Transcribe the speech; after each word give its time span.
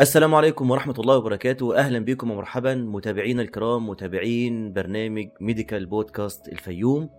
السلام 0.00 0.34
عليكم 0.34 0.70
ورحمة 0.70 0.94
الله 0.98 1.16
وبركاته. 1.16 1.78
أهلا 1.78 1.98
بكم 1.98 2.30
ومرحبا 2.30 2.74
متابعينا 2.74 3.42
الكرام 3.42 3.88
متابعين 3.88 4.72
برنامج 4.72 5.28
medical 5.40 5.86
بودكاست 5.86 6.48
الفيوم. 6.48 7.10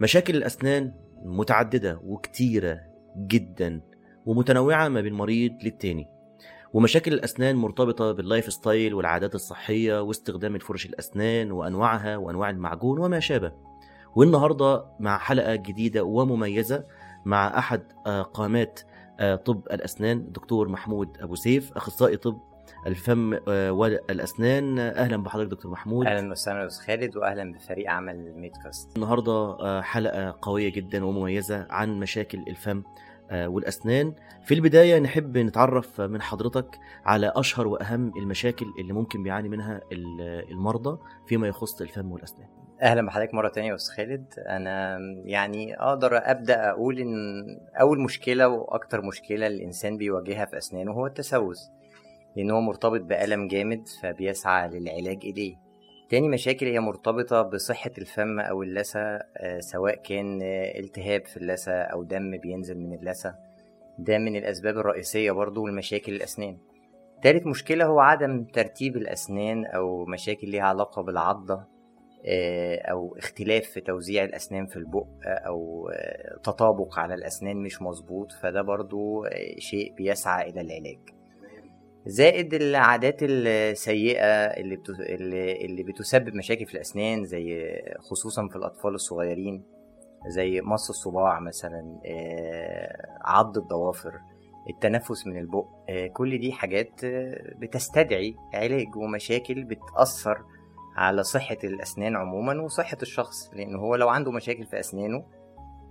مشاكل 0.00 0.36
الأسنان 0.36 0.92
متعددة 1.24 2.00
وكتيرة 2.04 2.80
جدا 3.16 3.80
ومتنوعة 4.26 4.88
ما 4.88 5.00
بين 5.00 5.12
مريض 5.12 5.52
للتاني. 5.62 6.08
ومشاكل 6.72 7.12
الأسنان 7.12 7.56
مرتبطة 7.56 8.12
بال 8.12 8.52
lifestyle 8.52 8.94
والعادات 8.94 9.34
الصحية 9.34 10.02
واستخدام 10.02 10.54
الفرش 10.54 10.86
الأسنان 10.86 11.52
وأنواعها 11.52 12.16
وأنواع 12.16 12.50
المعجون 12.50 12.98
وما 12.98 13.20
شابه. 13.20 13.52
والنهاردة 14.16 14.84
مع 15.00 15.18
حلقة 15.18 15.54
جديدة 15.54 16.04
ومميزة 16.04 16.84
مع 17.24 17.58
أحد 17.58 17.82
آه، 18.06 18.22
قامات 18.22 18.80
طب 19.20 19.62
الأسنان 19.72 20.32
دكتور 20.32 20.68
محمود 20.68 21.08
أبو 21.20 21.34
سيف 21.34 21.72
أخصائي 21.72 22.16
طب 22.16 22.40
الفم 22.86 23.38
آه، 23.48 23.72
والأسنان 23.72 24.78
أهلا 24.78 25.16
بحضرتك 25.16 25.50
دكتور 25.50 25.70
محمود. 25.72 26.06
أهلا 26.06 26.30
وسهلا 26.30 26.66
أستاذ 26.66 26.86
خالد 26.86 27.16
واهلا 27.16 27.52
بفريق 27.52 27.90
عمل 27.90 28.32
ميدكاست. 28.36 28.96
النهاردة 28.96 29.32
آه، 29.32 29.80
حلقة 29.80 30.36
قوية 30.42 30.72
جدا 30.72 31.04
ومميزة 31.04 31.66
عن 31.70 32.00
مشاكل 32.00 32.38
الفم 32.48 32.82
آه، 33.30 33.48
والأسنان. 33.48 34.14
في 34.44 34.54
البداية 34.54 34.98
نحب 34.98 35.38
نتعرف 35.38 36.00
من 36.00 36.22
حضرتك 36.22 36.78
على 37.04 37.32
أشهر 37.36 37.66
وأهم 37.68 38.12
المشاكل 38.16 38.66
اللي 38.78 38.92
ممكن 38.92 39.22
بيعاني 39.22 39.48
منها 39.48 39.80
ال- 39.92 40.50
المرضى 40.50 40.98
فيما 41.26 41.48
يخص 41.48 41.80
الفم 41.80 42.12
والأسنان. 42.12 42.48
أهلا 42.82 43.06
بحضرتك 43.06 43.34
مرة 43.34 43.48
تانية 43.48 43.68
يا 43.68 43.74
أستاذ 43.74 43.96
خالد. 43.96 44.34
أنا 44.38 44.98
يعني 45.24 45.80
أقدر 45.80 46.16
أبدأ 46.16 46.70
أقول 46.70 46.98
إن 46.98 47.44
أول 47.80 48.00
مشكلة 48.00 48.48
وأكتر 48.48 49.02
مشكلة 49.02 49.46
الإنسان 49.46 49.96
بيواجهها 49.96 50.44
في 50.44 50.58
أسنانه 50.58 50.92
هو 50.92 51.06
التسوس 51.06 51.70
لأن 52.36 52.50
هو 52.50 52.60
مرتبط 52.60 53.00
بألم 53.00 53.48
جامد 53.48 53.88
فبيسعى 54.02 54.68
للعلاج 54.68 55.24
إليه. 55.24 55.56
تاني 56.10 56.28
مشاكل 56.28 56.66
هي 56.66 56.80
مرتبطة 56.80 57.42
بصحة 57.42 57.90
الفم 57.98 58.40
أو 58.40 58.62
اللثة 58.62 59.00
آه، 59.36 59.60
سواء 59.60 59.94
كان 59.94 60.42
التهاب 60.78 61.26
في 61.26 61.36
اللثة 61.36 61.72
أو 61.72 62.02
دم 62.02 62.38
بينزل 62.38 62.78
من 62.78 62.94
اللثة. 62.94 63.34
ده 63.98 64.18
من 64.18 64.36
الأسباب 64.36 64.78
الرئيسية 64.78 65.32
برضو 65.32 65.66
لمشاكل 65.66 66.12
الأسنان. 66.12 66.58
تالت 67.22 67.46
مشكلة 67.46 67.84
هو 67.84 68.00
عدم 68.00 68.44
ترتيب 68.44 68.96
الأسنان 68.96 69.64
أو 69.66 70.04
مشاكل 70.04 70.48
ليها 70.48 70.62
علاقة 70.64 71.02
بالعضة. 71.02 71.79
آه، 72.26 72.76
أو 72.90 73.16
اختلاف 73.18 73.64
في 73.64 73.80
توزيع 73.80 74.24
الأسنان 74.24 74.66
في 74.66 74.76
البق 74.76 75.06
آه، 75.26 75.48
أو 75.48 75.88
آه، 75.88 76.38
تطابق 76.42 76.98
على 76.98 77.14
الأسنان 77.14 77.56
مش 77.56 77.82
مظبوط 77.82 78.32
فده 78.32 78.62
برضو 78.62 79.24
شيء 79.58 79.94
بيسعى 79.94 80.50
إلى 80.50 80.60
العلاج 80.60 80.98
زائد 82.06 82.54
العادات 82.54 83.16
السيئة 83.22 84.24
اللي. 84.24 84.78
اللي 85.64 85.82
بتسبب 85.82 86.34
مشاكل 86.34 86.66
في 86.66 86.74
الأسنان 86.74 87.24
زي 87.24 87.76
خصوصا 88.10 88.48
في 88.48 88.56
الأطفال 88.56 88.94
الصغيرين 88.94 89.64
زي 90.28 90.60
مص 90.60 90.88
الصباع 90.88 91.40
مثلا 91.40 92.00
عض 93.24 93.58
الضوافر 93.58 94.12
التنفس 94.70 95.26
من 95.26 95.38
البق 95.38 95.66
كل 96.12 96.38
دي 96.38 96.52
حاجات 96.52 96.90
بتستدعي 97.58 98.34
علاج 98.54 98.96
ومشاكل 98.96 99.64
بتأثر 99.64 100.44
على 101.00 101.22
صحة 101.22 101.58
الأسنان 101.64 102.16
عموما 102.16 102.62
وصحة 102.62 102.98
الشخص 103.02 103.50
لأن 103.54 103.74
هو 103.74 103.94
لو 103.94 104.08
عنده 104.08 104.32
مشاكل 104.32 104.66
في 104.66 104.80
أسنانه 104.80 105.24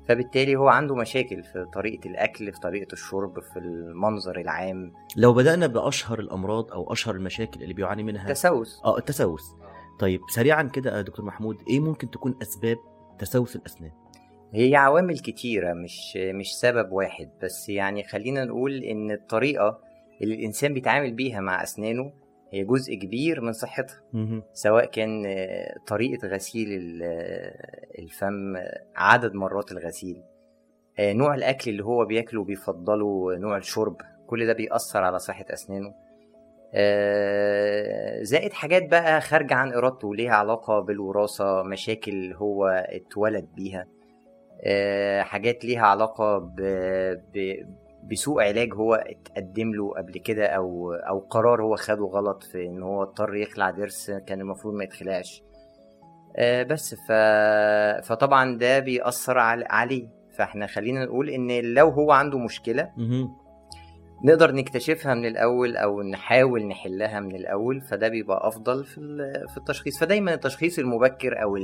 فبالتالي 0.07 0.55
هو 0.55 0.67
عنده 0.67 0.95
مشاكل 0.95 1.43
في 1.43 1.65
طريقة 1.73 2.09
الأكل 2.09 2.53
في 2.53 2.59
طريقة 2.59 2.93
الشرب 2.93 3.39
في 3.39 3.59
المنظر 3.59 4.39
العام. 4.39 4.93
لو 5.17 5.33
بدأنا 5.33 5.67
بأشهر 5.67 6.19
الأمراض 6.19 6.71
أو 6.71 6.93
أشهر 6.93 7.15
المشاكل 7.15 7.63
اللي 7.63 7.73
بيعاني 7.73 8.03
منها 8.03 8.33
تسوس. 8.33 8.81
آه 8.85 8.97
التسوس. 8.97 9.55
طيب 9.99 10.21
سريعا 10.29 10.63
كده 10.63 10.97
يا 10.97 11.01
دكتور 11.01 11.25
محمود 11.25 11.57
إيه 11.69 11.79
ممكن 11.79 12.09
تكون 12.09 12.35
أسباب 12.41 12.77
تسوس 13.19 13.55
الأسنان؟ 13.55 13.91
هي 14.53 14.75
عوامل 14.75 15.19
كتيرة 15.19 15.73
مش 15.73 16.17
مش 16.17 16.55
سبب 16.55 16.91
واحد 16.91 17.29
بس 17.43 17.69
يعني 17.69 18.03
خلينا 18.03 18.45
نقول 18.45 18.83
إن 18.83 19.11
الطريقة 19.11 19.79
اللي 20.21 20.35
الإنسان 20.35 20.73
بيتعامل 20.73 21.13
بيها 21.13 21.39
مع 21.39 21.63
أسنانه 21.63 22.11
هي 22.51 22.63
جزء 22.63 22.95
كبير 22.95 23.41
من 23.41 23.53
صحتها. 23.53 24.01
سواء 24.53 24.85
كان 24.85 25.23
آه، 25.25 25.75
طريقة 25.87 26.27
غسيل 26.27 26.99
آه، 27.03 27.87
الفم 27.99 28.55
عدد 28.95 29.33
مرات 29.33 29.71
الغسيل 29.71 30.23
آه، 30.99 31.13
نوع 31.13 31.35
الأكل 31.35 31.71
اللي 31.71 31.83
هو 31.85 32.05
بياكله 32.05 32.43
بيفضله 32.43 33.37
نوع 33.37 33.57
الشرب 33.57 33.95
كل 34.27 34.47
ده 34.47 34.53
بيأثر 34.53 35.03
على 35.03 35.19
صحة 35.19 35.45
أسنانه 35.49 35.93
زائد 38.21 38.53
حاجات 38.53 38.89
بقى 38.91 39.21
خارجة 39.21 39.53
عن 39.53 39.73
إرادته 39.73 40.15
ليها 40.15 40.31
علاقة 40.35 40.79
بالوراثة 40.79 41.63
مشاكل 41.63 42.33
هو 42.33 42.65
اتولد 42.67 43.47
بيها 43.55 43.87
حاجات 45.23 45.65
ليها 45.65 45.81
علاقة 45.85 46.37
ب... 46.37 46.55
ب... 47.33 47.65
بسوء 48.03 48.43
علاج 48.43 48.73
هو 48.73 48.93
اتقدم 48.95 49.71
له 49.73 49.93
قبل 49.97 50.13
كده 50.13 50.45
أو 50.45 50.93
أو 50.93 51.19
قرار 51.19 51.61
هو 51.63 51.75
خده 51.75 52.05
غلط 52.05 52.43
في 52.43 52.65
إن 52.65 52.83
هو 52.83 53.03
اضطر 53.03 53.35
يخلع 53.35 53.69
ضرس 53.69 54.11
كان 54.11 54.41
المفروض 54.41 54.73
ما 54.73 54.83
يتخلعش. 54.83 55.43
آه، 56.37 56.63
بس 56.63 56.95
ف... 56.95 57.11
فطبعا 58.07 58.57
ده 58.57 58.79
بيأثر 58.79 59.37
عل- 59.37 59.65
عليه. 59.69 60.07
فإحنا 60.37 60.67
خلينا 60.67 61.05
نقول 61.05 61.29
إن 61.29 61.61
لو 61.73 61.89
هو 61.89 62.11
عنده 62.11 62.37
مشكلة 62.37 62.91
مهم. 62.97 63.29
نقدر 64.25 64.51
نكتشفها 64.51 65.13
من 65.13 65.25
الأول 65.25 65.77
أو 65.77 66.01
نحاول 66.01 66.67
نحلها 66.67 67.19
من 67.19 67.35
الأول 67.35 67.81
فده 67.81 68.07
بيبقى 68.07 68.47
أفضل 68.47 68.83
في 68.85 68.95
في 69.49 69.57
التشخيص. 69.57 69.99
فدايما 69.99 70.33
التشخيص 70.33 70.79
المبكر 70.79 71.41
أو 71.43 71.57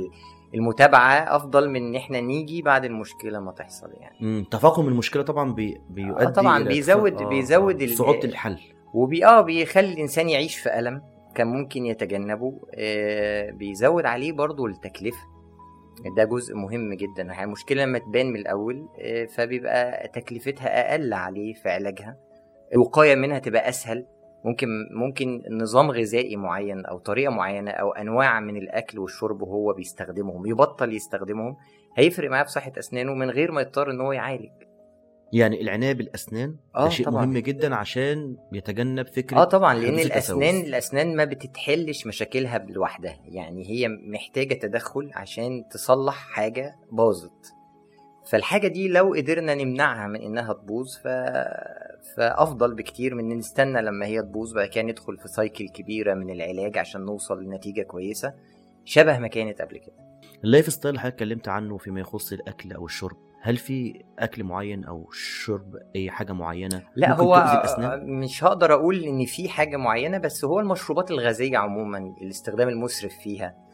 المتابعة 0.54 1.36
أفضل 1.36 1.70
من 1.70 1.76
إن 1.76 1.94
إحنا 1.96 2.20
نيجي 2.20 2.62
بعد 2.62 2.84
المشكلة 2.84 3.40
ما 3.40 3.52
تحصل 3.52 3.92
يعني. 4.00 4.16
مم. 4.20 4.44
تفاقم 4.50 4.88
المشكلة 4.88 5.22
طبعا 5.22 5.52
بي... 5.52 5.80
بيؤدي 5.90 6.26
طبعاً 6.26 6.58
إلى 6.58 6.68
بيزود- 6.68 7.12
ارتفاع- 7.12 7.28
بيزود 7.28 7.82
ال- 7.82 7.90
صعوبة 7.90 8.24
الحل. 8.24 8.58
وبي 8.94 9.26
آه 9.26 9.40
بيخلي 9.40 9.92
الإنسان 9.92 10.28
يعيش 10.28 10.56
في 10.58 10.78
ألم 10.78 11.02
كان 11.34 11.46
ممكن 11.46 11.86
يتجنبه. 11.86 12.60
آه 12.74 13.50
بيزود 13.50 14.04
عليه 14.06 14.32
برضو 14.32 14.66
التكلفة. 14.66 15.22
ده 16.16 16.24
جزء 16.24 16.54
مهم 16.56 16.94
جدا. 16.94 17.22
يعني 17.22 17.44
المشكلة 17.44 17.84
لما 17.84 17.98
تبان 17.98 18.26
من 18.26 18.36
الأول 18.36 18.88
آه 19.00 19.24
فبيبقى 19.24 20.08
تكلفتها 20.08 20.90
أقل 20.90 21.12
عليه 21.14 21.54
في 21.54 21.68
علاجها. 21.68 22.16
الوقاية 22.74 23.14
منها 23.14 23.38
تبقى 23.38 23.68
أسهل. 23.68 24.06
ممكن 24.44 24.68
ممكن 24.90 25.42
نظام 25.50 25.90
غذائي 25.90 26.36
معين 26.36 26.86
أو 26.86 26.98
طريقة 26.98 27.30
معينة 27.30 27.70
أو 27.70 27.92
أنواع 27.92 28.40
من 28.40 28.56
الأكل 28.56 28.98
والشرب 28.98 29.42
هو 29.42 29.72
بيستخدمهم 29.72 30.46
يبطل 30.46 30.92
يستخدمهم 30.92 31.56
هيفرق 31.96 32.30
معاه 32.30 32.42
في 32.44 32.50
صحة 32.50 32.72
أسنانه 32.78 33.14
من 33.14 33.30
غير 33.30 33.52
ما 33.52 33.60
يضطر 33.60 33.90
إن 33.90 34.00
هو 34.00 34.12
يعالج 34.12 34.50
يعني 35.32 35.60
العنايه 35.62 35.92
بالاسنان 35.92 36.56
آه، 36.76 36.84
ده 36.84 36.88
شيء 36.90 37.06
طبعاً. 37.06 37.26
مهم 37.26 37.38
جدا 37.38 37.74
عشان 37.74 38.36
يتجنب 38.52 39.06
فكرة 39.06 39.36
آه 39.36 39.44
طبعا 39.44 39.74
لأن 39.74 39.94
الاسنان 39.98 40.42
التسوس. 40.48 40.68
الأسنان 40.68 41.16
ما 41.16 41.24
بتتحلش 41.24 42.06
مشاكلها 42.06 42.58
لوحدها 42.58 43.18
يعني 43.24 43.70
هي 43.70 43.88
محتاجة 43.88 44.54
تدخل 44.54 45.10
عشان 45.14 45.64
تصلح 45.70 46.14
حاجة 46.14 46.76
باظت 46.92 47.52
فالحاجة 48.26 48.68
دي 48.68 48.88
لو 48.88 49.14
قدرنا 49.14 49.54
نمنعها 49.54 50.06
من 50.06 50.20
إنها 50.22 50.52
تبوظ 50.52 50.96
ف... 50.96 51.08
فأفضل 52.16 52.74
بكتير 52.74 53.14
من 53.14 53.32
إن 53.32 53.38
نستنى 53.38 53.82
لما 53.82 54.06
هي 54.06 54.22
تبوظ 54.22 54.54
بعد 54.54 54.68
كده 54.68 54.84
ندخل 54.84 55.16
في 55.18 55.28
سايكل 55.28 55.68
كبيرة 55.68 56.14
من 56.14 56.30
العلاج 56.30 56.78
عشان 56.78 57.00
نوصل 57.00 57.42
لنتيجة 57.42 57.82
كويسة 57.82 58.34
شبه 58.84 59.18
ما 59.18 59.28
كانت 59.28 59.62
قبل 59.62 59.78
كده. 59.78 59.94
ال 60.44 60.72
lifestyle 60.72 60.90
اللي 60.90 61.00
حضرتك 61.00 61.14
اتكلمت 61.14 61.48
عنه 61.48 61.76
فيما 61.78 62.00
يخص 62.00 62.32
الأكل 62.32 62.72
أو 62.72 62.84
الشرب 62.84 63.16
هل 63.42 63.56
في 63.56 64.02
أكل 64.18 64.44
معين 64.44 64.84
أو 64.84 65.10
شرب 65.12 65.76
أي 65.96 66.10
حاجة 66.10 66.32
معينة 66.32 66.82
لا 66.96 67.12
هو 67.14 67.34
تؤذي 67.36 67.52
الأسنان؟ 67.58 68.06
مش 68.06 68.44
هقدر 68.44 68.72
أقول 68.72 69.04
إن 69.04 69.24
في 69.24 69.48
حاجة 69.48 69.76
معينة 69.76 70.18
بس 70.18 70.44
هو 70.44 70.60
المشروبات 70.60 71.10
الغازية 71.10 71.58
عموما 71.58 72.14
الاستخدام 72.22 72.68
المسرف 72.68 73.12
فيها 73.14 73.65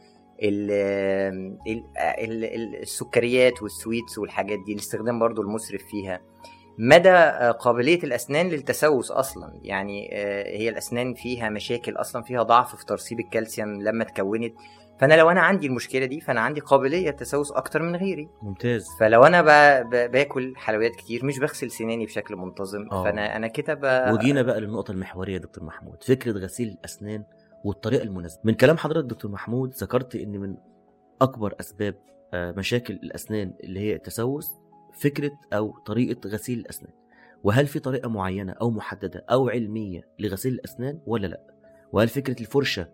السكريات 2.82 3.62
وال 3.62 3.76
sweets 3.76 4.18
والحاجات 4.18 4.58
دي 4.66 4.72
الاستخدام 4.72 5.18
برضو 5.18 5.42
المسرف 5.42 5.82
فيها. 5.90 6.20
مدى 6.78 7.10
آه، 7.10 7.50
قابلية 7.50 8.02
الأسنان 8.02 8.48
للتسوس 8.48 9.10
أصلا؟ 9.10 9.60
يعني 9.62 10.10
آه، 10.12 10.56
هي 10.58 10.68
الأسنان 10.68 11.14
فيها 11.14 11.48
مشاكل 11.48 11.96
أصلا 11.96 12.22
فيها 12.22 12.42
ضعف 12.42 12.76
في 12.76 12.86
ترسيب 12.86 13.20
الكالسيوم 13.20 13.82
لما 13.82 14.02
اتكونت. 14.04 14.54
فأنا 15.00 15.14
لو 15.14 15.30
أنا 15.30 15.40
عندي 15.40 15.66
المشكلة 15.66 16.06
دي 16.06 16.20
فأنا 16.20 16.40
عندي 16.40 16.60
قابلية 16.60 17.10
تسوس 17.10 17.52
أكتر 17.52 17.82
من 17.82 17.96
غيري. 17.96 18.28
ممتاز. 18.42 18.86
فلو 19.00 19.22
ب- 19.22 19.88
ب- 19.90 20.10
باكل 20.10 20.52
حلويات 20.56 20.96
كتير 20.96 21.24
مش 21.24 21.38
بغسل 21.38 21.70
سناني 21.70 22.06
بشكل 22.06 22.36
منتظم 22.36 22.88
آه. 22.92 23.04
فأنا 23.04 23.36
أنا 23.36 23.46
كده 23.46 23.74
ب... 23.74 24.12
وجينا 24.14 24.42
بقى 24.42 24.60
للنقطة 24.60 24.92
المحورية 24.92 25.32
يا 25.32 25.38
دكتور 25.38 25.64
محمود. 25.64 26.02
فكرة 26.04 26.32
غسيل 26.32 26.68
الأسنان 26.68 27.24
والطريقة 27.64 28.02
المناسبة. 28.02 28.40
من 28.44 28.54
كلام 28.54 28.76
حضرتك 28.76 29.08
دكتور 29.08 29.30
محمود 29.30 29.74
ذكرت 29.74 30.16
إن 30.16 30.40
من 30.40 30.56
أكبر 31.22 31.54
أسباب 31.60 31.94
آه، 32.34 32.52
مشاكل 32.52 32.94
الأسنان 32.94 33.54
اللي 33.64 33.80
هي 33.80 33.94
التسوس 33.94 34.50
فكرة 34.92 35.32
أو 35.52 35.78
طريقة 35.86 36.28
غسيل 36.28 36.58
الأسنان. 36.58 36.92
وهل 37.44 37.66
في 37.66 37.78
طريقة 37.78 38.08
معينة 38.08 38.52
أو 38.52 38.70
محددة 38.70 39.24
أو 39.30 39.48
علمية 39.48 40.08
لغسيل 40.18 40.52
الأسنان 40.52 41.00
ولا 41.06 41.26
لأ؟ 41.26 41.40
وهل 41.92 42.08
فكرة 42.08 42.40
الفرشة 42.40 42.88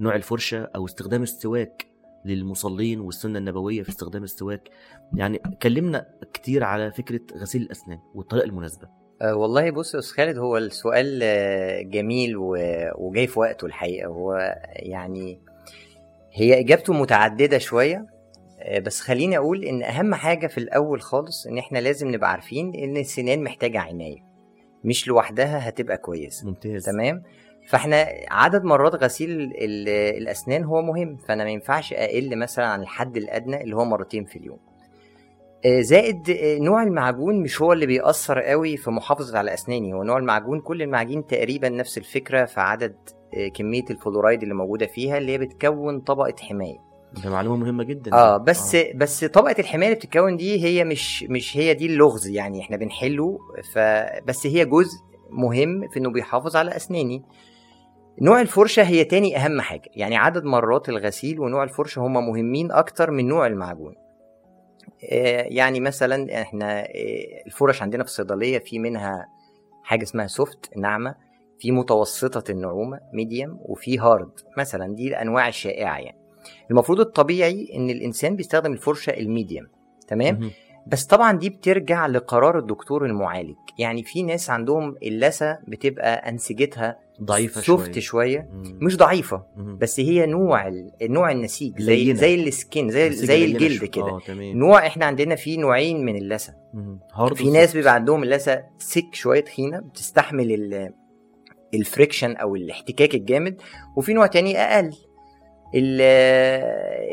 نوع 0.00 0.16
الفرشة 0.16 0.70
أو 0.76 0.84
استخدام 0.84 1.22
السواك 1.22 1.86
للمصلين 2.24 3.00
والسنة 3.00 3.38
النبوية 3.38 3.82
في 3.82 3.88
استخدام 3.88 4.24
السواك؟ 4.24 4.70
يعني 5.14 5.38
كلمنا 5.62 6.06
كتير 6.32 6.64
على 6.64 6.92
فكرة 6.92 7.20
غسيل 7.36 7.62
الأسنان 7.62 7.98
والطريقة 8.14 8.44
المناسبة. 8.44 8.88
أه 9.22 9.34
والله 9.34 9.70
بص 9.70 9.94
يا 9.94 9.98
أستاذ 9.98 10.16
خالد 10.16 10.38
هو 10.38 10.56
السؤال 10.56 11.20
آه، 11.22 11.82
جميل 11.82 12.34
وجاي 12.98 13.26
في 13.26 13.38
وقته 13.40 13.66
الحقيقة. 13.66 14.06
هو 14.08 14.56
يعني 14.76 15.40
هي 16.32 16.60
إجابته 16.60 16.92
متعددة 16.92 17.58
شوية 17.58 18.06
آه، 18.60 18.78
بس 18.78 19.00
خليني 19.00 19.36
أقول 19.38 19.64
إن 19.64 19.82
أهم 19.82 20.14
حاجة 20.14 20.46
في 20.46 20.58
الأول 20.58 21.00
خالص 21.00 21.46
إن 21.46 21.58
إحنا 21.58 21.78
لازم 21.78 22.08
نبقى 22.08 22.30
عارفين 22.30 22.74
إن 22.74 22.96
السنان 22.96 23.42
محتاجة 23.44 23.80
عناية 23.80 24.28
مش 24.84 25.08
لوحدها 25.08 25.68
هتبقى 25.68 25.96
كويسة. 25.96 26.46
ممتاز. 26.46 26.84
تمام؟ 26.84 27.22
فإحنا 27.68 28.06
عدد 28.30 28.64
مرات 28.64 28.94
غسيل 28.94 29.30
ال- 29.40 29.88
الأسنان 29.88 30.64
هو 30.64 30.82
مهم 30.82 31.16
فأنا 31.16 31.44
ما 31.44 31.50
ينفعش 31.50 31.92
أقل 31.92 32.36
مثلا 32.38 32.66
عن 32.66 32.80
الحد 32.82 33.16
الأدنى 33.16 33.62
اللي 33.62 33.76
هو 33.76 33.84
مرتين 33.84 34.24
في 34.24 34.36
اليوم. 34.36 34.58
آه، 34.58 34.67
زائد 35.66 36.30
آه، 36.30 36.58
نوع 36.58 36.82
المعجون 36.82 37.42
مش 37.42 37.62
هو 37.62 37.72
اللي 37.72 37.86
بيأثر 37.86 38.40
قوي 38.40 38.76
في 38.76 38.90
محافظة 38.90 39.38
على 39.38 39.54
أسناني. 39.54 39.94
هو 39.94 40.02
نوع 40.02 40.18
المعجون 40.18 40.60
كل 40.60 40.82
المعاجين 40.82 41.26
تقريبا 41.26 41.68
نفس 41.68 41.98
الفكرة 41.98 42.44
في 42.44 42.60
عدد 42.60 42.96
آه، 43.36 43.48
كمية 43.48 43.84
الفلورايد 43.90 44.42
اللي 44.42 44.54
موجودة 44.54 44.86
فيها 44.86 45.18
اللي 45.18 45.32
هي 45.32 45.38
بتكون 45.38 46.00
طبقة 46.00 46.34
حماية. 46.40 46.76
ده 47.24 47.30
معلومة 47.30 47.56
مهمة 47.56 47.84
جدا. 47.84 48.12
آه 48.14 48.36
بس 48.36 48.74
آه. 48.74 48.92
بس 48.94 49.24
طبقة 49.24 49.54
الحماية 49.58 49.88
اللي 49.88 49.98
بتتكون 49.98 50.36
دي 50.36 50.64
هي 50.64 50.84
مش 50.84 51.22
مش 51.22 51.56
هي 51.56 51.74
دي 51.74 51.86
اللغز 51.86 52.28
يعني 52.28 52.60
إحنا 52.60 52.76
بنحله. 52.76 53.38
فبس 53.74 54.46
هي 54.46 54.64
جزء 54.64 54.98
مهم 55.30 55.88
في 55.88 55.98
إنه 55.98 56.10
بيحافظ 56.10 56.56
على 56.56 56.76
أسناني. 56.76 57.22
نوع 58.22 58.40
الفرشة 58.40 58.82
هي 58.82 59.04
تاني 59.04 59.36
أهم 59.36 59.60
حاجة. 59.60 59.90
يعني 59.94 60.16
عدد 60.16 60.44
مرات 60.44 60.88
الغسيل 60.88 61.40
ونوع 61.40 61.62
الفرشة 61.64 62.00
هما 62.00 62.20
مهمين 62.20 62.72
أكتر 62.72 63.10
من 63.10 63.28
نوع 63.28 63.46
المعجون. 63.46 63.94
آه، 63.94 64.07
يعني 65.50 65.80
مثلا 65.80 66.42
إحنا 66.42 66.80
آه، 66.80 67.42
الفرش 67.46 67.82
عندنا 67.82 68.04
في 68.04 68.10
الصيدلية 68.10 68.58
في 68.58 68.78
منها 68.78 69.26
حاجة 69.82 70.02
اسمها 70.02 70.26
soft 70.26 70.76
ناعمة 70.76 71.14
في 71.58 71.72
متوسطة 71.72 72.50
النعومة 72.50 73.00
medium 73.12 73.58
وفي 73.62 73.98
hard 73.98 74.30
مثلا 74.58 74.94
دي 74.94 75.08
الأنواع 75.08 75.48
الشائعة 75.48 75.98
يعني. 75.98 76.18
المفروض 76.70 77.00
الطبيعي 77.00 77.68
إن 77.74 77.90
الإنسان 77.90 78.36
بيستخدم 78.36 78.72
الفرشة 78.72 79.10
ال 79.10 79.18
medium 79.18 79.66
تمام. 80.08 80.50
بس 80.88 81.04
طبعا 81.06 81.38
دي 81.38 81.50
بترجع 81.50 82.06
لقرار 82.06 82.58
الدكتور 82.58 83.06
المعالج 83.06 83.54
يعني 83.78 84.02
في 84.02 84.22
ناس 84.22 84.50
عندهم 84.50 84.96
اللثة 85.02 85.58
بتبقى 85.68 86.28
أنسجتها 86.28 86.98
ضعيفة 87.22 87.60
soft 87.60 87.98
شوية 87.98 88.00
شوية 88.00 88.48
مم. 88.52 88.78
مش 88.82 88.96
ضعيفة 88.96 89.44
مهم. 89.56 89.78
بس 89.78 90.00
هي 90.00 90.26
نوع 90.26 90.72
نوع 91.02 91.32
النسيج 91.32 91.82
زي 91.82 92.04
لينة. 92.04 92.18
زي 92.18 92.34
ال 92.34 92.45
skin 92.45 92.90
زي 92.90 93.10
زي 93.12 93.44
الجلد 93.44 93.84
كده 93.84 94.18
تمام 94.26 94.56
نوع 94.58 94.86
إحنا 94.86 95.06
عندنا 95.06 95.34
فيه 95.34 95.58
نوعين 95.58 96.04
من 96.04 96.16
اللثة 96.16 96.54
في 97.34 97.50
ناس. 97.50 97.76
بيبقى 97.76 97.94
عندهم 97.94 98.22
اللثة 98.22 98.62
thick 98.78 99.14
شوية 99.14 99.40
تخينه 99.40 99.78
بتستحمل 99.80 100.52
ال- 100.52 100.92
ال 101.74 101.81
friction 101.81 102.36
أو 102.36 102.56
الاحتكاك 102.56 103.14
الجامد 103.14 103.60
وفي 103.96 104.12
نوع 104.12 104.26
تاني 104.26 104.58
أقل 104.58 104.92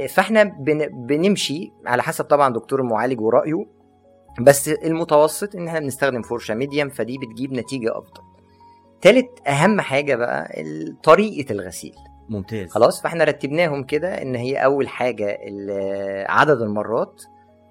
فاحنا 0.07 0.44
بن- 0.44 1.06
بنمشي 1.07 1.72
على 1.86 2.04
حسب 2.04 2.25
طبعا 2.25 2.54
دكتور 2.54 2.80
المعالج 2.81 3.22
ورأيه 3.22 3.66
بس 4.42 4.69
المتوسط 4.69 5.56
إن 5.56 5.68
إحنا 5.68 5.80
بنستخدم 5.80 6.22
فرشه 6.22 6.54
medium 6.54 6.90
فدي 6.90 7.18
بتجيب 7.18 7.54
نتيجة 7.54 7.92
أفضل. 7.98 8.22
تالت 9.02 9.48
أهم 9.48 9.81
حاجة 9.81 10.16
بقى 10.16 10.63
طريقة 11.04 11.52
الغسيل. 11.52 11.94
ممتاز. 12.30 12.69
خلاص؟ 12.69 13.02
فإحنا 13.02 13.24
رتبناهم 13.24 13.84
كده 13.84 14.22
إن 14.22 14.36
هي 14.36 14.56
أول 14.58 14.88
حاجة 14.88 15.38
ال- 15.48 16.25
عدد 16.31 16.62
المرات 16.62 17.24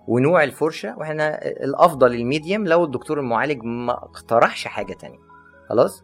ونوع 0.09 0.45
الفرشة 0.45 0.99
وإحنا 0.99 1.47
الأفضل 1.47 2.15
ال 2.15 2.22
medium 2.22 2.67
لو 2.67 2.85
الدكتور 2.85 3.21
المعالج 3.21 3.63
ما 3.65 3.93
اقترحش 3.93 4.67
حاجة 4.67 4.93
تانية. 4.93 5.19
خلاص؟ 5.69 6.03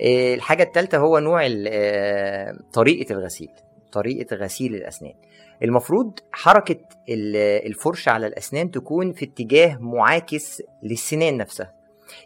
إيه، 0.00 0.34
الحاجة 0.34 0.62
الثالثه 0.62 0.98
هو 0.98 1.18
نوع 1.18 1.42
آه، 1.68 2.58
طريقة 2.72 3.12
الغسيل. 3.12 3.48
طريقة 3.92 4.36
غسيل 4.36 4.74
الأسنان. 4.74 5.14
المفروض 5.62 6.18
حركة 6.32 6.80
ال- 7.08 7.66
الفرشه 7.66 8.10
على 8.10 8.26
الأسنان 8.26 8.70
تكون 8.70 9.12
في 9.12 9.24
اتجاه 9.24 9.76
معاكس 9.80 10.62
للسنان 10.82 11.36
نفسها. 11.36 11.74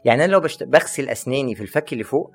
يعني 0.04 0.24
أنا 0.24 0.32
لو 0.32 0.40
بغسل 0.60 1.08
أسناني 1.08 1.54
في 1.54 1.60
الفك 1.62 1.92
اللي 1.92 2.04
فوق 2.04 2.32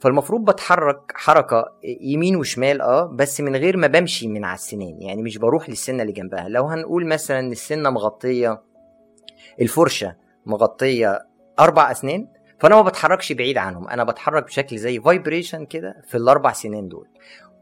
فالمفروض 0.00 0.50
بتحرك 0.50 1.12
حركة 1.14 1.64
يمين 2.00 2.36
وشمال 2.36 2.80
آه 2.80 3.04
بس 3.06 3.40
من 3.40 3.56
غير 3.56 3.76
ما 3.76 3.86
بمشي 3.86 4.28
من 4.28 4.44
على 4.44 4.54
السنان. 4.54 5.02
يعني 5.02 5.22
مش 5.22 5.38
بروح 5.38 5.68
للسنة 5.68 6.02
اللي 6.02 6.12
جنبها. 6.12 6.48
لو 6.48 6.64
هنقول 6.66 7.06
مثلا 7.06 7.38
إن 7.38 7.52
السنة 7.52 7.90
مغطية 7.90 8.62
الفرشة 9.60 10.16
مغطية 10.46 11.18
أربع 11.60 11.90
أسنان 11.90 12.28
فأنا 12.60 12.74
ما 12.76 12.82
بتحركش 12.82 13.32
بعيد 13.32 13.58
عنهم. 13.58 13.88
أنا 13.88 14.04
بتحرك 14.04 14.44
بشكل 14.44 14.78
زي 14.78 15.00
vibration 15.00 15.66
كده 15.66 16.02
في 16.06 16.16
الأربع 16.16 16.52
سنان 16.52 16.88
دول. 16.88 17.08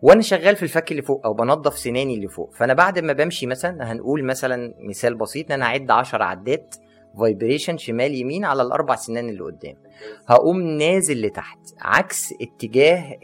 وأنا 0.03 0.23
شغال 0.23 0.57
في 0.57 0.63
الفك 0.63 0.91
اللي 0.91 1.03
فوق 1.03 1.27
أو 1.27 1.35
بنظف 1.35 1.79
سناني 1.79 2.15
اللي 2.15 2.29
فوق. 2.29 2.55
فأنا 2.55 2.75
بعد 2.75 2.99
ما 2.99 3.13
بمشي 3.13 3.47
مثلا 3.47 3.93
هنقول 3.93 4.25
مثلا 4.25 4.75
مثال 4.89 5.15
بسيط 5.19 5.47
إن 5.47 5.53
أنا 5.53 5.65
اعد 5.65 5.91
10 5.91 6.25
عدات 6.25 6.75
vibration 7.19 7.79
شمال 7.79 8.15
يمين 8.15 8.45
على 8.45 8.63
الأربع 8.63 8.95
سنان 8.95 9.29
اللي 9.29 9.45
قدام. 9.45 9.75
هقوم 10.29 10.61
نازل 10.61 11.23
لتحت 11.23 11.59
عكس 11.81 12.35
اتجاه 12.41 13.17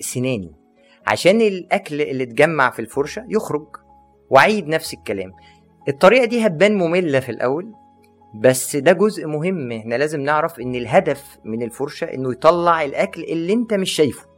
سناني. 0.00 0.52
عشان 1.06 1.40
الأكل 1.40 2.00
اللي 2.02 2.24
اتجمع 2.24 2.70
في 2.70 2.78
الفرشة 2.78 3.24
يخرج. 3.28 3.66
وأعيد 4.30 4.68
نفس 4.68 4.94
الكلام. 4.94 5.32
الطريقة 5.88 6.24
دي 6.24 6.46
هتبان 6.46 6.78
مملة 6.78 7.20
في 7.20 7.28
الأول 7.28 7.72
بس 8.34 8.76
ده 8.76 8.92
جزء 8.92 9.26
مهم. 9.26 9.72
إحنا 9.72 9.94
لازم 9.94 10.20
نعرف 10.20 10.60
إن 10.60 10.74
الهدف 10.74 11.38
من 11.44 11.62
الفرشة 11.62 12.04
إنه 12.04 12.32
يطلع 12.32 12.84
الأكل 12.84 13.22
اللي 13.22 13.52
أنت 13.52 13.74
مش 13.74 13.90
شايفه. 13.90 14.29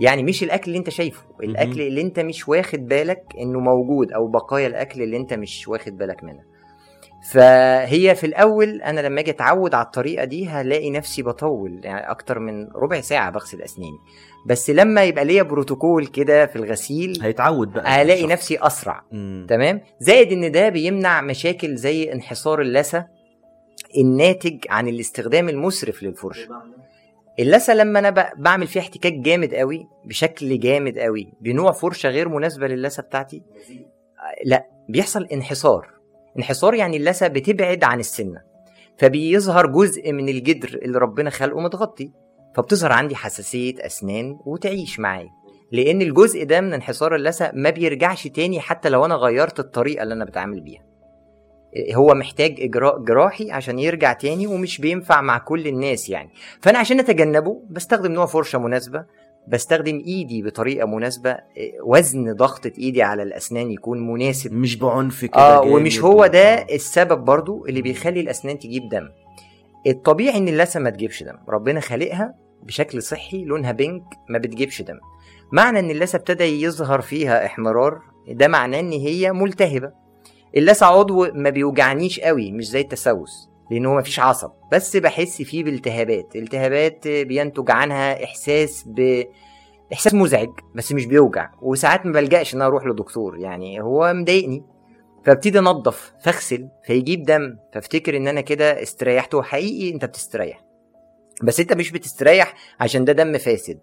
يعني 0.00 0.22
مش 0.22 0.42
الأكل 0.42 0.64
اللي 0.66 0.78
أنت 0.78 0.90
شايفه 0.90 1.22
الأكل 1.42 1.80
اللي 1.80 2.00
أنت 2.00 2.20
مش 2.20 2.48
واخد 2.48 2.86
بالك 2.86 3.22
إنه 3.40 3.60
موجود 3.60 4.12
أو 4.12 4.26
بقايا 4.28 4.66
الأكل 4.66 5.02
اللي 5.02 5.16
أنت 5.16 5.34
مش 5.34 5.68
واخد 5.68 5.98
بالك 5.98 6.24
منها. 6.24 6.44
فهي 7.32 8.14
في 8.14 8.26
الأول 8.26 8.82
أنا 8.82 9.00
لما 9.00 9.20
أجي 9.20 9.30
أتعود 9.30 9.74
على 9.74 9.86
الطريقة 9.86 10.24
دي 10.24 10.46
هلاقي 10.48 10.90
نفسي 10.90 11.22
بطول 11.22 11.80
يعني 11.84 12.10
أكتر 12.10 12.38
من 12.38 12.68
ربع 12.74 13.00
ساعة 13.00 13.30
بغسل 13.30 13.62
أسناني. 13.62 13.98
بس 14.46 14.70
لما 14.70 15.04
يبقى 15.04 15.24
ليا 15.24 15.42
بروتوكول 15.42 16.06
كده 16.06 16.46
في 16.46 16.56
الغسيل 16.56 17.18
هيتعود 17.22 17.72
بقى 17.72 17.90
هلاقي 17.90 18.18
الشخص. 18.18 18.32
نفسي 18.32 18.58
أسرع. 18.60 19.02
مم. 19.12 19.46
تمام؟ 19.48 19.80
زائد 20.00 20.32
إن 20.32 20.52
ده 20.52 20.68
بيمنع 20.68 21.20
مشاكل 21.20 21.76
زي 21.76 22.12
انحسار 22.12 22.60
اللثة 22.60 23.06
الناتج 23.98 24.64
عن 24.70 24.88
الاستخدام 24.88 25.48
المسرف 25.48 26.02
للفرشه 26.02 26.48
اللثة 27.38 27.74
لما 27.74 27.98
أنا 27.98 28.32
بعمل 28.36 28.66
فيها 28.66 28.82
احتكاك 28.82 29.12
جامد 29.12 29.54
قوي 29.54 29.88
بشكل 30.04 30.60
جامد 30.60 30.98
قوي 30.98 31.32
بنوع 31.40 31.72
فرشة 31.72 32.08
غير 32.08 32.28
مناسبة 32.28 32.66
للثة 32.66 33.02
بتاعتي 33.02 33.42
لأ 34.44 34.66
بيحصل 34.88 35.24
انحسار 35.24 35.90
انحسار 36.38 36.74
يعني 36.74 36.96
اللثة 36.96 37.28
بتبعد 37.28 37.84
عن 37.84 38.00
السنة 38.00 38.42
فبيظهر 38.98 39.66
جزء 39.66 40.12
من 40.12 40.28
الجدر 40.28 40.78
اللي 40.82 40.98
ربنا 40.98 41.30
خلقه 41.30 41.60
متغطي 41.60 42.12
فبتظهر 42.56 42.92
عندي 42.92 43.16
حساسية 43.16 43.74
أسنان 43.86 44.38
وتعيش 44.46 45.00
معايا. 45.00 45.28
لأن 45.72 46.02
الجزء 46.02 46.44
ده 46.44 46.60
من 46.60 46.72
انحسار 46.72 47.14
اللثة 47.14 47.50
ما 47.54 47.70
بيرجعش 47.70 48.26
تاني 48.26 48.60
حتى 48.60 48.88
لو 48.88 49.04
أنا 49.04 49.14
غيرت 49.14 49.60
الطريقة 49.60 50.02
اللي 50.02 50.14
أنا 50.14 50.24
بتعامل 50.24 50.60
بيها. 50.60 50.87
هو 51.94 52.14
محتاج 52.14 52.60
إجراء 52.60 52.98
جراحي 52.98 53.50
عشان 53.50 53.78
يرجع 53.78 54.12
تاني 54.12 54.46
ومش 54.46 54.80
بينفع 54.80 55.20
مع 55.20 55.38
كل 55.38 55.66
الناس 55.66 56.08
يعني. 56.08 56.30
فأنا 56.60 56.78
عشان 56.78 57.00
أتجنبه 57.00 57.62
بستخدم 57.70 58.12
نوع 58.12 58.26
فرشة 58.26 58.58
مناسبة 58.58 59.04
بستخدم 59.48 60.02
إيدي 60.06 60.42
بطريقة 60.42 60.86
مناسبة 60.86 61.36
إيه، 61.56 61.72
وزن 61.84 62.32
ضغطة 62.34 62.72
إيدي 62.78 63.02
على 63.02 63.22
الأسنان 63.22 63.70
يكون 63.70 64.06
مناسب. 64.12 64.52
مش 64.52 64.76
بعنف 64.76 65.24
كده 65.24 65.34
آه 65.40 65.60
ومش 65.60 66.00
هو 66.00 66.26
ده 66.26 66.54
آه. 66.54 66.74
السبب 66.74 67.24
برضو 67.24 67.66
اللي 67.66 67.82
بيخلي 67.82 68.20
الأسنان 68.20 68.58
تجيب 68.58 68.88
دم. 68.88 69.08
الطبيعي 69.86 70.38
إن 70.38 70.48
اللثة 70.48 70.80
ما 70.80 70.90
تجيبش 70.90 71.22
دم. 71.22 71.36
ربنا 71.48 71.80
خالقها 71.80 72.34
بشكل 72.62 73.02
صحي 73.02 73.44
لونها 73.44 73.72
بينك 73.72 74.02
ما 74.28 74.38
بتجيبش 74.38 74.82
دم. 74.82 74.98
معنى 75.52 75.78
إن 75.78 75.90
اللثة 75.90 76.16
ابتدى 76.16 76.62
يظهر 76.62 77.00
فيها 77.00 77.46
إحمرار 77.46 78.00
ده 78.28 78.48
معناه 78.48 78.80
إن 78.80 78.92
هي 78.92 79.32
ملتهبة. 79.32 79.92
اللثة 80.56 80.86
عضو 80.86 81.32
ما 81.34 81.50
بيوجعنيش 81.50 82.20
قوي 82.20 82.52
مش 82.52 82.68
زي 82.68 82.80
التسوس 82.80 83.48
لأن 83.70 83.86
هو 83.86 83.98
مفيش 83.98 84.20
عصب. 84.20 84.50
بس 84.72 84.96
بحس 84.96 85.42
فيه 85.42 85.64
بالتهابات 85.64 86.36
التهابات 86.36 87.08
بينتج 87.08 87.70
عنها 87.70 88.24
إحساس 88.24 88.84
ب 88.86 89.24
إحساس 89.92 90.14
مزعج 90.14 90.48
بس 90.74 90.92
مش 90.92 91.06
بيوجع. 91.06 91.50
وساعات 91.62 92.06
ما 92.06 92.12
بلجأش 92.12 92.54
إن 92.54 92.62
أروح 92.62 92.86
لدكتور 92.86 93.38
يعني 93.38 93.80
هو 93.80 94.12
مضايقني. 94.12 94.64
فابتدي 95.24 95.58
انضف 95.58 96.12
فاغسل 96.24 96.68
فيجيب 96.86 97.22
دم 97.22 97.56
فافتكر 97.74 98.16
إن 98.16 98.28
أنا 98.28 98.40
كده 98.40 98.82
استريحت. 98.82 99.34
وحقيقي 99.34 99.94
أنت 99.94 100.04
بتستريح. 100.04 100.64
بس 101.42 101.60
أنت 101.60 101.72
مش 101.72 101.90
بتستريح 101.90 102.54
عشان 102.80 103.04
ده 103.04 103.12
دم 103.12 103.38
فاسد. 103.38 103.80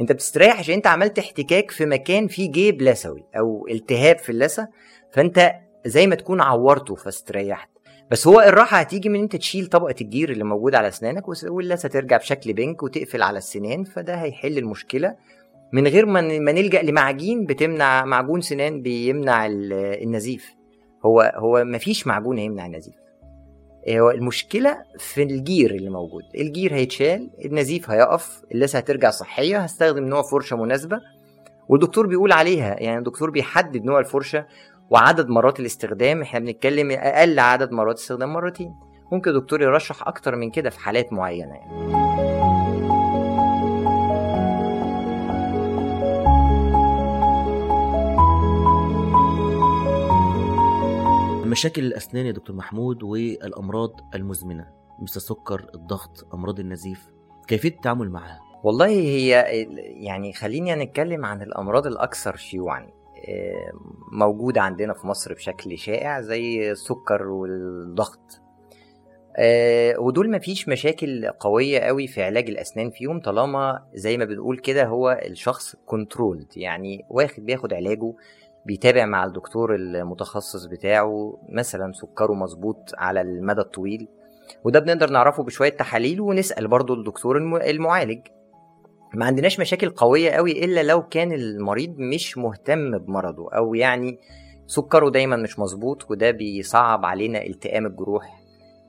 أنت 0.00 0.12
بتستريح 0.12 0.58
عشان 0.58 0.74
أنت 0.74 0.86
عملت 0.86 1.18
احتكاك 1.18 1.70
في 1.70 1.86
مكان 1.86 2.26
فيه 2.26 2.50
جيب 2.50 2.82
لثوي 2.82 3.24
أو 3.38 3.66
التهاب 3.70 4.18
في 4.18 4.30
اللثة. 4.32 4.68
فأنت 5.12 5.52
زي 5.86 6.06
ما 6.06 6.14
تكون 6.14 6.40
عورته 6.40 6.94
فاستريحت. 6.94 7.68
بس 8.10 8.26
هو 8.26 8.40
الراحة 8.40 8.76
هتيجي 8.76 9.08
من 9.08 9.20
أنت 9.20 9.36
تشيل 9.36 9.66
طبقة 9.66 9.94
الجير 10.00 10.30
اللي 10.30 10.44
موجودة 10.44 10.78
على 10.78 10.88
أسنانك 10.88 11.24
واللثه 11.44 11.88
ترجع 11.88 12.16
بشكل 12.16 12.52
بنك 12.52 12.82
وتقفل 12.82 13.22
على 13.22 13.38
السنان 13.38 13.84
فده 13.84 14.14
هيحل 14.14 14.58
المشكلة. 14.58 15.16
من 15.72 15.86
غير 15.86 16.06
ما 16.06 16.20
نلجأ 16.52 16.82
لمعاجين 16.82 17.46
بتمنع 17.46 18.04
معجون 18.04 18.40
سنان 18.40 18.82
بيمنع 18.82 19.46
النزيف. 19.46 20.54
هو 21.04 21.32
هو 21.36 21.64
مفيش 21.64 22.06
معجون 22.06 22.38
هيمنع 22.38 22.66
النزيف. 22.66 22.94
هو 23.88 24.10
المشكلة 24.10 24.82
في 24.98 25.22
الجير 25.22 25.70
اللي 25.70 25.90
موجود. 25.90 26.22
الجير 26.34 26.74
هيتشال 26.74 27.30
النزيف 27.44 27.90
هيقف 27.90 28.42
اللثه 28.54 28.78
هترجع 28.78 29.10
صحية 29.10 29.58
هستخدم 29.58 30.04
نوع 30.04 30.22
فرشة 30.22 30.56
مناسبة. 30.56 31.00
والدكتور 31.68 32.06
بيقول 32.06 32.32
عليها 32.32 32.76
يعني 32.80 32.98
الدكتور 32.98 33.30
بيحدد 33.30 33.84
نوع 33.84 33.98
الفرشة. 33.98 34.46
وعدد 34.90 35.28
مرات 35.28 35.60
الاستخدام 35.60 36.22
إحنا 36.22 36.40
بنتكلم 36.40 36.90
أقل 36.90 37.38
عدد 37.38 37.72
مرات 37.72 37.98
استخدام 37.98 38.32
مرتين. 38.32 38.74
ممكن 39.12 39.30
الدكتور 39.30 39.62
يرشح 39.62 40.08
أكتر 40.08 40.36
من 40.36 40.50
كده 40.50 40.70
في 40.70 40.80
حالات 40.80 41.12
معينة 41.12 41.54
يعني. 41.54 42.06
مشاكل 51.46 51.84
الأسنان 51.84 52.26
يا 52.26 52.32
دكتور 52.32 52.56
محمود 52.56 53.02
والأمراض 53.02 53.90
المزمنة 54.14 54.66
مثل 55.02 55.16
السكر 55.16 55.70
الضغط 55.74 56.34
أمراض 56.34 56.60
النزيف 56.60 57.06
كيفية 57.48 57.68
التعامل 57.68 58.10
معها؟ 58.10 58.40
والله 58.64 58.86
هي 58.86 59.28
يعني 60.04 60.32
خليني 60.32 60.74
نتكلم 60.74 61.24
عن 61.24 61.42
الأمراض 61.42 61.86
الأكثر 61.86 62.36
شيوعا. 62.36 62.95
موجودة 64.12 64.60
عندنا 64.62 64.94
في 64.94 65.06
مصر 65.06 65.34
بشكل 65.34 65.78
شائع 65.78 66.20
زي 66.20 66.70
السكر 66.70 67.28
والضغط. 67.28 68.40
ودول 69.98 70.30
مفيش 70.30 70.68
مشاكل 70.68 71.28
قوية 71.40 71.78
قوي 71.80 72.06
في 72.06 72.22
علاج 72.22 72.50
الأسنان 72.50 72.90
فيهم 72.90 73.20
طالما 73.20 73.82
زي 73.94 74.16
ما 74.18 74.24
بنقول 74.24 74.58
كده 74.58 74.84
هو 74.84 75.20
الشخص 75.24 75.76
كنترولد 75.86 76.56
يعني 76.56 77.04
واخد 77.10 77.46
بياخد 77.46 77.74
علاجه 77.74 78.14
بيتابع 78.66 79.06
مع 79.06 79.24
الدكتور 79.24 79.74
المتخصص 79.74 80.64
بتاعه 80.64 81.38
مثلا 81.48 81.92
سكره 81.92 82.32
مظبوط 82.32 82.92
على 82.98 83.20
المدى 83.20 83.60
الطويل. 83.60 84.08
وده 84.64 84.80
بنقدر 84.80 85.10
نعرفه 85.10 85.42
بشوية 85.42 85.68
تحاليل 85.70 86.20
ونسأل 86.20 86.68
برضو 86.68 86.94
الدكتور 86.94 87.36
المعالج. 87.36 88.26
ما 89.16 89.26
عندناش 89.26 89.60
مشاكل 89.60 89.90
قوية 89.90 90.30
قوي 90.30 90.64
إلا 90.64 90.82
لو 90.82 91.02
كان 91.02 91.32
المريض 91.32 91.94
مش 91.98 92.38
مهتم 92.38 92.98
بمرضه 92.98 93.48
أو 93.52 93.74
يعني 93.74 94.18
سكره 94.66 95.10
دايما 95.10 95.36
مش 95.36 95.58
مظبوط 95.58 96.10
وده 96.10 96.30
بيصعب 96.30 97.04
علينا 97.04 97.42
التئام 97.42 97.86
الجروح 97.86 98.40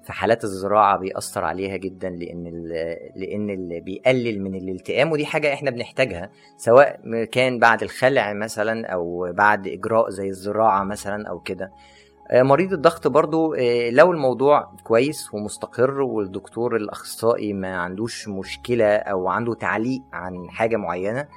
في 0.03 0.13
حالات 0.13 0.43
الزراعة 0.43 0.97
بيأثر 0.97 1.43
عليها 1.43 1.77
جدا 1.77 2.09
لأن 2.09 2.43
لأن 3.15 3.49
اللي 3.49 3.79
بيقلل 3.79 4.41
من 4.41 4.55
الالتئام 4.55 5.11
ودي 5.11 5.25
حاجة 5.25 5.53
إحنا 5.53 5.71
بنحتاجها 5.71 6.29
سواء 6.57 6.99
كان 7.31 7.59
بعد 7.59 7.83
الخلع 7.83 8.33
مثلا 8.33 8.87
أو 8.87 9.33
بعد 9.33 9.67
إجراء 9.67 10.09
زي 10.09 10.29
الزراعة 10.29 10.83
مثلا 10.83 11.29
أو 11.29 11.39
كده. 11.39 11.71
مريض 12.33 12.73
الضغط 12.73 13.07
برضو 13.07 13.55
لو 13.91 14.11
الموضوع 14.11 14.71
كويس 14.83 15.33
ومستقر 15.33 16.01
والدكتور 16.01 16.75
الأخصائي 16.75 17.53
ما 17.53 17.77
عندوش 17.77 18.27
مشكلة 18.27 18.95
أو 18.95 19.27
عنده 19.27 19.53
تعليق 19.53 20.01
عن 20.13 20.49
حاجة 20.49 20.77
معينة 20.77 21.27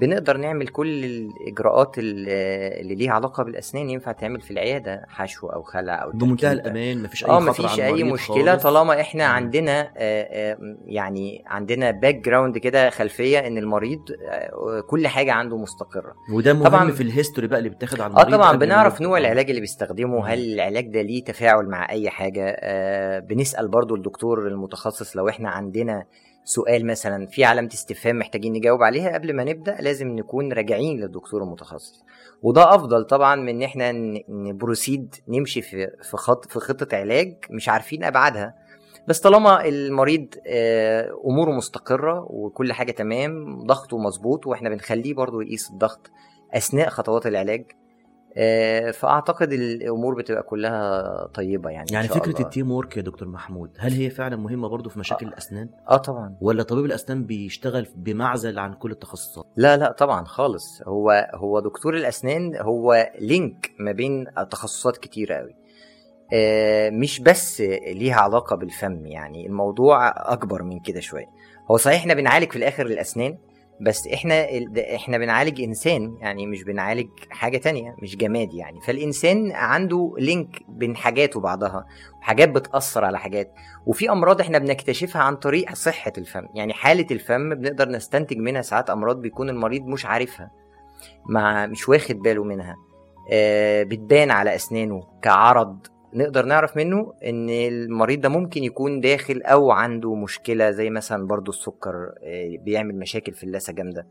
بنقدر 0.00 0.36
نعمل 0.36 0.68
كل 0.68 1.04
الإجراءات 1.04 1.94
اللي 1.98 2.94
ليها 2.94 3.12
علاقة 3.12 3.42
بالأسنان 3.42 3.90
ينفع 3.90 4.12
تعمل 4.12 4.40
في 4.40 4.50
العيادة 4.50 5.04
حشو 5.08 5.46
أو 5.46 5.62
خلع 5.62 6.02
أو 6.02 6.10
بمنتهى 6.10 6.52
الأمان 6.52 7.02
مفيش 7.02 7.24
أي 7.24 7.30
آه 7.30 7.40
خطر 7.40 7.48
مفيش 7.64 7.80
المريض 7.80 8.06
مشكلة 8.06 8.50
خالص. 8.52 8.62
طالما 8.62 9.00
إحنا 9.00 9.28
مم. 9.28 9.34
عندنا 9.34 9.80
آه، 9.80 10.52
آه، 10.52 10.58
يعني 10.86 11.44
عندنا 11.46 11.90
background 11.90 12.58
كده 12.58 12.90
خلفية 12.90 13.38
إن 13.38 13.58
المريض 13.58 14.00
آه، 14.30 14.80
كل 14.80 15.06
حاجة 15.08 15.32
عنده 15.32 15.56
مستقرة 15.56 16.14
وده 16.34 16.52
مهم 16.54 16.64
طبعاً- 16.90 16.92
في 16.92 17.02
الهيستوري 17.02 17.46
بقى 17.46 17.58
اللي 17.58 17.68
بيتاخد 17.70 18.00
على 18.00 18.14
آه 18.14 18.16
المريض 18.16 18.34
طبعا 18.36 18.48
قبل 18.48 18.58
ما 18.58 18.64
بنعرف. 18.66 19.00
نوع 19.00 19.16
آه. 19.16 19.20
العلاج 19.20 19.48
اللي 19.48 19.60
بيستخدمه. 19.60 20.26
هل 20.26 20.52
العلاج 20.54 20.86
ده 20.88 21.02
ليه 21.02 21.24
تفاعل 21.24 21.66
مع 21.68 21.90
أي 21.90 22.10
حاجة 22.10 22.56
آه 22.60 23.18
بنسأل 23.18 23.68
برضو 23.68 23.94
الدكتور 23.94 24.48
المتخصص 24.48 25.16
لو 25.16 25.28
إحنا 25.28 25.48
عندنا 25.50 26.04
سؤال 26.44 26.86
مثلا 26.86 27.26
في 27.26 27.44
علامة 27.44 27.68
استفهام 27.74 28.18
محتاجين 28.18 28.52
نجاوب 28.52 28.82
عليها 28.82 29.14
قبل 29.14 29.36
ما 29.36 29.44
نبدأ 29.44 29.76
لازم 29.80 30.08
نكون 30.08 30.52
راجعين 30.52 31.00
للدكتور 31.00 31.42
المتخصص. 31.42 32.04
وده 32.42 32.74
أفضل 32.74 33.04
طبعا 33.04 33.36
من 33.36 33.48
إن 33.48 33.62
إحنا 33.62 33.92
ن- 33.92 34.22
نبروسيد 34.28 35.14
نمشي 35.28 35.62
في 35.62 35.88
في 36.10 36.16
خط 36.16 36.44
في 36.52 36.60
خطة 36.60 36.96
علاج 36.96 37.34
مش 37.50 37.68
عارفين 37.68 38.04
أبعادها. 38.04 38.54
بس 39.08 39.20
طالما 39.20 39.64
المريض 39.68 40.34
آه، 40.46 41.08
أموره 41.26 41.50
مستقرة 41.50 42.26
وكل 42.30 42.72
حاجة 42.72 42.92
تمام 42.92 43.62
ضغطه 43.66 43.98
مظبوط 43.98 44.46
وإحنا 44.46 44.68
بنخليه 44.68 45.14
برضو 45.14 45.40
يقيس 45.40 45.70
الضغط 45.70 46.10
أثناء 46.54 46.88
خطوات 46.88 47.26
العلاج 47.26 47.64
فأعتقد 48.92 49.52
الأمور 49.52 50.14
بتبقى 50.14 50.42
كلها 50.42 51.26
طيبة 51.26 51.70
يعني 51.70 51.88
إن 51.90 51.94
يعني 51.94 52.08
شاء 52.08 52.16
فكرة 52.18 52.30
الله. 52.30 52.40
ال 52.40 52.46
team 52.46 52.70
work 52.72 52.96
يا 52.96 53.02
دكتور 53.02 53.28
محمود 53.28 53.70
هل 53.78 53.92
هي 53.92 54.10
فعلا 54.10 54.36
مهمة 54.36 54.68
برضو 54.68 54.90
في 54.90 54.98
مشاكل 54.98 55.26
الأسنان؟ 55.26 55.68
آه 55.90 55.96
طبعا. 55.96 56.36
ولا 56.40 56.62
طبيب 56.62 56.84
الأسنان 56.84 57.24
بيشتغل 57.24 57.86
بمعزل 57.96 58.58
عن 58.58 58.74
كل 58.74 58.90
التخصصات؟ 58.90 59.46
لا 59.56 59.76
لا 59.76 59.92
طبعا 59.92 60.24
خالص. 60.24 60.82
هو 60.86 61.30
هو 61.34 61.60
دكتور 61.60 61.96
الأسنان 61.96 62.56
هو 62.56 63.10
link 63.20 63.70
ما 63.78 63.92
بين 63.92 64.26
تخصصات 64.50 64.96
كتيرة 64.96 65.34
قوي 65.34 65.54
آه، 66.34 66.90
مش 66.90 67.20
بس 67.20 67.60
ليها 67.86 68.14
علاقة 68.16 68.56
بالفم 68.56 69.06
يعني 69.06 69.46
الموضوع 69.46 70.08
أكبر 70.32 70.62
من 70.62 70.80
كده 70.80 71.00
شوية. 71.00 71.26
هو 71.70 71.76
صحيح 71.76 72.00
إحنا 72.00 72.14
بنعالج 72.14 72.50
في 72.50 72.56
الآخر 72.56 72.86
الأسنان 72.86 73.38
بس 73.82 74.06
إحنا 74.06 74.46
إحنا 74.94 75.18
بنعالج 75.18 75.60
إنسان 75.62 76.16
يعني 76.20 76.46
مش 76.46 76.62
بنعالج 76.62 77.08
حاجة 77.30 77.58
تانية 77.58 77.96
مش 78.02 78.16
جماد 78.16 78.54
يعني. 78.54 78.80
فالإنسان 78.80 79.52
عنده 79.52 80.14
لينك 80.18 80.62
بين 80.68 80.96
حاجات 80.96 81.36
وبعضها 81.36 81.86
وحاجات 82.20 82.48
بتأثر 82.48 83.04
على 83.04 83.18
حاجات. 83.18 83.54
وفي 83.86 84.10
أمراض 84.10 84.40
إحنا 84.40 84.58
بنكتشفها 84.58 85.22
عن 85.22 85.36
طريق 85.36 85.74
صحة 85.74 86.12
الفم 86.18 86.46
يعني 86.54 86.72
حالة 86.72 87.06
الفم 87.10 87.54
بنقدر 87.54 87.88
نستنتج 87.88 88.36
منها 88.38 88.62
ساعات 88.62 88.90
أمراض 88.90 89.20
بيكون 89.20 89.48
المريض 89.50 89.86
مش 89.86 90.06
عارفها 90.06 90.50
مع 91.26 91.66
مش 91.66 91.88
واخد 91.88 92.16
باله 92.16 92.44
منها. 92.44 92.76
آه 93.32 93.82
بتبان 93.82 94.30
على 94.30 94.54
أسنانه 94.54 95.02
كعرض 95.22 95.86
نقدر 96.14 96.44
نعرف 96.46 96.76
منه 96.76 97.12
إن 97.24 97.48
المريض 97.50 98.20
ده 98.20 98.28
ممكن 98.28 98.64
يكون 98.64 99.00
داخل 99.00 99.42
أو 99.42 99.70
عنده 99.70 100.14
مشكلة 100.14 100.70
زي 100.70 100.90
مثلا 100.90 101.26
برضو 101.26 101.50
السكر 101.50 102.14
آه 102.22 102.56
بيعمل 102.56 102.98
مشاكل 102.98 103.32
في 103.32 103.44
اللثة 103.44 103.72
جامدة. 103.72 104.06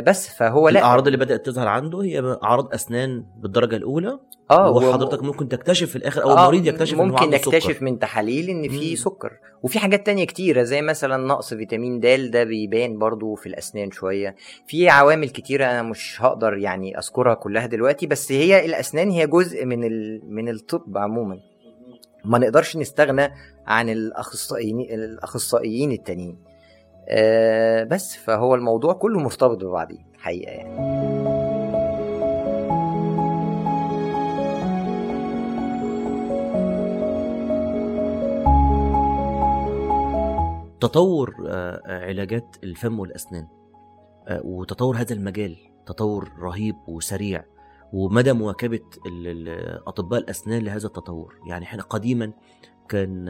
بس 0.00 0.28
فهو 0.28 0.68
لا. 0.68 0.78
الأعراض 0.78 1.06
اللي 1.06 1.18
بدأت 1.18 1.46
تظهر 1.46 1.68
عنده 1.68 2.02
هي 2.02 2.38
أعراض 2.44 2.74
أسنان 2.74 3.24
بالدرجة 3.36 3.76
الأولى 3.76 4.18
آه 4.50 4.70
وحضرتك 4.70 5.22
ممكن 5.22 5.48
تكتشف 5.48 5.90
في 5.90 5.96
الآخر 5.96 6.22
أو 6.22 6.30
آه، 6.30 6.42
المريض 6.42 6.66
يكتشف 6.66 6.94
إن 6.94 6.98
هو 7.00 7.04
ممكن 7.04 7.22
عنده 7.22 7.36
نكتشف 7.36 7.72
سكر. 7.76 7.84
من 7.84 7.98
تحاليل 7.98 8.50
إن 8.50 8.68
في. 8.68 8.96
سكر. 8.96 9.32
وفي 9.62 9.78
حاجات 9.78 10.06
تانية 10.06 10.24
كتيرة 10.24 10.62
زي 10.62 10.82
مثلا 10.82 11.26
نقص 11.26 11.54
فيتامين 11.54 12.00
د 12.00 12.30
ده 12.30 12.44
بيبان 12.44 12.98
برضو 12.98 13.34
في 13.34 13.46
الأسنان 13.46 13.90
شوية. 13.90 14.36
في 14.66 14.88
عوامل 14.88 15.28
كتيرة 15.28 15.64
أنا 15.64 15.82
مش 15.82 16.22
هقدر 16.22 16.56
يعني 16.56 16.98
أذكرها 16.98 17.34
كلها 17.34 17.66
دلوقتي 17.66 18.06
بس 18.06 18.32
هي 18.32 18.64
الأسنان 18.64 19.10
هي 19.10 19.26
جزء 19.26 19.64
من 19.64 19.84
ال... 19.84 20.20
من 20.24 20.48
الطب 20.48 20.98
عموما. 20.98 21.40
ما 22.24 22.38
نقدرش 22.38 22.76
نستغنى 22.76 23.30
عن 23.66 23.88
الأخصائيين 23.88 24.80
الأخصائيين 24.80 25.92
التانيين. 25.92 26.47
آه 27.08 27.84
بس 27.84 28.16
فهو 28.16 28.54
الموضوع 28.54 28.92
كله 28.92 29.18
مرتبط 29.20 29.64
ببعضيه 29.64 30.06
الحقيقة 30.14 30.50
يعني. 30.50 31.08
تطور 40.80 41.34
آه، 41.48 41.82
آه، 41.86 42.06
علاجات 42.06 42.56
الفم 42.64 43.00
والأسنان 43.00 43.46
وتطور 44.44 44.96
هذا 44.96 45.14
المجال 45.14 45.56
تطور 45.86 46.32
رهيب 46.38 46.74
وسريع 46.88 47.44
ومدى 47.92 48.32
مواكبة 48.32 48.80
أطباء 49.86 50.20
الأسنان 50.20 50.62
لهذا 50.62 50.86
التطور. 50.86 51.34
يعني 51.48 51.64
إحنا 51.64 51.82
قديما 51.82 52.32
كان 52.88 53.28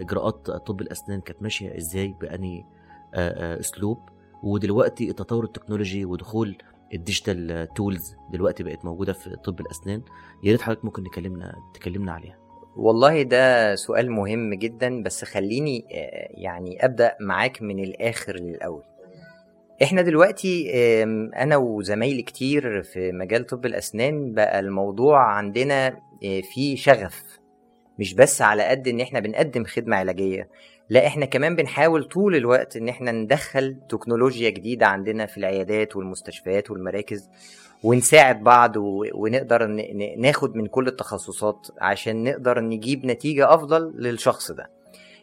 إجراءات 0.00 0.50
طب 0.50 0.80
الأسنان 0.80 1.20
كانت 1.20 1.42
ماشية 1.42 1.76
إزاي 1.76 2.14
بأني 2.20 2.66
أسلوب. 3.14 3.98
ودلوقتي 4.42 5.10
التطور 5.10 5.44
التكنولوجي 5.44 6.04
ودخول 6.04 6.58
ال 6.94 7.03
digital 7.03 7.68
tools 7.76 8.14
دلوقتي 8.32 8.62
بقت 8.62 8.84
موجودة 8.84 9.12
في 9.12 9.36
طب 9.44 9.60
الأسنان. 9.60 10.02
يا 10.44 10.52
ريت 10.52 10.62
حضرتك 10.62 10.84
ممكن 10.84 11.02
نكلمنا 11.02 11.54
تكلمنا 11.74 12.12
عليها. 12.12 12.38
والله 12.76 13.22
ده 13.22 13.74
سؤال 13.74 14.10
مهم 14.10 14.54
جدا 14.54 15.02
بس 15.02 15.24
خليني 15.24 15.84
آه، 15.92 16.28
يعني 16.30 16.84
أبدأ 16.84 17.16
معاك 17.20 17.62
من 17.62 17.78
الآخر 17.84 18.36
للأول. 18.36 18.82
إحنا 19.82 20.02
دلوقتي 20.02 20.72
أنا 21.36 21.56
وزمايلي 21.56 22.22
كتير 22.22 22.82
في 22.82 23.12
مجال 23.12 23.46
طب 23.46 23.66
الأسنان 23.66 24.32
بقى 24.32 24.60
الموضوع 24.60 25.22
عندنا 25.36 25.86
آه، 26.24 26.40
فيه 26.40 26.76
شغف. 26.76 27.38
مش 27.98 28.14
بس 28.14 28.42
على 28.42 28.62
قد 28.62 28.88
إن 28.88 29.00
إحنا 29.00 29.20
بنقدم 29.20 29.64
خدمة 29.64 29.96
علاجية 29.96 30.48
لا 30.90 31.06
إحنا 31.06 31.26
كمان 31.26 31.56
بنحاول 31.56 32.04
طول 32.04 32.36
الوقت 32.36 32.76
إن 32.76 32.88
إحنا 32.88 33.12
ندخل 33.12 33.76
تكنولوجيا 33.88 34.50
جديدة 34.50 34.86
عندنا 34.86 35.26
في 35.26 35.38
العيادات 35.38 35.96
والمستشفيات 35.96 36.70
والمراكز 36.70 37.28
ونساعد 37.82 38.42
بعض 38.42 38.72
ونقدر 39.14 39.66
ناخد 40.18 40.56
من 40.56 40.66
كل 40.66 40.86
التخصصات 40.88 41.66
عشان 41.80 42.24
نقدر 42.24 42.60
نجيب 42.60 43.06
نتيجة 43.06 43.54
أفضل 43.54 43.92
للشخص 43.96 44.52
ده. 44.52 44.70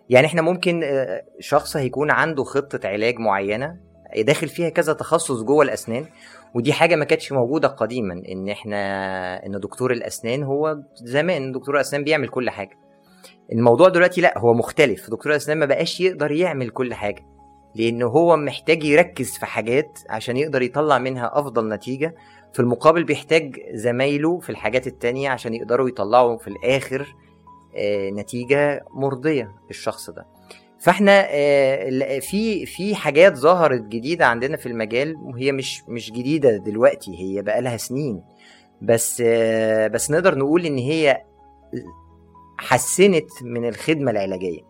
يعني 0.10 0.28
إحنا 0.28 0.42
ممكن 0.42 0.84
آه، 0.84 1.24
شخص 1.40 1.78
هيكون 1.78 2.12
عنده 2.12 2.44
خطة 2.44 2.88
علاج 2.88 3.16
معينة 3.20 3.78
داخل 4.18 4.48
فيها 4.48 4.70
كذا 4.70 4.94
تخصص 4.94 5.42
جوه 5.44 5.64
الأسنان 5.64 6.06
ودي 6.54 6.74
حاجة 6.74 6.96
ما 6.96 7.06
كانتش 7.06 7.32
موجودة 7.32 7.68
قديما 7.68 8.14
إن 8.32 8.50
إحنا 8.50 9.46
إن 9.46 9.60
دكتور 9.60 9.92
الأسنان 9.92 10.44
هو 10.44 10.78
زمان 10.96 11.52
دكتور 11.52 11.76
الأسنان 11.76 12.04
بيعمل 12.04 12.28
كل 12.28 12.50
حاجة. 12.50 12.78
الموضوع 13.52 13.90
دلوقتي 13.90 14.22
لا 14.22 14.38
هو 14.38 14.54
مختلف. 14.54 15.10
دكتور 15.10 15.32
الاسنان 15.32 15.58
ما 15.58 15.66
بقاش 15.66 16.02
يقدر 16.02 16.32
يعمل 16.32 16.70
كل 16.70 16.94
حاجة 16.94 17.26
لأن 17.76 18.02
هو 18.04 18.36
محتاج 18.38 18.84
يركز 18.84 19.32
في 19.38 19.46
حاجات 19.46 20.00
عشان 20.10 20.38
يقدر 20.38 20.62
يطلع 20.62 20.98
منها 20.98 21.32
أفضل 21.40 21.70
نتيجة. 21.70 22.16
في 22.54 22.60
المقابل 22.60 23.04
بيحتاج 23.04 23.56
زمايله 23.74 24.40
في 24.40 24.50
الحاجات 24.50 24.88
التانية 24.88 25.30
عشان 25.30 25.54
يقدروا 25.54 25.90
يطلعوا 25.90 26.38
في 26.38 26.48
الآخر 26.48 27.16
آه، 27.78 28.10
نتيجة 28.10 28.86
مرضية 28.94 29.52
للشخص 29.68 30.10
ده. 30.10 30.26
فإحنا 30.80 31.26
آه، 31.30 32.20
في 32.20 32.66
في 32.66 32.96
حاجات 32.96 33.36
ظهرت 33.38 33.82
جديدة 33.82 34.26
عندنا 34.26 34.58
في 34.58 34.66
المجال 34.66 35.16
وهي 35.16 35.52
مش 35.52 35.82
مش 35.88 36.12
جديدة 36.12 36.58
دلوقتي 36.58 37.12
هي 37.20 37.42
بقى 37.42 37.62
لها 37.62 37.78
سنين. 37.78 38.24
بس 38.82 39.24
آه، 39.26 39.88
بس 39.88 40.12
نقدر 40.12 40.38
نقول 40.38 40.66
إن 40.66 40.78
هي 40.78 41.22
حسنت 42.58 43.30
من 43.44 43.68
الخدمة 43.68 44.12
العلاجية 44.12 44.62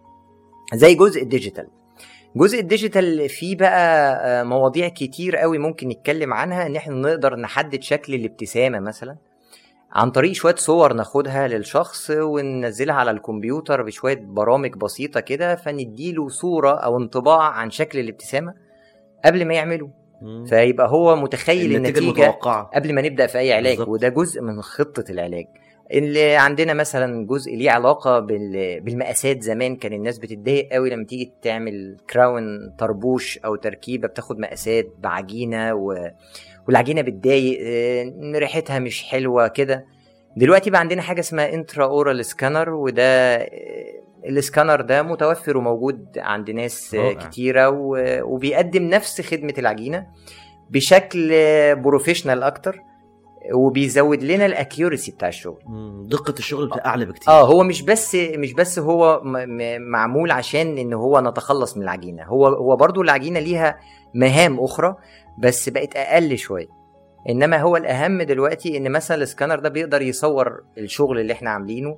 زي 0.74 0.96
جزء 0.96 1.22
ال 1.24 1.29
digital. 1.29 1.68
جزء 2.36 2.60
ال 2.60 2.68
digital 2.69 3.30
فيه 3.30 3.56
بقى 3.56 4.16
آه، 4.26 4.44
مواضيع 4.44 4.88
كتير 4.88 5.36
قوي 5.38 5.58
ممكن 5.58 5.88
نتكلم 5.88 6.34
عنها 6.34 6.66
إن 6.66 6.76
إحنا 6.76 6.96
نقدر 6.96 7.36
نحدد 7.36 7.82
شكل 7.82 8.14
الابتسامة 8.14 8.80
مثلا. 8.80 9.16
عن 9.92 10.12
طريق 10.12 10.32
شوية 10.32 10.56
صور 10.56 10.94
ناخدها 10.94 11.48
للشخص 11.48 12.12
وننزلها 12.12 12.96
على 12.96 13.12
الكمبيوتر 13.12 13.82
بشوية 13.84 14.20
برامج 14.22 14.74
بسيطة 14.74 15.20
كده 15.20 15.56
فنديله 15.56 16.28
صورة 16.28 16.72
أو 16.72 16.98
انطباع 16.98 17.42
عن 17.42 17.72
شكل 17.72 18.00
الابتسامة 18.00 18.54
قبل 19.26 19.46
ما 19.46 19.54
يعمله. 19.54 19.90
مم. 20.22 20.46
فيبقى 20.46 20.90
هو 20.90 21.16
متخيل 21.16 21.76
النتيجة 21.76 22.00
النتيجة 22.00 22.24
المتوقعة. 22.24 22.70
قبل 22.76 22.94
ما 22.96 23.02
نبدأ 23.02 23.28
في 23.28 23.38
أي 23.38 23.54
علاج 23.54 23.72
بالظبط. 23.78 23.90
وده 23.90 24.10
جزء 24.10 24.42
من 24.42 24.62
خطة 24.62 25.04
العلاج. 25.10 25.46
اللي 25.94 26.36
عندنا 26.36 26.74
مثلا 26.74 27.26
جزء 27.28 27.56
ليه 27.56 27.72
علاقة 27.72 28.20
بال- 28.20 28.80
بالمقاسات. 28.82 29.42
زمان 29.44 29.76
كان 29.76 29.94
الناس 29.94 30.18
بتتضايق 30.20 30.70
قوي 30.74 30.90
لما 30.90 31.04
تيجي 31.06 31.32
تعمل 31.42 31.98
crown 32.10 32.72
طربوش 32.80 33.38
أو 33.38 33.56
تركيبة 33.56 34.08
بتاخد 34.08 34.40
مقاسات 34.40 34.88
بعجينة 35.00 35.74
و... 35.74 36.10
والعجينة 36.68 37.02
بتضايق 37.02 37.60
آه، 37.64 38.14
ريحتها 38.40 38.80
مش 38.80 39.04
حلوة 39.04 39.48
كده. 39.48 39.86
دلوقتي 40.38 40.70
بقى 40.70 40.80
عندنا 40.80 41.02
حاجة 41.02 41.20
اسمها 41.20 41.54
intra 41.54 41.86
oral 41.86 42.26
scanner 42.26 42.70
وده 42.70 43.04
آه، 43.36 43.46
السكانر 44.30 44.82
ده 44.82 45.02
متوفر 45.04 45.58
وموجود 45.58 46.06
عند 46.18 46.52
ناس 46.52 46.96
آه، 46.96 47.00
رائع. 47.00 47.14
كتيرة 47.20 47.70
و- 47.70 48.22
وبيقدم 48.24 48.84
نفس 48.84 49.22
خدمة 49.22 49.54
العجينة 49.58 50.08
بشكل 50.70 51.30
professional 51.76 52.44
أكتر. 52.44 52.80
وبيزود 53.54 54.24
لنا 54.24 54.46
ال 54.46 54.53
accuracy 54.53 55.12
بتاع 55.12 55.28
الشغل. 55.28 55.62
دقة 56.10 56.34
الشغل 56.40 56.68
بتبقى 56.68 56.86
أعلى 56.86 57.06
بكتير. 57.06 57.30
آه 57.34 57.46
هو 57.46 57.64
مش 57.64 57.82
بس 57.82 58.16
مش 58.16 58.54
بس 58.54 58.80
هو 58.80 59.22
م- 59.24 59.30
م- 59.38 59.82
معمول 59.92 60.32
عشان 60.32 60.78
إن 60.78 60.94
هو 60.94 61.20
نتخلص 61.20 61.78
من 61.78 61.84
العجينة. 61.84 62.24
هو 62.24 62.48
هو 62.48 62.76
برضو 62.76 63.02
العجينة 63.02 63.40
ليها 63.40 63.78
مهام 64.14 64.60
أخرى 64.60 64.96
بس 65.40 65.70
بقت 65.70 65.96
أقل 65.96 66.38
شوية. 66.38 66.68
إنما 67.30 67.58
هو 67.58 67.78
الأهم 67.78 68.22
دلوقتي 68.22 68.78
إن 68.78 68.92
مثلا 68.92 69.24
السكانر 69.24 69.60
ده 69.60 69.70
بيقدر 69.70 70.02
يصور 70.02 70.64
الشغل 70.78 71.20
اللي 71.20 71.34
إحنا 71.34 71.50
عاملينه 71.50 71.98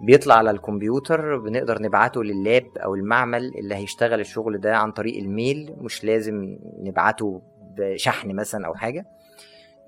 بيطلع 0.00 0.34
على 0.34 0.50
الكمبيوتر 0.50 1.38
بنقدر 1.38 1.82
نبعته 1.82 2.24
لل 2.24 2.41
lab 2.41 2.66
أو 2.84 2.94
المعمل 2.94 3.52
اللي 3.58 3.74
هيشتغل 3.74 4.20
الشغل 4.20 4.58
ده 4.60 4.76
عن 4.76 4.92
طريق 4.92 5.18
ال 5.18 5.29
mail 5.29 5.74
مش 5.78 6.04
لازم 6.04 6.56
نبعته 6.78 7.42
بشحن 7.78 8.34
مثلا 8.34 8.66
أو 8.66 8.74
حاجة. 8.74 9.06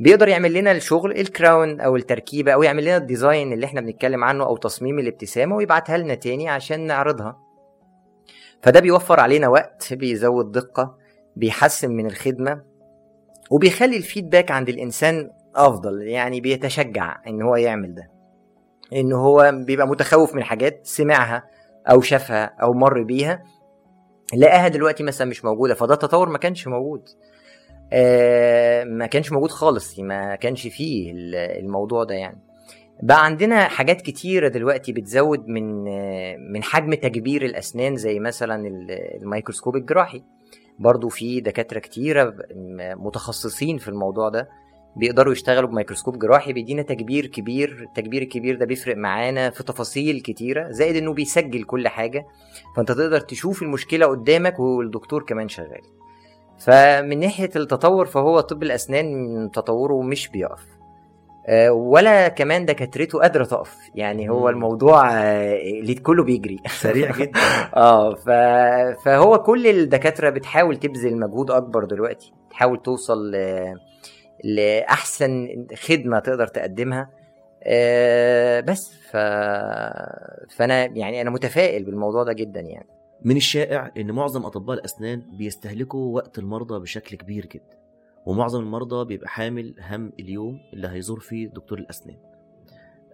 بيقدر 0.01 0.29
يعمل 0.29 0.53
لنا 0.53 0.73
الشغل 0.73 1.11
ال 1.13 1.24
crown 1.24 1.81
أو 1.81 1.97
التركيبة 1.97 2.53
أو 2.53 2.63
يعمل 2.63 2.85
لنا 2.85 2.97
ال 2.97 3.05
design 3.05 3.53
اللي 3.53 3.67
إحنا 3.67 3.81
بنتكلم 3.81 4.25
عنه 4.25 4.45
أو 4.45 4.57
تصميم 4.57 4.99
الابتسامة 4.99 5.57
ويبعتها 5.57 5.99
لنا 5.99 6.15
تاني 6.15 6.49
عشان 6.49 6.81
نعرضها. 6.87 7.39
فده 8.63 8.81
بيوفر 8.81 9.21
علينا 9.21 9.49
وقت 9.49 9.93
بيزود 9.93 10.53
دقة 10.53 10.97
بيحسن 11.37 11.91
من 11.91 12.07
الخدمة 12.07 12.63
وبيخلي 13.51 13.97
ال 13.97 14.03
feedback 14.03 14.51
عند 14.51 14.69
الإنسان 14.69 15.31
أفضل 15.57 16.03
يعني 16.03 16.41
بيتشجع 16.41 17.17
إن 17.27 17.43
هو 17.43 17.57
يعمل 17.57 17.95
ده. 17.95 18.11
إن 18.93 19.13
هو 19.13 19.53
بيبقى 19.67 19.89
متخوف 19.89 20.35
من 20.35 20.45
حاجات 20.45 20.81
سمعها 20.87 21.45
أو 21.91 22.01
شافها 22.01 22.45
أو 22.45 22.73
مر 22.73 23.03
بيها 23.03 23.43
لقاها 24.37 24.69
دلوقتي 24.69 25.03
مثلا 25.03 25.31
مش 25.31 25.45
موجودة 25.45 25.75
فده 25.75 25.95
تطور 25.95 26.29
ما 26.29 26.39
كانش 26.39 26.67
موجود. 26.69 27.09
ما 28.85 29.07
كانش 29.07 29.33
موجود 29.33 29.51
خالص 29.51 29.99
ما 29.99 30.35
كانش 30.37 30.67
فيه 30.67 31.13
ال- 31.13 31.35
الموضوع 31.35 32.05
ده 32.05 32.15
يعني. 32.15 32.39
بقى 33.03 33.25
عندنا 33.25 33.69
حاجات 33.69 34.03
كتيرة 34.03 34.49
دلوقتي 34.49 34.93
بتزود 34.93 35.49
من 35.49 35.89
آه، 35.89 36.37
من 36.37 36.63
حجم 36.63 36.95
تكبير 36.95 37.45
الأسنان 37.45 37.97
زي 37.97 38.19
مثلا 38.21 38.67
ال- 38.69 38.91
الميكروسكوب 39.23 39.77
الجراحي. 39.77 40.23
برضو 40.79 41.09
في 41.09 41.41
ب- 42.25 42.41
م- 42.57 43.07
متخصصين 43.07 43.79
في 43.79 43.89
الموضوع 43.89 44.29
ده 44.29 44.49
بيقدروا 44.97 45.33
يشتغلوا 45.33 45.69
بميكروسكوب 45.69 46.19
جراحي 46.19 46.53
بيدينا 46.53 46.83
تكبير 46.83 47.27
كبير 47.27 47.83
التكبير 47.89 48.23
الكبير 48.23 48.57
ده 48.57 48.67
بيفرق 48.67 48.97
معانا 48.97 49.51
في 49.51 49.63
تفاصيل 49.63 50.21
كتيرة 50.21 50.71
زائد 50.71 50.97
إنه 50.97 51.13
بيسجل 51.13 51.65
كل 51.65 51.89
حاجة. 51.89 52.27
فأنت 52.77 52.93
تقدر 52.93 53.21
تشوف 53.21 53.63
المشكلة 53.63 54.07
قدامك 54.07 54.61
والدكتور 54.61 55.23
كمان 55.23 55.49
شغال. 55.49 55.81
فمن 56.59 57.21
ناحية 57.21 57.51
التطور 57.57 58.07
فهو 58.07 58.41
طب 58.41 58.63
الأسنان 58.63 59.51
تطوره 59.53 60.03
مش 60.03 60.29
بيقف. 60.29 60.75
آه، 61.49 61.73
ولا 61.73 62.29
كمان 62.29 62.67
دكاترته 62.67 63.19
قادرة 63.21 63.45
تقف. 63.45 63.77
يعني 63.95 64.31
هو. 64.31 64.49
الموضوع 64.49 65.11
آه، 65.13 65.57
اللي 65.81 65.95
كله 65.95 66.25
بيجري. 66.25 66.59
سريع 66.83 67.11
جدا. 67.13 67.41
آه 67.77 68.15
ف... 68.15 68.31
فهو 69.05 69.43
كل 69.43 69.67
الدكاترة 69.67 70.31
بتحاول 70.31 70.77
تبذل 70.77 71.19
مجهود 71.21 71.51
أكبر 71.51 71.85
دلوقتي. 71.85 72.33
تحاول 72.51 72.83
توصل 72.83 73.31
ل... 73.31 73.37
لأحسن 74.45 75.49
خدمة 75.75 76.19
تقدر 76.19 76.47
تقدمها. 76.47 77.11
آه، 77.63 78.61
بس 78.61 78.95
ف... 79.11 79.17
فأنا 80.57 80.85
يعني 80.85 81.21
أنا 81.21 81.31
متفائل 81.31 81.85
بالموضوع 81.85 82.23
ده 82.23 82.33
جدا 82.33 82.61
يعني. 82.61 82.94
من 83.25 83.37
الشائع 83.37 83.91
إن 83.97 84.11
معظم 84.13 84.47
أطباء 84.47 84.77
الأسنان 84.79 85.23
بيستهلكوا 85.39 86.15
وقت 86.15 86.39
المرضى 86.39 86.81
بشكل 86.81 87.17
كبير 87.17 87.47
جدا 87.47 87.79
ومعظم 88.27 88.61
المرضى 88.61 89.05
بيبقى 89.05 89.29
حامل 89.29 89.75
هم 89.91 90.13
اليوم 90.21 90.61
اللي 90.73 90.89
هيزور 90.89 91.21
فيه 91.21 91.49
دكتور 91.49 91.79
الأسنان. 91.79 92.17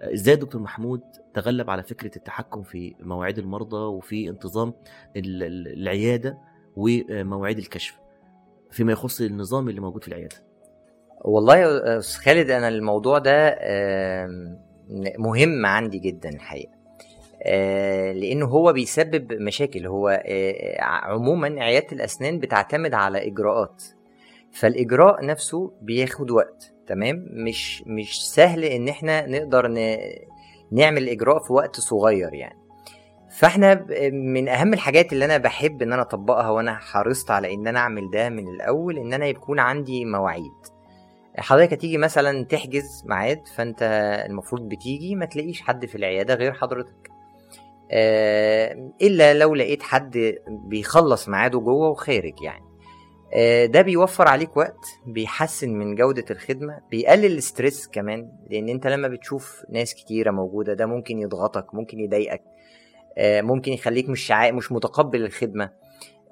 إزاي 0.01 0.37
دكتور 0.37 0.61
محمود 0.61 1.01
تغلب 1.35 1.70
على 1.70 1.83
فكرة 1.83 2.16
التحكم 2.16 2.62
في 2.62 2.94
مواعيد 3.01 3.38
المرضى 3.38 3.77
وفي 3.77 4.29
انتظام 4.29 4.75
ال- 5.16 5.42
ال- 5.42 5.73
العيادة 5.83 6.38
ومواعيد 6.77 7.59
الكشف 7.59 7.99
فيما 8.70 8.92
يخص 8.92 9.20
النظام 9.20 9.68
اللي 9.68 9.81
موجود 9.81 10.03
في 10.03 10.09
العيادة؟ 10.09 10.37
والله 11.25 11.57
يا 11.57 11.99
أستاذ 11.99 12.23
خالد 12.25 12.51
أنا 12.51 12.68
الموضوع 12.68 13.18
ده 13.18 13.59
مهم 15.18 15.66
عندي 15.66 15.99
جدا 15.99 16.29
الحقيقة. 16.29 16.80
لأنه 18.12 18.46
هو 18.46 18.72
بيسبب 18.72 19.33
مشاكل. 19.33 19.87
هو 19.87 20.22
آه، 20.26 20.83
عموما 20.83 21.64
عيادة 21.64 21.87
الأسنان 21.92 22.38
بتعتمد 22.38 22.94
على 22.94 23.26
إجراءات. 23.26 23.85
فالإجراء 24.53 25.26
نفسه 25.26 25.72
بياخد 25.83 26.31
وقت 26.31 26.72
تمام؟ 26.87 27.26
مش 27.33 27.83
مش 27.87 28.31
سهل 28.31 28.64
إن 28.64 28.88
إحنا 28.88 29.26
نقدر. 29.26 29.68
نعمل 30.72 31.03
الاجراء 31.03 31.38
في 31.38 31.53
وقت 31.53 31.81
صغير 31.81 32.35
يعني. 32.35 32.59
فإحنا 33.38 33.87
من 34.12 34.48
أهم 34.48 34.74
الحاجات 34.74 35.12
اللي 35.12 35.24
أنا 35.24 35.38
بحب 35.38 35.83
إن 35.83 35.92
أنا 35.92 36.03
أطبقها 36.03 36.50
وأنا 36.50 36.74
حرصت 36.79 37.31
على 37.31 37.55
إن 37.55 37.66
أنا 37.66 37.79
أعمل 37.79 38.11
ده 38.11 38.29
من 38.29 38.48
الأول 38.48 38.98
إن 38.98 39.12
أنا 39.12 39.26
يكون 39.26 39.59
عندي 39.59 40.05
مواعيد. 40.05 40.53
حضرتك 41.38 41.72
هتيجي 41.72 41.98
مثلا 41.98 42.44
تحجز 42.44 43.05
ميعاد 43.07 43.48
فأنت 43.57 43.83
المفروض 44.29 44.68
بتيجي 44.68 45.14
ما 45.14 45.24
تلاقيش 45.24 45.61
حد 45.62 45.87
في 45.87 45.94
العيادة 45.94 46.35
غير 46.35 46.53
حضرتك. 46.53 47.11
آه، 47.11 47.19
إلا 49.03 49.35
لو 49.35 49.55
لقيت 49.55 49.83
حد 49.83 50.35
بيخلص 50.68 51.29
ميعاده 51.29 51.59
جوه 51.61 51.88
وخارج 51.88 52.42
يعني 52.42 52.70
آه، 53.35 53.66
ده 53.66 53.83
بيوفر 53.83 54.29
عليك 54.29 54.57
وقت 54.57 54.87
بيحسن 55.07 55.70
من 55.70 55.94
جودة 55.94 56.24
الخدمة 56.31 56.79
بيقلل 56.90 57.37
الستريس 57.37 57.88
كمان 57.88 58.33
لأن 58.50 58.68
أنت 58.68 58.87
لما 58.87 59.09
بتشوف 59.09 59.62
ناس 59.70 59.94
كتيرة 59.94 60.31
موجودة 60.31 60.74
ده 60.74 60.87
ممكن 60.87 61.18
يضغطك 61.18 61.74
ممكن 61.74 62.00
يضايقك 62.00 62.42
آه، 63.18 63.40
ممكن 63.40 63.72
يخليك 63.72 64.09
مش. 64.09 64.33
مش 64.33 64.72
متقبل 64.72 65.24
الخدمة 65.24 65.70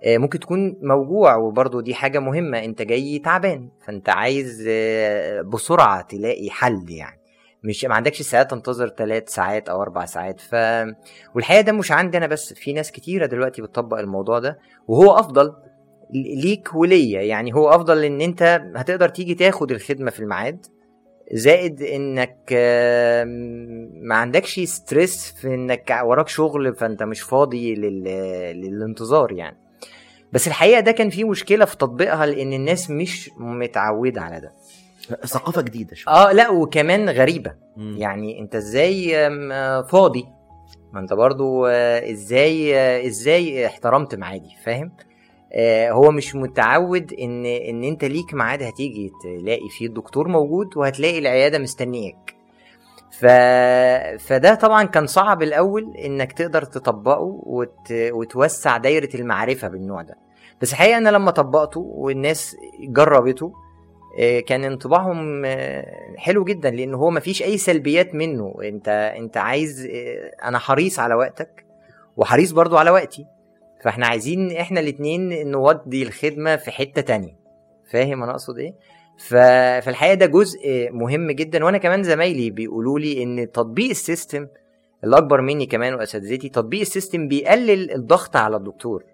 آه، 0.05 0.19
ممكن 0.19 0.41
تكون 0.41 0.77
موجوع 0.83 1.37
وبرضه 1.37 1.83
دي 1.83 1.95
حاجة 1.95 2.19
مهمة 2.19 2.65
أنت 2.65 2.83
جاي 2.83 3.19
تعبان 3.19 3.69
فأنت 3.87 4.09
عايز 4.09 4.65
آه، 4.69 5.43
بسرعة 5.43 6.03
تلاقي 6.03 6.51
حل 6.51 6.85
يعني 6.89 7.21
مش 7.65 7.85
ما 7.85 7.95
عندكش 7.95 8.23
ساعات 8.23 8.51
تنتظر 8.51 8.89
ثلاث 8.89 9.29
ساعات 9.29 9.69
أو 9.69 9.83
أربع 9.83 10.05
ساعات 10.05 10.41
ف 10.41 10.55
والحقيقة 11.35 11.61
ده 11.61 11.73
مش 11.73 11.93
عندي 11.93 12.19
أنا 12.19 12.27
بس 12.27 12.53
في 12.55 12.73
ناس 12.73 12.93
كتيرة 12.93 13.27
دلوقتي 13.27 13.63
بتطبق 13.63 13.99
الموضوع 13.99 14.39
ده 14.39 14.59
وهو 14.89 15.11
أفضل 15.11 15.53
ليك 16.15 16.75
وليا 16.75 17.23
يعني 17.23 17.55
هو 17.55 17.69
أفضل 17.69 18.05
إن 18.05 18.21
أنت 18.21 18.63
هتقدر 18.77 19.09
تيجي 19.09 19.35
تاخد 19.35 19.71
الخدمة 19.71 20.11
في 20.11 20.21
الميعاد 20.21 20.67
زائد 21.33 21.83
إنك 21.83 22.53
ما 24.03 24.15
عندكش 24.15 24.61
ستريس 24.61 25.33
في 25.33 25.55
إنك 25.55 25.99
وراك 26.03 26.29
شغل 26.29 26.75
فأنت 26.75 27.03
مش 27.03 27.21
فاضي 27.21 27.75
لل... 27.75 28.05
للانتظار 28.61 29.33
يعني. 29.33 29.57
بس 30.33 30.49
الحقيقة 30.49 30.81
ده 30.81 30.93
كان 30.93 31.11
فيه 31.11 31.25
مشكلة 31.29 31.65
في 31.65 31.77
تطبيقها 31.77 32.27
لأن 32.27 32.53
الناس 32.53 32.91
مش 32.91 33.31
متعودة 33.39 34.21
على 34.21 34.41
ده. 34.41 34.53
ثقافة 35.27 35.63
جديدة 35.63 35.95
شوية. 35.95 36.15
آه 36.15 36.33
لا 36.33 36.51
وكمان 36.51 37.11
غريبة. 37.11 37.53
مم. 37.77 37.97
يعني 37.99 38.41
أنت 38.41 38.55
إزاي 38.55 39.27
آه، 39.27 39.83
فاضي؟ 39.83 40.25
ما 40.93 41.01
أنت 41.01 41.13
برضو 41.13 41.67
آه، 41.67 42.11
إزاي 42.11 42.79
آه، 42.79 43.07
إزاي 43.07 43.67
احترمت 43.67 44.15
ميعادي 44.15 44.51
فاهم؟ 44.65 44.93
هو 45.91 46.11
مش 46.11 46.35
متعود 46.35 47.13
إن 47.13 47.47
إن 47.47 47.85
أنت 47.85 48.05
ليك 48.05 48.35
ميعاد 48.35 48.63
هتيجي 48.63 49.11
تلاقي 49.23 49.69
فيه 49.79 49.87
الدكتور 49.87 50.29
موجود 50.29 50.77
وهتلاقي 50.77 51.19
العيادة 51.19 51.59
مستنياك. 51.59 52.35
ف... 53.11 53.27
فده 54.27 54.55
طبعا 54.55 54.85
كان 54.85 55.07
صعب 55.07 55.43
الأول 55.43 55.97
إنك 56.05 56.33
تقدر 56.33 56.65
تطبقه 56.65 57.41
وت... 57.47 57.93
وتوسع 57.93 58.77
دايرة 58.77 59.09
المعرفة 59.15 59.69
بالنوع 59.69 60.03
ده. 60.03 60.15
بس 60.63 60.73
الحقيقة 60.73 60.99
أنا 60.99 61.09
لما 61.09 61.31
طبقته 61.31 61.81
والناس 61.81 62.57
جربته 62.81 63.53
كان 64.47 64.65
انطباعهم 64.65 65.43
آه، 65.45 66.15
حلو 66.17 66.45
جدا 66.45 66.71
لأن 66.71 66.95
هو 66.95 67.11
مفيش 67.11 67.43
أي 67.43 67.59
سلبيات 67.59 68.15
منه. 68.15 68.55
أنت 68.63 68.89
أنت 69.19 69.37
عايز 69.37 69.87
آه، 69.93 70.49
أنا 70.49 70.59
حريص 70.59 70.99
على 70.99 71.15
وقتك 71.15 71.65
وحريص 72.17 72.51
برضو 72.53 72.77
على 72.77 72.91
وقتي. 72.91 73.27
فإحنا 73.83 74.07
عايزين 74.07 74.57
إحنا 74.57 74.81
الاتنين 74.81 75.51
نودي 75.51 76.03
الخدمة 76.03 76.57
في 76.57 76.71
حتة 76.71 77.03
تانية. 77.03 77.37
فاهم 77.91 78.23
أنا 78.23 78.33
أقصد 78.33 78.59
إيه. 78.59 78.75
فالحقيقة 79.19 80.15
ده 80.15 80.27
جزء 80.27 80.89
مهم 80.93 81.31
جدا. 81.31 81.65
وأنا 81.65 81.79
كمان 81.79 82.03
زمايلي 82.03 82.51
بيقولوا 82.51 82.99
لي 82.99 83.23
إن 83.23 83.53
تطبيق 83.53 83.91
ال 83.91 83.99
system 83.99 84.47
اللي 85.05 85.19
أكبر 85.19 85.41
مني 85.41 85.67
كمان 85.67 85.95
وأساتذتي 85.95 86.49
تطبيق 86.49 86.81
ال 86.81 86.88
system 86.88 87.29
بيقلل 87.29 87.93
الضغط 87.93 88.37
على 88.37 88.57
الدكتور. 88.57 89.05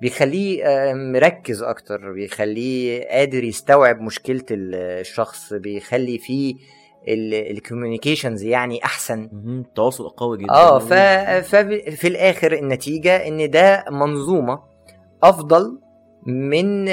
بيخليه 0.00 0.64
مركز 0.94 1.62
أكتر 1.62 2.12
بيخليه 2.12 3.04
قادر 3.08 3.44
يستوعب 3.44 4.00
مشكلة 4.00 4.44
ال- 4.50 4.74
الشخص 4.74 5.52
بيخلي 5.52 6.18
فيه 6.18 6.54
ال 7.08 7.17
communications 7.17 8.42
يعني 8.42 8.84
أحسن. 8.84 9.28
مهم. 9.32 9.60
التواصل 9.60 10.08
قوي 10.08 10.38
جدا. 10.38 10.52
آه 10.52 10.78
ف... 10.78 10.92
ففي 11.48 12.08
الآخر 12.08 12.52
النتيجة 12.52 13.28
إن 13.28 13.50
ده 13.50 13.84
منظومة 13.90 14.62
أفضل 15.22 15.80
من 16.26 16.88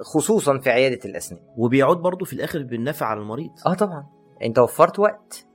خصوصا 0.00 0.58
في 0.58 0.70
عيادة 0.70 0.98
الأسنان. 1.04 1.40
وبيعود 1.56 1.96
برضه 1.96 2.24
في 2.24 2.32
الآخر 2.32 2.62
بالنفع 2.62 3.06
على 3.06 3.20
المريض. 3.20 3.50
آه 3.66 3.74
طبعا. 3.74 4.06
أنت 4.42 4.58
وفرت 4.58 4.98
وقت. 4.98 5.46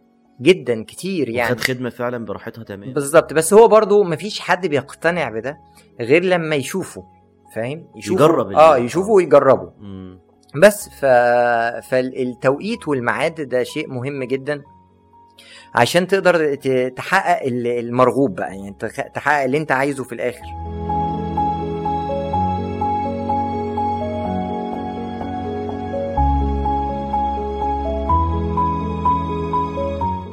جدا 0.41 0.83
كتير 0.83 1.29
يعني. 1.29 1.49
خد 1.55 1.59
خدمة 1.59 1.89
فعلا 1.89 2.25
براحتها 2.25 2.63
تمام 2.63 2.93
بالظبط. 2.93 3.33
بس 3.33 3.53
هو 3.53 3.67
برضو 3.67 4.03
مفيش 4.03 4.39
حد 4.39 4.67
بيقتنع 4.67 5.29
بده 5.29 5.57
غير 6.01 6.23
لما 6.23 6.55
يشوفه 6.55 7.03
فاهم؟ 7.55 7.87
يشوفه. 7.95 8.23
يجرب 8.23 8.51
آه 8.51 8.77
يشوفه 8.77 9.09
ويجربه. 9.11 9.71
مم. 9.79 10.19
بس 10.55 10.89
ف... 10.89 11.05
فالتوقيت 11.89 12.87
والميعاد 12.87 13.41
ده 13.41 13.63
شيء 13.63 13.89
مهم 13.89 14.23
جدا 14.23 14.61
عشان 15.75 16.07
تقدر 16.07 16.55
تحقق 16.95 17.43
ال- 17.47 17.67
المرغوب 17.67 18.35
بقى 18.35 18.55
يعني 18.55 18.75
تحقق 19.13 19.43
اللي 19.43 19.57
انت 19.57 19.71
عايزه 19.71 20.03
في 20.03 20.15
الآخر. 20.15 20.45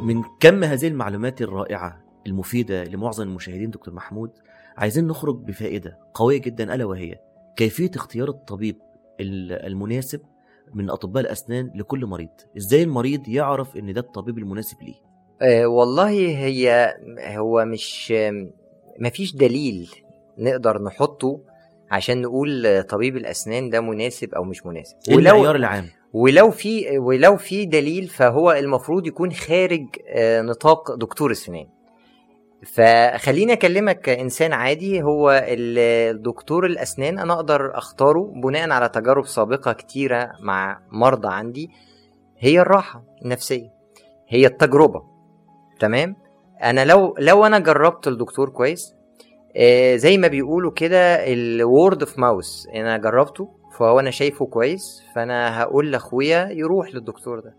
من 0.07 0.23
كم 0.41 0.65
هذه 0.65 0.89
المعلومات 0.89 1.43
الرائعة 1.43 2.05
المفيدة 2.27 2.85
لمعظم 2.85 3.23
المشاهدين 3.23 3.71
دكتور 3.71 3.95
محمود 3.95 4.31
عايزين 4.77 5.07
نخرج 5.07 5.37
بفائدة 5.45 5.99
قوية 6.15 6.41
جدا 6.41 6.75
ألا 6.75 6.85
وهي 6.85 7.15
كيفية 7.57 7.91
اختيار 7.97 8.29
الطبيب 8.29 8.77
ال- 9.21 9.67
المناسب 9.67 10.21
من 10.75 10.91
أطباء 10.91 11.23
الأسنان 11.23 11.71
لكل 11.75 12.07
مريض؟ 12.07 12.29
إزاي 12.57 12.83
المريض 12.83 13.29
يعرف 13.29 13.77
إن 13.77 13.93
ده 13.93 14.01
الطبيب 14.01 14.39
المناسب 14.39 14.77
ليه؟ 14.83 14.95
آه 15.43 15.67
والله 15.67 16.09
هي 16.39 16.95
هو 17.19 17.65
مش 17.65 18.15
مفيش 19.01 19.37
دليل 19.37 19.91
نقدر 20.39 20.83
نحطه 20.83 21.41
عشان 21.91 22.23
نقول 22.23 22.83
طبيب 22.83 23.17
الأسنان 23.17 23.71
ده 23.71 23.81
مناسب 23.81 24.35
أو 24.35 24.45
مش 24.45 24.67
مناسب. 24.67 24.97
إيه 25.09 25.15
المعيار 25.19 25.57
العام؟ 25.57 25.85
ولو 26.17 26.51
في 26.51 26.99
ولو 26.99 27.37
في 27.37 27.65
دليل 27.65 28.09
فهو 28.09 28.53
المفروض 28.53 29.07
يكون 29.07 29.33
خارج 29.33 29.87
آه، 30.09 30.43
نطاق 30.43 30.95
دكتور 30.95 31.31
السنان. 31.31 31.67
فخليني 32.75 33.53
أكلمك 33.53 34.01
كانسان 34.01 34.53
عادي 34.53 35.03
هو 35.03 35.31
ال- 35.31 35.79
الدكتور 36.17 36.67
الأسنان. 36.67 37.19
أنا 37.19 37.33
أقدر 37.35 37.79
أختاره 37.79 38.33
بناء 38.43 38.71
على 38.71 38.89
تجارب 38.89 39.27
سابقة 39.27 39.73
كتيرة 39.73 40.31
مع 40.41 40.81
مرضى 40.93 41.29
عندي. 41.29 41.71
هي 42.39 42.61
الراحة 42.61 43.05
النفسية 43.25 43.69
هي 44.29 44.47
التجربة. 44.47 45.03
تمام؟ 45.81 46.17
أنا 46.63 46.85
لو 46.85 47.15
لو 47.19 47.47
أنا 47.47 47.59
جربت 47.59 48.09
الدكتور 48.09 48.49
كويس 48.49 48.95
آه، 49.57 49.97
زي 49.97 50.19
ما 50.19 50.29
بيقولوا 50.29 50.71
كده 50.73 51.33
ال 51.33 51.47
word 51.47 52.03
of 52.03 52.19
mouth 52.19 52.69
أنا 52.75 52.99
جربته. 52.99 53.49
فهو 53.79 54.01
أنا 54.01 54.11
شايفه 54.11 54.47
كويس 54.47 55.03
فأنا 55.15 55.63
هقول 55.63 55.93
لأخويا 55.93 56.49
يروح 56.51 56.95
للدكتور 56.95 57.41
ده. 57.41 57.55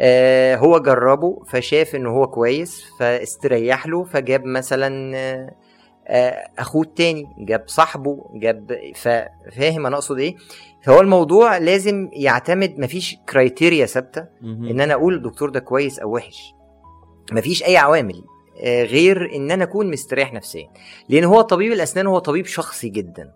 آه، 0.00 0.56
هو 0.56 0.78
جربه 0.78 1.42
فشاف 1.48 1.94
إن 1.94 2.06
هو 2.06 2.26
كويس 2.26 2.84
فاستريح 2.98 3.86
له 3.86 4.04
فجاب 4.04 4.44
مثلا 4.44 5.16
آه، 5.16 5.54
آه، 6.08 6.48
أخوه 6.58 6.82
التاني 6.82 7.26
جاب 7.38 7.62
صاحبه 7.66 8.24
جاب 8.34 8.72
فا- 8.96 9.28
فاهم 9.56 9.86
أنا 9.86 9.96
أقصد 9.96 10.18
إيه؟ 10.18 10.36
فهو 10.82 11.00
الموضوع 11.00 11.58
لازم 11.58 12.08
يعتمد 12.12 12.78
مفيش 12.78 13.16
criteria 13.28 13.86
ثابتة. 13.86 14.26
إن 14.70 14.80
أنا 14.80 14.94
أقول 14.94 15.14
الدكتور 15.14 15.50
ده 15.50 15.60
كويس 15.60 15.98
أو 15.98 16.14
وحش. 16.14 16.52
مفيش 17.32 17.64
أي 17.64 17.76
عوامل 17.76 18.24
آه، 18.62 18.84
غير 18.84 19.34
إن 19.36 19.50
أنا 19.50 19.64
أكون 19.64 19.90
مستريح 19.90 20.32
نفسيا. 20.32 20.68
لأن 21.08 21.24
هو 21.24 21.40
طبيب 21.40 21.72
الأسنان 21.72 22.06
هو 22.06 22.18
طبيب 22.18 22.46
شخصي 22.46 22.88
جدا. 22.88 23.32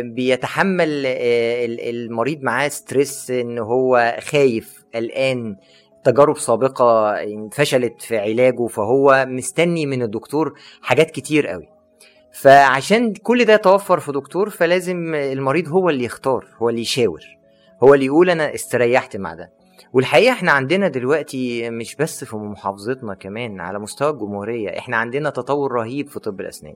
بيتحمل 0.00 1.04
آه، 1.06 1.64
ال- 1.64 1.80
المريض 1.80 2.42
معاه 2.42 2.68
stress 2.68 3.30
إن 3.30 3.58
هو 3.58 4.16
خايف 4.20 4.84
قلقان. 4.94 5.56
تجارب 6.04 6.38
سابقة 6.38 7.16
فشلت 7.52 8.02
في 8.02 8.18
علاجه 8.18 8.66
فهو 8.66 9.24
مستني 9.28 9.86
من 9.86 10.02
الدكتور 10.02 10.54
حاجات 10.82 11.10
كتير 11.10 11.46
قوي. 11.46 11.68
فعشان 12.32 13.12
كل 13.14 13.44
ده 13.44 13.52
يتوفر 13.54 14.00
في 14.00 14.12
دكتور 14.12 14.50
فلازم 14.50 15.14
المريض 15.14 15.68
هو 15.68 15.90
اللي 15.90 16.04
يختار 16.04 16.46
هو 16.62 16.68
اللي 16.68 16.80
يشاور 16.80 17.20
هو 17.82 17.94
اللي 17.94 18.06
يقول 18.06 18.30
أنا 18.30 18.54
استريحت 18.54 19.16
مع 19.16 19.34
ده. 19.34 19.50
والحقيقة 19.92 20.32
إحنا 20.32 20.52
عندنا 20.52 20.88
دلوقتي 20.88 21.70
مش 21.70 21.96
بس 21.96 22.24
في 22.24 22.36
محافظتنا 22.36 23.14
كمان 23.14 23.60
على 23.60 23.78
مستوى 23.78 24.10
الجمهورية 24.10 24.78
إحنا 24.78 24.96
عندنا 24.96 25.30
تطور 25.30 25.72
رهيب 25.72 26.08
في 26.08 26.20
طب 26.20 26.40
الأسنان. 26.40 26.74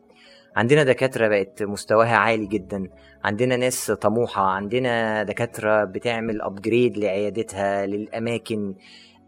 عندنا 0.56 0.84
دكاترة 0.84 1.28
بقت 1.28 1.62
مستواها 1.62 2.16
عالي 2.16 2.46
جدا. 2.46 2.88
عندنا 3.24 3.56
ناس 3.56 3.90
طموحة. 3.90 4.42
عندنا 4.42 5.22
دكاترة 5.22 5.84
بتعمل 5.84 6.42
ابجريد 6.42 6.98
لعيادتها 6.98 7.86
للأماكن. 7.86 8.74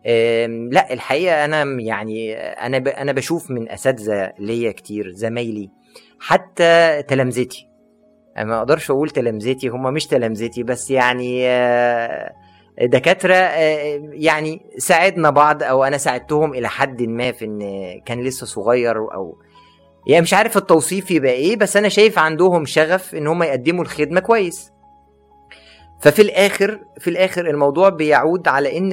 أم، 0.06 0.68
لا 0.72 0.92
الحقيقة 0.92 1.44
أنا 1.44 1.62
يعني 1.80 2.34
أنا 2.36 2.78
ب- 2.78 2.88
أنا 2.88 3.12
بشوف 3.12 3.50
من 3.50 3.70
أساتذة 3.70 4.32
ليا 4.38 4.72
كتير 4.72 5.10
زمايلي 5.10 5.70
حتى 6.20 7.02
تلامذتي. 7.08 7.68
أنا 8.36 8.44
ما 8.44 8.58
أقدرش 8.58 8.90
أقول 8.90 9.10
تلامذتي 9.10 9.68
هم 9.68 9.94
مش 9.94 10.06
تلامذتي 10.06 10.62
بس 10.62 10.90
يعني 10.90 11.48
آه، 11.48 12.32
دكاترة 12.82 13.34
آه، 13.34 14.00
يعني 14.12 14.60
ساعدنا 14.78 15.30
بعض 15.30 15.62
أو 15.62 15.84
أنا 15.84 15.96
ساعدتهم 15.98 16.54
إلى 16.54 16.68
حد 16.68 17.02
ما 17.02 17.32
في 17.32 17.44
إن 17.44 17.60
كان 18.06 18.20
لسه 18.20 18.46
صغير 18.46 18.96
أو 19.14 19.38
يعني 20.08 20.22
مش 20.22 20.34
عارف 20.34 20.56
التوصيف 20.56 21.10
يبقى 21.10 21.32
إيه 21.32 21.56
بس 21.56 21.76
أنا 21.76 21.88
شايف 21.88 22.18
عندهم 22.18 22.64
شغف 22.64 23.14
إن 23.14 23.26
هم 23.26 23.42
يقدموا 23.42 23.82
الخدمة 23.84 24.20
كويس 24.20 24.72
ففي 26.00 26.22
الآخر 26.22 26.80
في 26.98 27.10
الآخر 27.10 27.50
الموضوع 27.50 27.88
بيعود 27.88 28.48
على 28.48 28.78
إن 28.78 28.92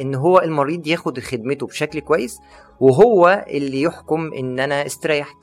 إن 0.00 0.14
هو 0.14 0.38
المريض 0.38 0.86
ياخد 0.86 1.20
خدمته 1.20 1.66
بشكل 1.66 2.00
كويس 2.00 2.38
وهو 2.80 3.44
اللي 3.48 3.82
يحكم 3.82 4.32
إن 4.32 4.60
أنا 4.60 4.86
استريحت 4.86 5.36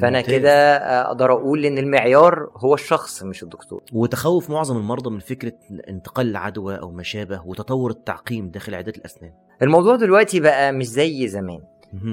فأنا. 0.00 0.20
كده 0.20 0.76
أقدر 1.06 1.32
أقول 1.32 1.64
إن 1.64 1.78
المعيار 1.78 2.50
هو 2.56 2.74
الشخص 2.74 3.22
مش 3.22 3.42
الدكتور 3.42 3.82
وتخوف 3.92 4.50
معظم 4.50 4.76
المرضى 4.76 5.10
من 5.10 5.18
فكرة 5.18 5.52
انتقال 5.88 6.30
العدوى 6.30 6.76
أو 6.78 6.90
ما 6.90 7.02
شابه 7.02 7.42
وتطور 7.46 7.90
التعقيم 7.90 8.48
داخل 8.50 8.74
عيادات 8.74 8.96
الأسنان 8.98 9.32
الموضوع 9.62 9.96
دلوقتي 9.96 10.40
بقى 10.40 10.72
مش 10.72 10.86
زي 10.86 11.28
زمان. 11.28 11.60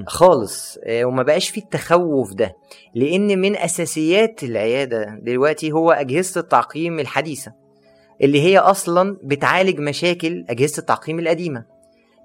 خالص. 0.08 0.78
آه، 0.84 1.06
وما 1.06 1.24
بقاش 1.24 1.50
فيه 1.50 1.62
التخوف 1.62 2.34
ده. 2.34 2.56
لأن 2.96 3.42
من 3.42 3.58
أساسيات 3.58 4.44
العيادة 4.44 5.20
دلوقتي 5.22 5.72
هو 5.72 5.92
أجهزة 5.92 6.42
التعقيم 6.42 7.00
الحديثة 7.00 7.54
اللي 8.22 8.42
هي 8.42 8.58
أصلا 8.58 9.18
بتعالج 9.24 9.80
مشاكل 9.80 10.46
أجهزة 10.50 10.80
التعقيم 10.80 11.20
القديمة 11.20 11.66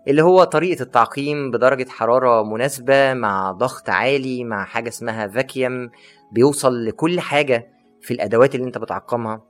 اللي 0.09 0.23
هو 0.23 0.45
طريقة 0.45 0.83
التعقيم 0.83 1.51
بدرجة 1.51 1.89
حرارة 1.89 2.43
مناسبة 2.43 3.15
مع 3.15 3.53
ضغط 3.53 3.89
عالي 3.91 4.45
مع 4.45 4.65
حاجة 4.65 4.89
اسمها 4.89 5.29
فاكيوم 5.29 5.91
بيوصل 6.33 6.85
لكل 6.85 7.21
حاجة 7.21 7.69
في 8.03 8.15
الأدوات 8.15 8.55
اللي 8.55 8.67
أنت 8.67 8.79
بتعقمها. 8.79 9.43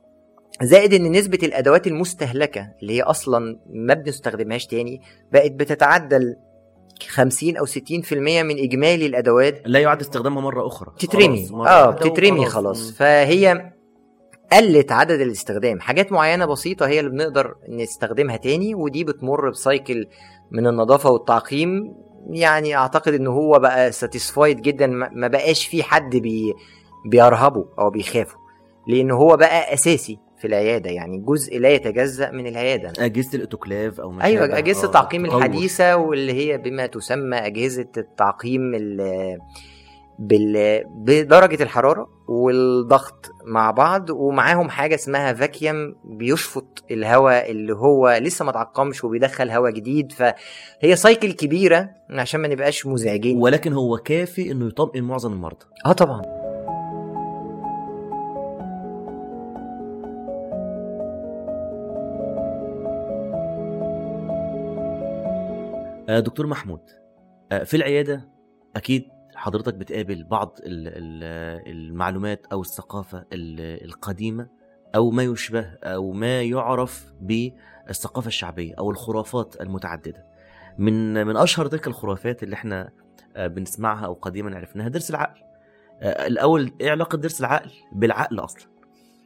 زائد 0.61 0.93
إن 0.93 1.11
نسبة 1.11 1.39
الأدوات 1.43 1.87
المستهلكة 1.87 2.67
اللي 2.81 2.93
هي 2.93 3.01
أصلا 3.01 3.59
ما 3.73 3.93
بنستخدمهاش 3.93 4.65
تاني 4.65 5.01
بقت 5.31 5.51
بتتعدى 5.51 6.17
50 7.09 7.57
أو 7.57 7.65
60% 7.65 8.13
من 8.43 8.59
إجمالي 8.59 9.05
الأدوات 9.05 9.61
لا 9.65 9.79
يعد 9.79 10.01
استخدامها 10.01 10.41
مرة 10.41 10.67
أخرى. 10.67 10.91
مرة 11.51 11.69
آه 11.69 11.89
بتترمي. 11.91 12.45
خلاص. 12.45 12.91
فهي 12.91 13.71
قلت 14.51 14.91
عدد 14.91 15.19
الاستخدام. 15.21 15.79
حاجات 15.79 16.11
معينة 16.11 16.45
بسيطة 16.45 16.87
هي 16.87 16.99
اللي 16.99 17.11
بنقدر 17.11 17.55
نستخدمها 17.69 18.37
تاني 18.37 18.75
ودي 18.75 19.03
بتمر 19.03 19.49
ب 19.49 19.59
cycle 19.59 20.07
من 20.51 20.67
النظافة 20.67 21.09
والتعقيم. 21.09 21.93
يعني 22.29 22.75
أعتقد 22.75 23.13
إن 23.13 23.27
هو 23.27 23.59
بقى 23.59 23.91
satisfied 23.91 24.61
جدا 24.61 24.87
ما 24.87 25.09
ما 25.13 25.27
بقاش 25.27 25.67
في 25.67 25.83
حد 25.83 26.15
بي 26.15 26.53
بيرهبه 27.05 27.65
أو 27.79 27.89
بيخافه. 27.89 28.35
لأن 28.87 29.11
هو 29.11 29.37
بقى 29.37 29.73
أساسي. 29.73 30.19
في 30.45 30.49
العيادة 30.49 30.89
يعني 30.89 31.17
جزء 31.17 31.59
لا 31.59 31.69
يتجزأ 31.69 32.31
من 32.31 32.47
العيادة 32.47 32.93
أجهزة 33.05 33.35
الأوتوكلاف 33.35 33.99
أو 33.99 34.21
أيوه. 34.21 34.57
أجهزة 34.57 34.85
التعقيم. 34.85 35.25
الحديثة 35.25 35.95
واللي 35.95 36.33
هي 36.33 36.57
بما 36.57 36.85
تسمى 36.85 37.37
أجهزة 37.37 37.87
التعقيم 37.97 38.75
ال- 38.75 39.37
بال... 40.19 40.83
بدرجة 40.95 41.63
الحرارة 41.63 42.07
والضغط 42.27 43.31
مع 43.45 43.71
بعض 43.71 44.09
ومعاهم 44.09 44.69
حاجة 44.69 44.95
اسمها 44.95 45.33
vacuum 45.33 45.95
بيشفط 46.03 46.83
الهواء 46.91 47.51
اللي 47.51 47.73
هو 47.73 48.19
لسه 48.21 48.45
ما 48.45 48.51
اتعقمش 48.51 49.03
وبيدخل 49.03 49.49
هواء 49.49 49.71
جديد 49.71 50.11
فهي 50.11 50.95
cycle 50.95 51.31
كبيرة 51.31 51.89
عشان 52.09 52.39
ما 52.41 52.47
نبقاش 52.47 52.85
مزعجين 52.85 53.37
ولكن 53.37 53.73
هو 53.73 53.97
كافي 53.97 54.51
إنه 54.51 54.67
يطمئن 54.67 55.03
معظم 55.03 55.33
المرضى 55.33 55.65
آه 55.85 55.91
طبعا 55.91 56.21
دكتور 66.09 66.47
محمود. 66.47 66.79
آه، 67.51 67.63
في 67.63 67.77
العيادة 67.77 68.29
أكيد 68.75 69.07
حضرتك 69.35 69.73
بتقابل 69.73 70.23
بعض 70.23 70.57
ال- 70.59 70.87
ال- 70.87 71.71
المعلومات 71.71 72.45
أو 72.51 72.61
الثقافة 72.61 73.17
ال- 73.33 73.83
القديمة 73.85 74.47
أو 74.95 75.11
ما 75.11 75.23
يشبه 75.23 75.65
أو 75.83 76.11
ما 76.11 76.41
يعرف 76.41 77.13
بالثقافة 77.21 78.27
الشعبية 78.27 78.73
أو 78.79 78.91
الخرافات 78.91 79.61
المتعددة. 79.61 80.25
من 80.77 81.27
من 81.27 81.37
أشهر 81.37 81.65
تلك 81.67 81.87
الخرافات 81.87 82.43
اللي 82.43 82.53
إحنا 82.53 82.89
آه، 83.35 83.47
بنسمعها 83.47 84.05
أو 84.05 84.13
قديما 84.13 84.55
عرفناها 84.55 84.87
درس 84.87 85.09
العقل. 85.09 85.41
آه، 86.01 86.27
الأول 86.27 86.71
إيه 86.81 86.91
علاقة 86.91 87.17
درس 87.17 87.39
العقل 87.39 87.71
بالعقل 87.91 88.39
أصلا؟ 88.39 88.74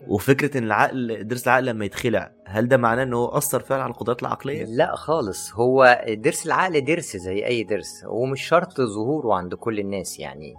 وفكرة 0.07 0.57
إن 0.57 0.63
العقل 0.63 1.27
درس 1.27 1.47
العقل 1.47 1.65
لما 1.65 1.85
يتخلع 1.85 2.31
هل 2.45 2.67
ده 2.67 2.77
معناه 2.77 3.03
انه 3.03 3.17
هو 3.17 3.25
أثر 3.25 3.59
فعلا 3.59 3.83
على 3.83 3.91
القدرات 3.91 4.21
العقلية؟ 4.21 4.65
لا 4.65 4.95
خالص. 4.95 5.53
هو 5.55 6.05
درس 6.09 6.45
العقل 6.45 6.85
درس 6.85 7.17
زي 7.17 7.45
أي 7.45 7.63
درس 7.63 8.05
ومش 8.07 8.41
شرط 8.41 8.81
ظهوره 8.81 9.33
عند 9.35 9.53
كل 9.53 9.79
الناس 9.79 10.19
يعني. 10.19 10.53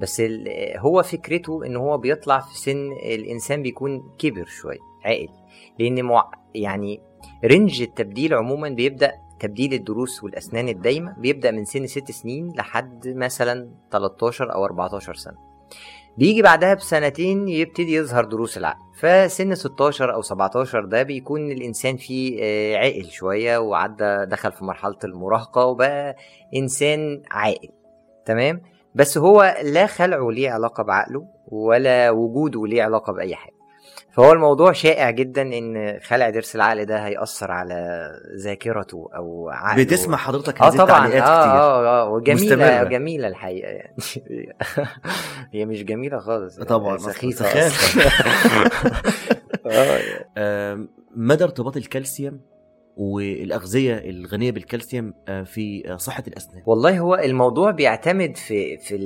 بس 0.00 0.22
هو 0.76 1.02
فكرته 1.02 1.66
إن 1.66 1.76
هو 1.76 1.98
بيطلع 1.98 2.40
في 2.40 2.58
سن 2.58 2.92
الإنسان 2.92 3.62
بيكون 3.62 4.02
كبر 4.18 4.44
شوية 4.44 4.78
عاقل. 5.04 5.28
لأن 5.78 6.02
مع 6.02 6.30
يعني 6.54 7.00
رينج 7.44 7.82
التبديل 7.82 8.34
عموما 8.34 8.68
بيبدأ 8.68 9.12
تبديل 9.40 9.74
الضروس 9.74 10.24
والأسنان 10.24 10.68
الدايمة 10.68 11.16
بيبدأ 11.18 11.50
من 11.50 11.64
سن 11.64 11.86
ست 11.86 12.10
سنين 12.10 12.52
لحد 12.56 13.08
مثلا 13.08 13.70
13 13.92 14.54
أو 14.54 14.64
14 14.64 15.14
سنة. 15.14 15.55
بيجي 16.18 16.42
بعدها 16.42 16.74
بسنتين 16.74 17.48
يبتدي 17.48 17.94
يظهر 17.94 18.24
ضروس 18.24 18.58
العقل. 18.58 18.78
فسن 19.00 19.54
16 19.54 20.14
أو 20.14 20.22
17 20.22 20.84
ده 20.84 21.02
بيكون 21.02 21.50
الإنسان 21.50 21.96
فيه 21.96 22.38
آه، 22.42 22.76
عاقل 22.76 23.04
شوية 23.10 23.58
وعدى 23.58 24.24
دخل 24.26 24.52
في 24.52 24.64
مرحلة 24.64 24.98
المراهقة 25.04 25.64
وبقى 25.66 26.16
إنسان 26.56 27.22
عاقل. 27.30 27.68
تمام؟ 28.26 28.62
بس 28.94 29.18
هو 29.18 29.56
لا 29.62 29.86
خلعه 29.86 30.30
ليه 30.30 30.50
علاقة 30.50 30.82
بعقله 30.82 31.26
ولا 31.48 32.10
وجوده 32.10 32.66
ليه 32.66 32.82
علاقة 32.82 33.12
بأي 33.12 33.34
حاجة. 33.34 33.55
فهو 34.16 34.32
الموضوع 34.32 34.72
شائع 34.72 35.10
جدا 35.10 35.42
إن 35.42 35.98
خلع 36.02 36.30
ضرس 36.30 36.56
العقل 36.56 36.84
ده 36.84 37.06
هيأثر 37.06 37.50
على 37.50 38.10
ذاكرته 38.36 39.08
أو 39.16 39.48
عقله 39.50 39.84
بتسمع 39.84 40.16
حضرتك 40.16 40.62
آه 40.62 40.68
هذه 40.68 40.76
طبعا 40.76 41.06
التعليقات 41.06 41.28
آه 41.28 41.40
كتير 41.42 41.60
آه 41.60 42.02
آه 42.02 42.08
وجميلة 42.10 42.56
مستمرة. 42.56 42.84
جميلة 42.88 43.28
الحقيقة 43.28 43.68
يعني 43.68 43.96
هي 45.52 45.64
مش 45.66 45.84
جميلة 45.84 46.18
خالص 46.18 46.58
طبعا 46.58 46.98
سخيفة 46.98 47.44
سخافة. 47.44 48.10
أصلاً. 48.10 49.00
آه 49.66 50.00
آم، 50.38 50.88
مدى 51.16 51.44
ارتباط 51.44 51.76
الكالسيوم 51.76 52.40
والأغذية 52.96 53.94
الغنية 53.98 54.50
بالكالسيوم 54.50 55.14
آه، 55.28 55.42
في 55.42 55.92
آه، 55.92 55.96
صحة 55.96 56.22
الأسنان. 56.28 56.62
والله 56.66 56.98
هو 56.98 57.14
الموضوع 57.14 57.70
بيعتمد 57.70 58.36
في 58.36 58.76
في 58.78 58.96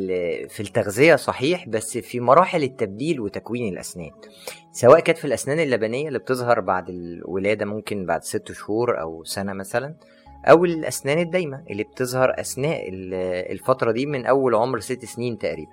في 0.48 0.60
التغذية 0.60 1.16
صحيح 1.16 1.68
بس 1.68 1.98
في 1.98 2.20
مراحل 2.20 2.62
التبديل 2.62 3.20
وتكوين 3.20 3.72
الأسنان. 3.72 4.10
سواء 4.72 5.00
كانت 5.00 5.18
في 5.18 5.24
الأسنان 5.24 5.60
اللبنية 5.60 6.08
اللي 6.08 6.18
بتظهر 6.18 6.60
بعد 6.60 6.88
الولادة 6.88 7.66
ممكن 7.66 8.06
بعد 8.06 8.24
ست 8.24 8.52
شهور 8.52 9.00
أو 9.00 9.24
سنة 9.24 9.52
مثلا 9.52 9.94
أو 10.46 10.64
الأسنان 10.64 11.18
الدايمة 11.18 11.64
اللي 11.70 11.82
بتظهر 11.82 12.40
أثناء 12.40 12.88
ال- 12.88 13.14
الفترة 13.52 13.92
دي 13.92 14.06
من 14.06 14.26
أول 14.26 14.54
عمر 14.54 14.80
ست 14.80 15.04
سنين 15.04 15.38
تقريبا. 15.38 15.72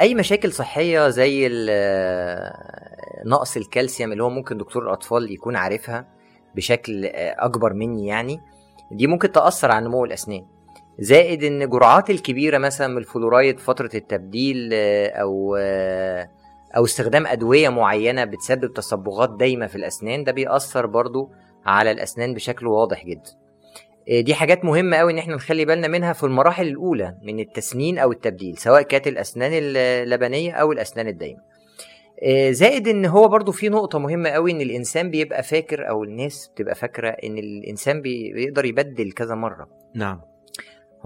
أي 0.00 0.14
مشاكل 0.14 0.52
صحية 0.52 1.08
زي 1.08 1.46
نقص 3.26 3.56
الكالسيوم 3.56 4.12
اللي 4.12 4.22
هو 4.22 4.30
ممكن 4.30 4.58
دكتور 4.58 4.82
الأطفال 4.82 5.32
يكون 5.32 5.56
عارفها 5.56 6.06
بشكل 6.54 7.04
أكبر 7.14 7.72
مني 7.74 8.06
يعني 8.06 8.40
دي 8.92 9.06
ممكن 9.06 9.32
تأثر 9.32 9.70
على 9.70 9.86
نمو 9.86 10.04
الأسنان. 10.04 10.46
زائد 11.00 11.44
إن 11.44 11.68
جرعات 11.68 12.10
الكبيرة 12.10 12.58
مثلا 12.58 12.86
من 12.88 12.98
الفلورايد 12.98 13.60
فترة 13.60 13.90
التبديل 13.94 14.70
آه، 14.72 15.08
أو 15.08 15.56
آه، 15.60 16.30
أو 16.76 16.84
استخدام 16.84 17.26
أدوية 17.26 17.68
معينة 17.68 18.24
بتسبب 18.24 18.72
تصبغات 18.72 19.30
دايمه 19.30 19.66
في 19.66 19.76
الأسنان 19.76 20.24
ده 20.24 20.32
بيأثر 20.32 20.86
برضو 20.86 21.30
على 21.66 21.90
الأسنان 21.90 22.34
بشكل 22.34 22.66
واضح 22.66 23.04
جدا. 23.06 23.30
آه، 24.10 24.20
دي 24.20 24.34
حاجات 24.34 24.64
مهمة 24.64 24.96
قوي 24.96 25.12
إن 25.12 25.18
إحنا 25.18 25.34
نخلي 25.34 25.64
بالنا 25.64 25.88
منها 25.88 26.12
في 26.12 26.24
المراحل 26.24 26.66
الأولى 26.68 27.14
من 27.22 27.40
التسنين 27.40 27.98
أو 27.98 28.12
التبديل 28.12 28.58
سواء 28.58 28.82
كانت 28.82 29.06
الأسنان 29.06 29.50
اللبنية 29.54 30.52
أو 30.52 30.72
الأسنان 30.72 31.08
الدايمة. 31.08 31.40
آه، 31.40 31.57
زائد 32.50 32.88
إن 32.88 33.06
هو 33.06 33.28
برضو 33.28 33.52
في 33.52 33.68
نقطة 33.68 33.98
مهمة 33.98 34.30
قوي 34.30 34.50
إن 34.52 34.60
الإنسان 34.60 35.10
بيبقى 35.10 35.42
فاكر 35.42 35.88
أو 35.88 36.04
الناس 36.04 36.48
بتبقى 36.54 36.74
فاكرة 36.74 37.08
إن 37.08 37.38
الإنسان 37.38 38.00
بي- 38.02 38.32
بيقدر 38.32 38.64
يبدل 38.64 39.12
كذا 39.12 39.34
مرة. 39.34 39.68
نعم. 39.94 40.20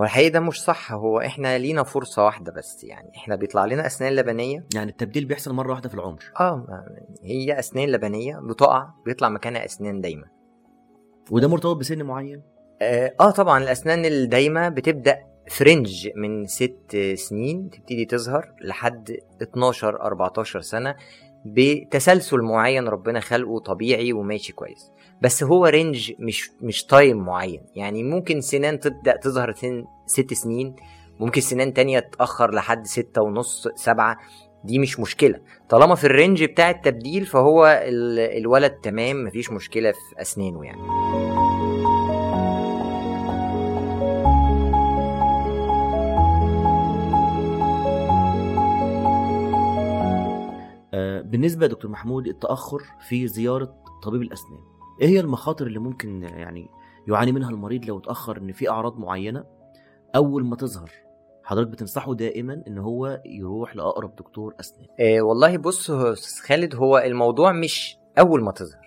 هو 0.01 0.05
الحقيقة 0.05 0.33
ده 0.33 0.41
مش 0.41 0.63
صح. 0.63 0.93
هو 0.93 1.21
إحنا 1.21 1.59
لينا 1.59 1.83
فرصة 1.83 2.25
واحدة 2.25 2.53
بس 2.53 2.85
يعني. 2.85 3.11
إحنا 3.17 3.37
بيطلع 3.37 3.65
لنا 3.65 3.87
أسنان 3.87 4.13
لبنية. 4.17 4.67
يعني 4.75 4.91
التبديل 4.91 5.25
بيحصل 5.25 5.53
مرة 5.55 5.71
واحدة 5.71 5.89
في 5.89 5.95
العمر. 5.95 6.25
آه 6.41 6.67
هي 7.25 7.59
أسنان 7.59 7.89
لبنية 7.89 8.41
بتقع 8.49 8.87
بيطلع 9.07 9.29
مكانها 9.29 9.65
أسنان 9.65 10.01
دايمة. 10.01 10.25
وده 11.31 11.49
مرتبط 11.49 11.77
بسن 11.77 12.03
معين؟ 12.03 12.43
آه 12.83 13.15
آه 13.21 13.31
طبعا 13.31 13.63
الأسنان 13.63 14.05
الدايمة 14.05 14.69
بتبدأ 14.69 15.19
فرنج 15.51 16.09
من 16.17 16.47
ست 16.47 16.97
سنين 17.15 17.71
تبتدي 17.71 18.05
تظهر 18.05 18.53
لحد 18.61 19.17
12 19.43 20.01
14 20.03 20.61
سنة 20.61 20.95
بتسلسل 21.47 22.39
معين 22.41 22.89
ربنا 22.89 23.21
خلقه 23.21 23.59
طبيعي 23.59 24.13
وماشي 24.13 24.53
كويس. 24.53 24.91
بس 25.23 25.43
هو 25.45 25.67
range 25.67 26.13
مش 26.19 26.51
مش 26.61 26.85
time 26.85 27.17
معين. 27.19 27.61
يعني 27.75 28.03
ممكن 28.03 28.41
سنان 28.41 28.81
تبدأ 28.81 29.17
تظهر 29.17 29.53
سن 29.53 29.85
ست 30.07 30.35
سنين 30.35 30.77
ممكن 31.21 31.41
سنان 31.41 31.73
تانية 31.75 31.99
تأخر 31.99 32.55
لحد 32.55 32.87
ستة 32.87 33.23
ونص 33.23 33.69
سبعة. 33.75 34.17
دي 34.65 34.79
مش 34.79 35.01
مشكلة. 35.01 35.41
طالما 35.69 35.95
في 35.95 36.05
ال 36.05 36.11
range 36.11 36.45
بتاع 36.45 36.71
التبديل 36.71 37.27
فهو 37.27 37.67
ال- 37.67 38.39
الولد 38.39 38.71
تمام 38.73 39.25
مفيش 39.25 39.51
مشكلة 39.51 39.93
في 39.93 40.21
أسنانه 40.21 40.65
يعني. 40.65 40.81
بالنسبة 51.25 51.67
دكتور 51.67 51.91
محمود 51.91 52.27
التأخر 52.27 52.83
في 53.09 53.27
زيارة 53.29 53.75
طبيب 54.03 54.23
الأسنان. 54.23 54.61
إيه 55.01 55.09
هي 55.09 55.21
المخاطر 55.21 55.67
اللي 55.67 55.79
ممكن 55.79 56.23
يعني 56.23 56.69
يعاني 57.09 57.33
منها 57.33 57.51
المريض 57.51 57.85
لو 57.85 57.99
اتأخر 57.99 58.37
إن 58.39 58.53
في 58.53 58.71
أعراض 58.71 58.99
معينة؟ 58.99 59.45
أول 60.17 60.45
ما 60.45 60.57
تظهر 60.57 60.91
حضرتك 61.45 61.71
بتنصحه 61.71 62.15
دائما 62.15 62.63
إن 62.69 62.79
هو 62.79 63.21
يروح 63.27 63.77
لأقرب 63.77 64.17
دكتور 64.17 64.55
أسنان. 64.61 64.87
آه 65.01 65.21
والله 65.23 65.57
بص 65.57 65.91
يا 65.91 66.13
أستاذ 66.13 66.47
خالد 66.49 66.75
هو 66.75 66.99
الموضوع 66.99 67.53
مش 67.53 67.97
أول 68.19 68.43
ما 68.43 68.53
تظهر. 68.53 68.87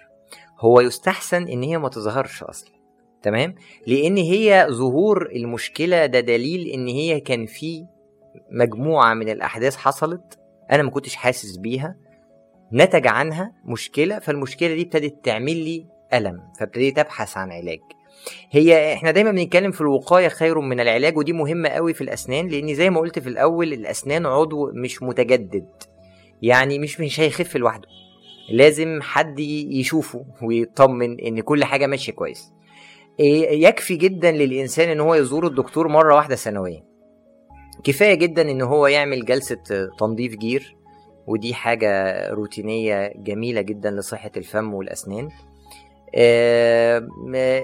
هو 0.60 0.80
يستحسن 0.82 1.48
إن 1.48 1.64
هي 1.64 1.78
ما 1.78 1.90
تظهرش 1.90 2.44
أصلا 2.44 2.76
تمام؟ 3.22 3.56
لأن 3.88 4.18
هي 4.18 4.68
ظهور 4.72 5.32
المشكلة 5.32 6.06
ده 6.06 6.20
دليل 6.20 6.68
إن 6.68 6.88
هي 6.88 7.20
كان 7.20 7.46
في 7.46 7.86
مجموعة 8.52 9.14
من 9.14 9.30
الأحداث 9.30 9.76
حصلت 9.76 10.40
أنا 10.72 10.84
ما 10.84 10.90
كنتش 10.90 11.16
حاسس 11.16 11.58
بيها. 11.58 11.96
نتج 12.76 13.08
عنها 13.08 13.52
مشكلة 13.66 14.20
فالمشكلة 14.20 14.76
دي 14.76 14.82
ابتدت 14.82 15.26
تعمل 15.26 15.58
لي 15.58 15.86
ألم 16.14 16.42
فابتديت 16.60 17.00
أبحث 17.00 17.38
عن 17.38 17.52
علاج. 17.52 17.80
هي 18.52 18.94
إحنا 18.94 19.12
دايما 19.12 19.32
بنتكلم 19.32 19.72
في 19.72 19.82
الوقاية 19.82 20.28
خير 20.28 20.60
من 20.60 20.80
العلاج 20.80 21.18
ودي 21.18 21.34
مهمة 21.34 21.70
قوي 21.70 21.94
في 21.94 22.02
الأسنان 22.02 22.48
لأن 22.48 22.74
زي 22.74 22.90
ما 22.90 23.00
قلت 23.00 23.20
في 23.20 23.30
الأول 23.30 23.74
الأسنان 23.74 24.26
عضو 24.26 24.72
مش 24.74 25.04
متجدد. 25.04 25.68
يعني 26.42 26.80
مش 26.80 27.02
مش 27.02 27.20
هيخف 27.20 27.56
لوحده. 27.58 27.88
لازم 28.52 29.02
حد 29.02 29.40
يشوفه 29.40 30.26
ويطمن 30.42 31.20
إن 31.20 31.40
كل 31.42 31.64
حاجة 31.64 31.88
ماشية 31.88 32.14
كويس. 32.14 32.52
إيه، 33.20 33.68
يكفي 33.68 33.96
جدا 33.96 34.32
للإنسان 34.32 34.90
إن 34.90 35.00
هو 35.00 35.16
يزور 35.16 35.48
الدكتور 35.48 35.88
مرة 35.88 36.16
واحدة 36.16 36.36
سنويا. 36.36 36.84
كفاية 37.84 38.14
جدا 38.14 38.52
إن 38.52 38.62
هو 38.62 38.88
يعمل 38.88 39.26
جلسة 39.26 39.58
تنظيف 40.00 40.36
جير. 40.36 40.76
ودي 41.28 41.54
حاجة 41.54 42.20
روتينية 42.30 43.14
جميلة 43.16 43.62
جدا 43.62 43.92
لصحة 43.92 44.32
الفم 44.38 44.74
والأسنان. 44.74 45.30
آه، 46.16 47.08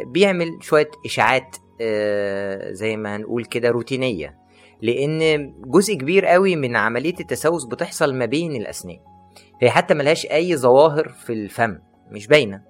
بيعمل 0.05 0.57
شوية 0.61 0.89
إشاعات 1.05 1.55
آه، 1.81 2.71
زي 2.71 2.97
ما 2.97 3.15
هنقول 3.15 3.45
كده 3.45 3.69
روتينية 3.69 4.37
لأن 4.81 5.53
جزء 5.65 5.93
كبير 5.93 6.25
قوي 6.25 6.55
من 6.55 6.75
عملية 6.75 7.13
التسوس 7.19 7.65
بتحصل 7.65 8.13
ما 8.13 8.25
بين 8.25 8.55
الأسنان. 8.55 8.99
هي 9.61 9.69
حتى 9.69 9.93
ملهاش 9.93 10.25
أي 10.25 10.57
ظواهر 10.57 11.09
في 11.09 11.33
الفم 11.33 11.77
مش 12.11 12.27
باينة 12.27 12.61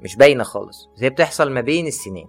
مش 0.00 0.16
باينة 0.16 0.44
خالص. 0.44 0.88
هي 1.00 1.10
بتحصل 1.10 1.50
ما 1.50 1.60
بين 1.60 1.86
السنان 1.86 2.26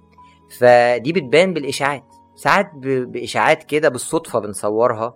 فدي 0.60 1.14
بتبان 1.14 1.54
بالإشاعات. 1.54 2.04
ساعات 2.36 2.72
ب- 2.76 3.12
بإشاعات 3.12 3.64
كده 3.64 3.90
بالصدفة 3.90 4.40
بنصورها 4.40 5.16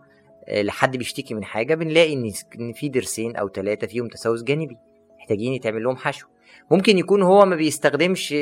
لحد 0.52 0.98
بيشتكي 0.98 1.34
من 1.34 1.44
حاجة 1.44 1.76
بنلاقي 1.76 2.14
إن 2.60 2.74
في 2.74 2.90
ضرسين 2.90 3.36
أو 3.36 3.50
ثلاثة 3.50 3.88
فيهم 3.88 4.08
تسوس 4.08 4.44
جانبي 4.44 4.78
محتاجين 5.20 5.54
يتعمل 5.54 5.84
لهم 5.84 5.96
حشو. 5.96 6.28
ممكن 6.72 6.98
يكون 6.98 7.22
هو 7.22 7.46
ما 7.46 7.56
بيستخدمش 7.56 8.36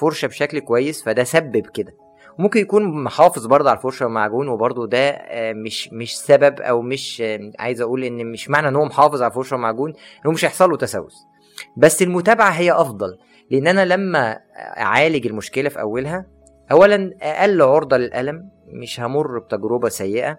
فرشة 0.00 0.26
بشكل 0.28 0.60
كويس 0.60 1.04
فده 1.04 1.24
سبب 1.24 1.66
كده. 1.66 1.92
ممكن 2.38 2.60
يكون 2.60 3.04
محافظ 3.04 3.46
برضه 3.46 3.70
على 3.70 3.76
الفرشة 3.76 4.04
والمعجون 4.04 4.48
وبرضه 4.48 4.86
ده 4.86 5.08
آه، 5.08 5.52
مش 5.52 5.88
مش 5.92 6.18
سبب 6.18 6.60
أو 6.60 6.82
مش 6.82 7.20
آه، 7.20 7.50
عايز 7.58 7.80
أقول 7.80 8.04
إن 8.04 8.32
مش 8.32 8.50
معنى 8.50 8.68
إن 8.68 8.76
هو 8.76 8.84
محافظ 8.84 9.22
على 9.22 9.30
الفرشة 9.30 9.54
والمعجون 9.54 9.90
إن 9.90 10.26
هو 10.26 10.32
مش 10.32 10.44
هيحصل 10.44 10.70
له 10.70 10.76
تسوس 10.76 11.14
بس 11.76 12.02
المتابعة 12.02 12.50
هي 12.50 12.72
أفضل 12.72 13.18
لأن 13.50 13.66
أنا 13.66 13.84
لما 13.84 14.40
أعالج 14.78 15.26
المشكلة 15.26 15.68
في 15.68 15.80
أولها 15.80 16.26
اولا 16.72 17.14
أقل 17.22 17.62
عرضة 17.62 17.96
للألم 17.96 18.48
مش 18.68 19.00
همر 19.00 19.38
بتجربة 19.38 19.88
سيئة. 19.88 20.38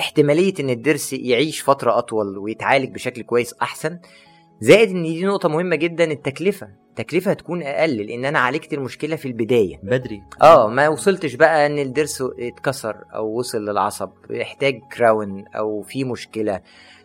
احتمالية 0.00 0.54
إن 0.60 0.70
الضرس 0.70 1.12
يعيش 1.12 1.60
فترة 1.62 1.98
أطول 1.98 2.38
ويتعالج 2.38 2.94
بشكل 2.94 3.22
كويس 3.22 3.54
أحسن 3.62 3.98
زائد 4.60 4.90
إن 4.90 5.02
دي 5.02 5.24
نقطة 5.24 5.48
مهمة 5.48 5.76
جدا 5.76 6.04
التكلفة. 6.04 6.68
التكلفة 6.90 7.30
هتكون 7.30 7.62
أقل 7.62 7.96
لأن 7.96 8.24
أنا 8.24 8.38
عالجت 8.38 8.72
المشكلة 8.72 9.16
في 9.16 9.28
البداية. 9.28 9.76
بدري. 9.82 10.22
آه 10.42 10.68
ما 10.68 10.88
وصلتش 10.88 11.34
بقى 11.34 11.66
إن 11.66 11.78
الضرس 11.78 12.22
اتكسر 12.40 12.96
أو 13.14 13.38
وصل 13.38 13.58
للعصب 13.58 14.10
يحتاج 14.30 14.80
كراون 14.96 15.44
أو 15.56 15.82
في 15.82 16.04
مشكلة. 16.04 16.60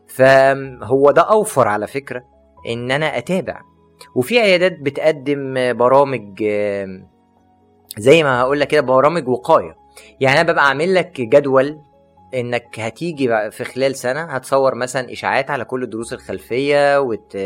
فهو 0.08 1.12
ده 1.12 1.22
أوفر 1.22 1.68
على 1.68 1.88
فكرة 1.88 2.24
إن 2.70 2.92
أنا 2.92 3.18
أتابع. 3.18 3.62
وفي 4.16 4.40
عيادات 4.40 4.80
بتقدم 4.82 5.74
برامج 5.78 6.44
زي 7.98 8.24
ما 8.24 8.42
هقول 8.42 8.60
لك 8.60 8.68
كده 8.68 8.82
برامج 8.82 9.28
وقاية. 9.28 9.76
يعني 10.20 10.42
أنا 10.42 10.52
ببقى 10.52 10.68
عامل 10.68 10.94
لك 10.96 11.22
جدول 11.22 11.80
إنك 12.36 12.80
هتيجي 12.80 13.28
بقى 13.28 13.52
في 13.52 13.64
خلال 13.64 13.96
سنة 13.96 14.24
هتصور 14.24 14.76
مثلا 14.76 15.12
أشعات 15.12 15.52
على 15.52 15.66
كل 15.66 15.84
الضروس 15.84 16.14
الخلفية 16.14 17.00
وت... 17.00 17.38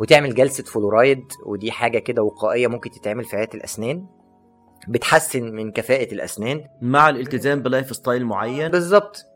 وتعمل 0.00 0.34
جلسة 0.34 0.64
فلورايد 0.64 1.24
ودي 1.46 1.70
حاجة 1.72 1.98
كده 1.98 2.22
وقائية 2.22 2.66
ممكن 2.66 2.90
تتعمل 2.90 3.24
في 3.24 3.36
عياده 3.36 3.54
الأسنان. 3.54 4.06
بتحسن 4.88 5.42
من 5.42 5.72
كفاءة 5.72 6.14
الأسنان. 6.14 6.64
مع 6.82 7.08
الالتزام 7.08 7.62
ب 7.62 7.69
life 7.69 7.96
style 7.96 8.24
معين. 8.26 8.68
بالظبط. 8.68 9.26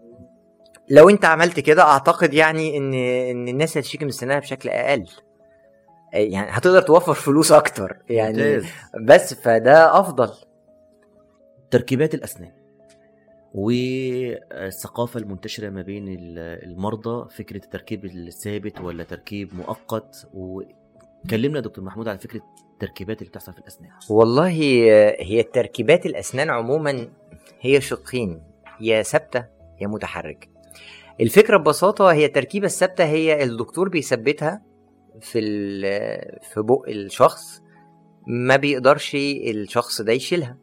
لو 0.91 1.09
أنت 1.11 1.25
عملت 1.25 1.61
كده 1.61 1.83
أعتقد 1.83 2.35
يعني 2.35 2.77
إن 2.77 2.95
إن 3.31 3.49
الناس 3.49 3.79
هتشتكي 3.79 4.05
من 4.05 4.11
سنانها 4.11 4.39
بشكل 4.41 4.69
أقل. 4.69 5.07
يعني 6.13 6.49
هتقدر 6.51 6.83
توفر 6.83 7.15
فلوس 7.15 7.53
أكتر 7.53 7.97
يعني. 8.09 8.61
بس 9.05 9.35
فده 9.35 10.01
أفضل. 10.01 10.31
تركيبات 11.71 12.15
الأسنان. 12.15 12.53
والثقافة 13.55 15.21
المنتشرة 15.21 15.71
ما 15.71 15.83
بين 15.83 16.09
ال- 16.09 16.39
المرضى 16.73 17.29
فكرة 17.31 17.57
التركيب 17.65 18.05
الثابت 18.05 18.81
ولا 18.81 19.05
تركيب 19.05 19.55
مؤقت؟ 19.55 20.29
وكلمنا 20.35 21.61
دكتور 21.61 21.85
محمود 21.85 22.09
على 22.09 22.19
فكرة 22.19 22.41
التركيبات 22.73 23.19
اللي 23.19 23.31
بتحصل 23.31 23.53
في 23.53 23.59
الأسنان. 23.59 23.91
والله 24.11 24.49
هي 25.19 25.41
التركيبات 25.41 26.07
الأسنان 26.07 26.51
عموما 26.51 27.09
هي 27.61 27.81
شقين 27.81 28.43
يا 28.81 29.03
ثابتة 29.03 29.45
يا 29.81 29.87
متحركه 29.87 30.49
الفكرة 31.21 31.57
ببساطة 31.57 32.13
هي 32.13 32.25
التركيبة 32.27 32.67
الثابتة 32.67 33.05
هي 33.05 33.43
الدكتور 33.45 33.89
بيثبتها 33.89 34.63
في 35.21 35.41
في 36.43 36.61
بق 36.63 36.89
الشخص 36.89 37.63
ما 38.27 38.57
بيقدرش 38.57 39.15
الشخص 39.15 40.01
ده 40.03 40.13
يشيلها 40.13 40.59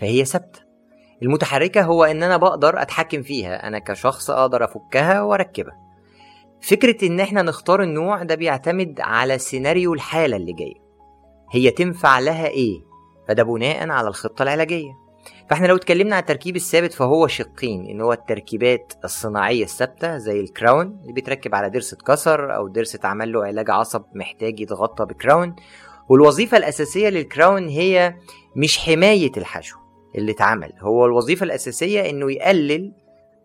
فهي 0.00 0.24
ثابتة. 0.24 0.67
المتحركة 1.22 1.82
هو 1.82 2.04
إن 2.04 2.22
أنا 2.22 2.36
بقدر 2.36 2.82
أتحكم 2.82 3.22
فيها. 3.22 3.66
أنا 3.66 3.78
كشخص 3.78 4.30
أقدر 4.30 4.64
أفكها 4.64 5.22
وأركبها. 5.22 5.76
فكرة 6.60 7.06
إن 7.06 7.20
إحنا 7.20 7.42
نختار 7.42 7.82
النوع 7.82 8.22
ده 8.22 8.34
بيعتمد 8.34 9.00
على 9.00 9.38
سيناريو 9.38 9.94
الحالة 9.94 10.36
اللي 10.36 10.52
جاية. 10.52 10.88
هي 11.52 11.70
تنفع 11.70 12.18
لها 12.18 12.46
إيه؟ 12.46 12.80
فده 13.28 13.42
بناء 13.42 13.90
على 13.90 14.08
الخطة 14.08 14.42
العلاجية. 14.42 14.92
فإحنا 15.50 15.66
لو 15.66 15.76
اتكلمنا 15.76 16.16
عن 16.16 16.20
التركيب 16.20 16.56
الثابت 16.56 16.92
فهو 16.92 17.26
شقين. 17.26 17.86
إن 17.86 18.00
هو 18.00 18.12
التركيبات 18.12 18.92
الصناعية 19.04 19.64
الثابتة 19.64 20.18
زي 20.18 20.40
الكراون 20.40 20.98
اللي 21.02 21.12
بيتركب 21.12 21.54
على 21.54 21.68
ضرس 21.70 21.92
اتكسر 21.92 22.56
أو 22.56 22.68
ضرس 22.68 22.94
اتعمل 22.94 23.32
له 23.32 23.44
علاج 23.44 23.70
عصب 23.70 24.04
محتاج 24.14 24.60
يتغطى 24.60 25.04
بكراون 25.04 25.56
والوظيفة 26.08 26.56
الأساسية 26.56 27.08
للكراون 27.08 27.68
هي 27.68 28.14
مش 28.56 28.78
حماية 28.78 29.32
الحشو. 29.36 29.78
اللي 30.18 30.32
اتعمل. 30.32 30.72
هو 30.80 31.06
الوظيفة 31.06 31.44
الأساسية 31.44 32.10
إنه 32.10 32.32
يقلل 32.32 32.92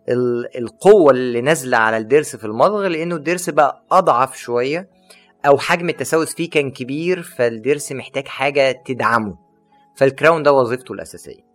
ال- 0.08 0.58
القوة 0.58 1.10
اللي 1.12 1.40
نازلة 1.40 1.76
على 1.76 1.96
الضرس 1.96 2.36
في 2.36 2.44
المضغ 2.44 2.86
لأنه 2.86 3.16
الضرس 3.16 3.50
بقى 3.50 3.84
أضعف 3.92 4.36
شوية 4.36 4.88
أو 5.46 5.58
حجم 5.58 5.88
التسوس 5.88 6.34
فيه 6.34 6.50
كان 6.50 6.70
كبير 6.70 7.22
فالضرس 7.22 7.92
محتاج 7.92 8.28
حاجة 8.28 8.82
تدعمه. 8.86 9.36
فال 9.96 10.09
crown 10.09 10.42
ده 10.42 10.52
وظيفته 10.52 10.92
الأساسية. 10.92 11.54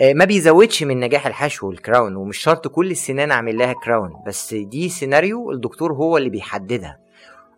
آه، 0.00 0.12
ما 0.12 0.24
بيزودش 0.24 0.82
من 0.82 1.00
نجاح 1.00 1.26
الحشو 1.26 1.70
ال 1.70 1.78
crown 1.78 2.16
ومش 2.16 2.38
شرط 2.38 2.68
كل 2.68 2.90
السنان 2.90 3.30
أعمل 3.30 3.58
لها 3.58 3.72
crown 3.84 4.10
بس 4.26 4.54
دي 4.54 4.88
سيناريو 4.88 5.50
الدكتور 5.52 5.92
هو 5.92 6.16
اللي 6.16 6.28
بيحددها. 6.30 6.98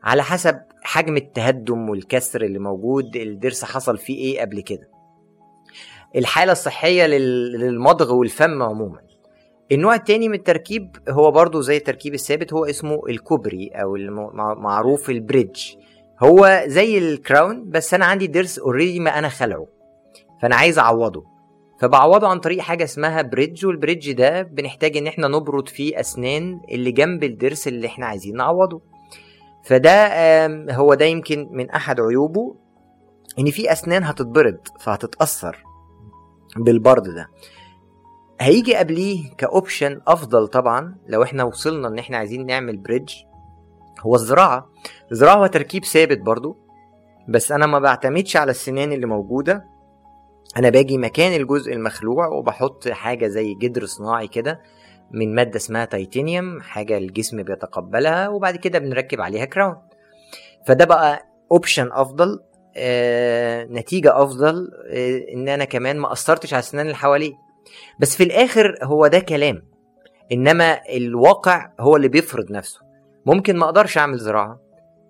على 0.05 0.23
حسب 0.23 0.61
حجم 0.83 1.17
التهدم 1.17 1.89
والكسر 1.89 2.43
اللي 2.43 2.59
موجود 2.59 3.17
الضرس 3.17 3.65
حصل 3.65 3.99
فيه 3.99 4.17
إيه 4.19 4.41
قبل 4.41 4.61
كده. 4.61 4.89
الحالة 6.17 6.53
الصحية 6.53 7.07
لل- 7.07 7.53
للمضغ 7.61 8.15
والفم 8.15 8.63
عموما. 8.63 8.99
النوع 9.73 9.95
التاني 9.95 10.29
من 10.29 10.35
التركيب 10.35 10.97
هو 11.09 11.31
برضو 11.31 11.61
زي 11.61 11.77
التركيب 11.77 12.15
الثابت 12.15 12.53
هو 12.53 12.65
اسمه 12.65 13.01
الكوبري 13.09 13.69
أو 13.75 13.97
المعروف 13.97 15.11
ال 15.11 15.17
bridge. 15.17 15.61
هو 16.23 16.63
زي 16.67 16.99
ال 16.99 17.11
crown 17.11 17.71
بس 17.71 17.95
أنا 17.95 18.05
عندي 18.05 18.29
ضرس 18.29 18.59
already 18.59 19.01
ما 19.01 19.19
أنا 19.19 19.29
خلعه. 19.29 19.67
فأنا 20.43 20.57
عايز 20.57 20.79
أعوضه. 20.79 21.25
فبعوضه 21.81 22.29
عن 22.29 22.39
طريق 22.41 22.61
حاجة 22.61 22.85
اسمها 22.85 23.23
bridge 23.23 23.67
وال 23.67 23.78
bridge 23.78 24.13
ده 24.13 24.43
بنحتاج 24.43 24.97
إن 24.97 25.07
إحنا 25.07 25.29
نبرد 25.29 25.69
فيه 25.69 26.01
أسنان 26.01 26.61
اللي 26.71 26.93
جنب 26.93 27.25
الضرس 27.25 27.69
اللي 27.69 27.87
إحنا 27.87 28.07
عايزين 28.07 28.37
نعوضه. 28.37 28.81
فده 29.65 30.47
هو 30.75 30.95
ده 30.95 31.05
يمكن 31.05 31.49
من 31.51 31.71
أحد 31.71 32.01
عيوبه 32.01 32.55
إن 33.39 33.51
في 33.51 33.73
أسنان 33.73 34.05
هتتبرد 34.05 34.59
فهتتأثر. 34.81 35.65
بالبرد 36.57 37.03
ده. 37.15 37.29
هيجي 38.41 38.75
قبليه 38.77 39.35
ك 39.39 39.47
option 39.47 40.01
أفضل 40.07 40.47
طبعا 40.49 40.97
لو 41.07 41.23
إحنا 41.23 41.45
وصلنا 41.45 41.89
إن 41.89 41.99
إحنا 41.99 42.17
عايزين 42.17 42.47
نعمل 42.47 42.77
bridge 42.77 43.13
هو 44.01 44.15
الزراعة. 44.15 44.71
الزراعة 45.13 45.35
هو 45.37 45.47
تركيب 45.47 45.85
ثابت 45.85 46.19
برضو 46.19 46.57
بس 47.29 47.53
أنا 47.53 47.67
ما 47.67 47.79
بعتمدش 47.79 48.37
على 48.37 48.51
السنان 48.51 48.93
اللي 48.93 49.07
موجودة. 49.07 49.65
أنا 50.57 50.71
باجي 50.71 50.99
مكان 50.99 51.41
الجزء 51.41 51.73
المخلوع 51.73 52.27
وبحط 52.27 52.89
حاجة 52.89 53.27
زي 53.27 53.55
جدر 53.55 53.85
صناعي 53.87 54.29
كده 54.29 54.61
من 55.11 55.35
مادة 55.35 55.57
اسمها 55.57 55.85
تيتانيوم 55.85 56.61
حاجة 56.61 56.99
الجسم 56.99 57.43
بيتقبلها 57.43 58.29
وبعد 58.29 58.57
كده 58.57 58.79
بنركب 58.79 59.21
عليها 59.21 59.45
crown 59.45 59.77
فده 60.67 60.85
بقى 60.85 61.27
option 61.53 61.89
أفضل. 61.93 62.41
نتيجة 63.71 64.23
أفضل 64.23 64.71
آه، 64.91 65.21
إن 65.35 65.49
أنا 65.49 65.65
كمان 65.65 65.99
ما 65.99 66.13
أثرتش 66.13 66.55
على 66.55 66.61
السنان 66.61 66.87
اللي 66.87 66.97
حواليه. 66.97 67.33
بس 68.01 68.17
في 68.17 68.23
الآخر 68.25 68.79
هو 68.83 69.07
ده 69.07 69.19
كلام. 69.19 69.63
إنما 70.33 70.81
الواقع 70.97 71.71
هو 71.81 71.97
اللي 71.97 72.09
بيفرض 72.09 72.51
نفسه. 72.53 72.81
ممكن 73.27 73.57
ما 73.57 73.65
أقدرش 73.65 73.99
أعمل 73.99 74.19
زراعة 74.19 74.61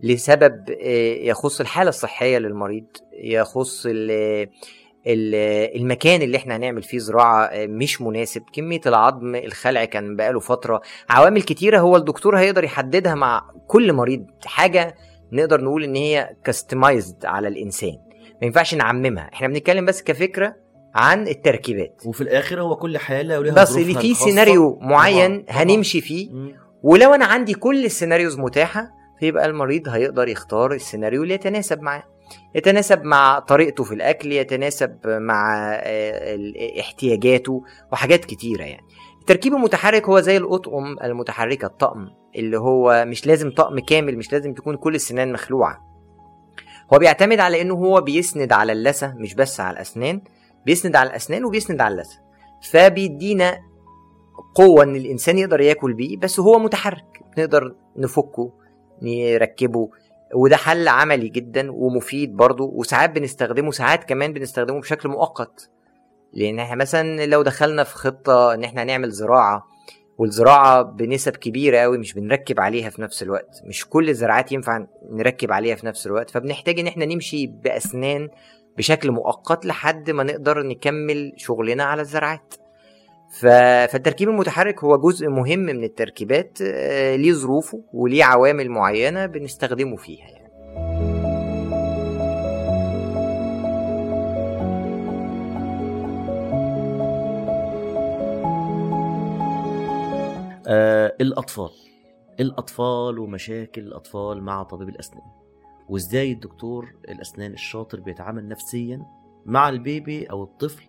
لسبب 0.03 0.71
آه، 0.71 1.15
يخص 1.15 1.61
الحالة 1.61 1.89
الصحية 1.89 2.39
للمريض 2.39 2.87
يخص 3.23 3.87
ال- 3.87 4.49
ال- 5.07 5.77
المكان 5.81 6.23
اللي 6.23 6.37
إحنا 6.37 6.57
هنعمل 6.57 6.83
فيه 6.83 6.99
زراعة 6.99 7.45
آه، 7.45 7.67
مش 7.67 8.01
مناسب. 8.01 8.43
كمية 8.53 8.81
العظم 8.87 9.35
الخلع 9.35 9.85
كان 9.85 10.17
بقاله 10.17 10.41
فترة. 10.41 10.81
عوامل 11.11 11.43
كتيرة 11.43 11.79
هو 11.79 11.97
الدكتور 11.97 12.39
هيقدر 12.39 12.65
يحددها 12.65 13.15
مع 13.15 13.51
كل 13.67 13.93
مريض. 13.93 14.27
حاجة 14.47 14.95
نقدر 15.35 15.61
نقول 15.61 15.85
إن 15.85 15.97
هي 15.97 16.37
كاستمايزد 16.45 17.27
على 17.27 17.49
الإنسان 17.49 17.97
ما 18.41 18.47
ينفعش 18.47 18.75
نعممها 18.75 19.31
إحنا 19.33 19.49
بنتكلم 19.49 19.85
بس 19.85 20.03
كفكرة 20.03 20.57
عن 20.95 21.29
التركيبات 21.29 22.03
وفي 22.07 22.21
الآخر 22.21 22.61
هو 22.61 22.77
كل 22.77 22.99
حاله 22.99 23.39
وليها 23.39 23.55
بس 23.55 23.77
اللي 23.77 23.95
فيه. 23.95 24.15
سيناريو 24.15 24.79
معين 24.83 25.31
طبعاً، 25.43 25.47
طبعاً. 25.47 25.63
هنمشي 25.63 26.01
فيه 26.01 26.31
مم. 26.31 26.57
ولو 26.83 27.15
أنا 27.15 27.25
عندي 27.25 27.55
كل 27.55 27.85
السيناريوز 27.85 28.39
متاحة 28.39 28.91
فيبقى 29.21 29.47
المريض 29.47 29.89
هيقدر 29.89 30.29
يختار 30.29 30.73
السيناريو 30.73 31.23
اللي 31.23 31.35
يتناسب 31.35 31.81
معاه 31.83 32.03
يتناسب 32.55 33.03
مع 33.05 33.39
طريقته 33.39 33.85
في 33.85 33.95
الأكل 33.95 34.33
يتناسب 34.33 34.99
مع 35.07 35.73
آه، 35.75 36.39
احتياجاته 36.81 37.63
وحاجات 37.93 38.25
كتيرة 38.25 38.63
يعني 38.63 38.83
التركيب 39.25 39.55
المتحرك 39.55 40.09
هو 40.09 40.21
زي 40.21 40.37
الأطقم 40.37 40.97
المتحركة 41.05 41.67
الطقم 41.67 42.09
اللي 42.37 42.59
هو 42.59 43.05
مش 43.07 43.27
لازم 43.27 43.51
طقم 43.51 43.79
كامل 43.79 44.19
مش 44.19 44.33
لازم 44.33 44.55
تكون 44.55 44.77
كل 44.77 44.95
السنان 44.95 45.33
مخلوعة. 45.33 45.79
هو 46.95 46.99
بيعتمد 46.99 47.41
على 47.41 47.61
إنه 47.61 47.75
هو 47.75 48.01
بيسند 48.01 48.53
على 48.53 48.73
اللثة 48.73 49.15
مش 49.17 49.35
بس 49.35 49.61
على 49.61 49.75
الأسنان 49.75 50.21
بيسند 50.67 50.97
على 50.97 51.11
الأسنان 51.11 51.45
وبيسند 51.45 51.81
على 51.81 51.93
اللثة. 51.93 52.19
فبيدينا 52.71 53.59
قوة 54.55 54.83
إن 54.85 54.97
الإنسان 54.97 55.39
يقدر 55.39 55.61
ياكل 55.61 55.93
بيه 55.93 56.17
بس 56.17 56.41
هو 56.41 56.59
متحرك 56.59 57.21
نقدر 57.39 57.75
نفكه 57.97 58.53
نركبه. 59.03 59.89
وده 60.35 60.57
حل 60.57 60.89
عملي 60.89 61.29
جدا 61.29 61.73
ومفيد 61.73 62.37
برضه 62.37 62.65
وساعات 62.65 63.11
بنستخدمه 63.11 63.71
ساعات 63.71 64.05
كمان 64.05 64.33
بنستخدمه 64.33 64.81
بشكل 64.81 65.09
مؤقت. 65.09 65.71
لأن 66.37 66.59
إحنا 66.59 66.77
مثلا 66.77 67.27
لو 67.27 67.43
دخلنا 67.43 67.85
في 67.85 67.95
خطة 67.95 68.55
إن 68.55 68.65
إحنا 68.65 68.83
هنعمل 68.83 69.11
زراعة 69.11 69.67
والزراعة 70.19 70.83
بنسب 70.83 71.37
كبيرة 71.37 71.79
قوي 71.79 71.99
مش 71.99 72.15
بنركب 72.15 72.61
عليها 72.61 72.91
في 72.91 73.03
نفس 73.03 73.23
الوقت 73.23 73.63
مش 73.67 73.89
كل 73.89 74.09
الزراعات 74.09 74.53
ينفع 74.53 74.87
نركب 75.11 75.53
عليها 75.53 75.75
في 75.75 75.87
نفس 75.87 76.07
الوقت 76.07 76.31
فبنحتاج 76.31 76.79
إن 76.79 76.87
إحنا 76.87 77.05
نمشي 77.05 77.47
بأسنان 77.47 78.29
بشكل 78.79 79.11
مؤقت 79.11 79.67
لحد 79.67 80.11
ما 80.11 80.23
نقدر 80.23 80.63
نكمل 80.63 81.33
شغلنا 81.37 81.85
على 81.85 82.03
الزراعات 82.03 82.55
ف... 83.41 83.47
فالتركيب 83.93 84.29
المتحرك 84.29 84.85
هو 84.85 84.97
جزء 84.97 85.29
مهم 85.29 85.59
من 85.59 85.85
التركيبات 85.85 86.59
آه، 86.63 87.17
ليه 87.17 87.33
ظروفه 87.33 87.83
وليه 87.93 88.25
عوامل 88.25 88.69
معينة 88.71 89.27
بنستخدمه 89.27 89.97
فيها 89.97 90.29
يعني. 90.29 90.44
آه 100.69 101.17
الأطفال. 101.21 101.71
الأطفال 102.41 103.19
ومشاكل 103.19 103.83
الأطفال 103.83 104.43
مع 104.43 104.63
طبيب 104.63 104.89
الأسنان. 104.89 105.23
وإزاي 105.89 106.33
الدكتور 106.33 106.95
الأسنان 107.09 107.53
الشاطر 107.53 108.01
بيتعامل 108.01 108.49
نفسيا 108.49 109.07
مع 109.47 109.69
ال 109.69 109.80
baby 109.80 110.25
أو 110.27 110.45
الطفل 110.45 110.85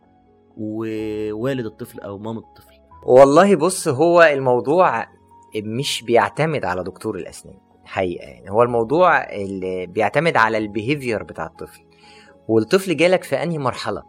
ووالد 0.57 1.65
الطفل 1.65 1.99
أو 1.99 2.17
مام 2.17 2.38
الطفل. 2.38 2.73
والله 3.05 3.55
بص 3.55 3.88
هو 3.88 4.23
الموضوع 4.23 5.05
مش 5.63 6.03
بيعتمد 6.03 6.65
على 6.65 6.84
دكتور 6.84 7.15
الأسنان 7.15 7.57
حقيقة 7.86 8.26
يعني. 8.26 8.51
هو 8.51 8.63
الموضوع 8.63 9.23
اللي 9.23 9.88
بيعتمد 9.88 10.38
على 10.38 10.57
ال 10.57 10.65
behavior 10.65 11.23
بتاع 11.23 11.45
الطفل. 11.45 11.82
والطفل 12.47 12.97
جالك 12.97 13.23
في 13.23 13.43
أنهي 13.43 13.57
مرحلة؟ 13.57 14.03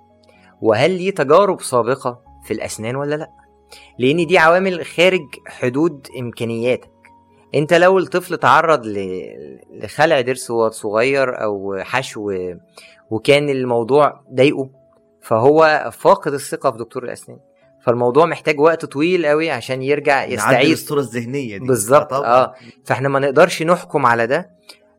وهل 0.62 0.90
ليه 0.90 1.10
تجارب 1.10 1.60
سابقة 1.60 2.22
في 2.44 2.54
الأسنان 2.54 2.96
ولا 2.96 3.14
لأ؟ 3.14 3.30
لأن 3.98 4.26
دي 4.26 4.38
عوامل 4.38 4.84
خارج 4.86 5.26
حدود 5.46 6.08
إمكانياتك. 6.20 6.90
أنت 7.54 7.74
لو 7.74 7.98
الطفل 7.98 8.36
تعرض 8.36 8.82
لخلع 9.82 10.20
ضرس 10.20 10.50
وهو 10.50 10.70
صغير 10.70 11.42
أو 11.42 11.76
حشو 11.80 12.32
وكان 13.10 13.48
الموضوع 13.48 14.20
ضايقه 14.34 14.70
فهو 15.22 15.90
فاقد 15.92 16.32
الثقة 16.32 16.70
في 16.70 16.78
دكتور 16.78 17.04
الأسنان. 17.04 17.38
فالموضوع 17.82 18.26
محتاج 18.26 18.60
وقت 18.60 18.84
طويل 18.84 19.26
قوي 19.26 19.50
عشان 19.50 19.82
يرجع 19.82 20.24
يستعيد. 20.24 20.70
الصورة 20.70 21.00
الذهنية 21.00 21.58
دي. 21.58 21.66
بالظبط. 21.66 22.12
آه. 22.12 22.54
فإحنا 22.84 23.08
ما 23.08 23.18
نقدرش 23.18 23.62
نحكم 23.62 24.06
على 24.06 24.26
ده. 24.26 24.50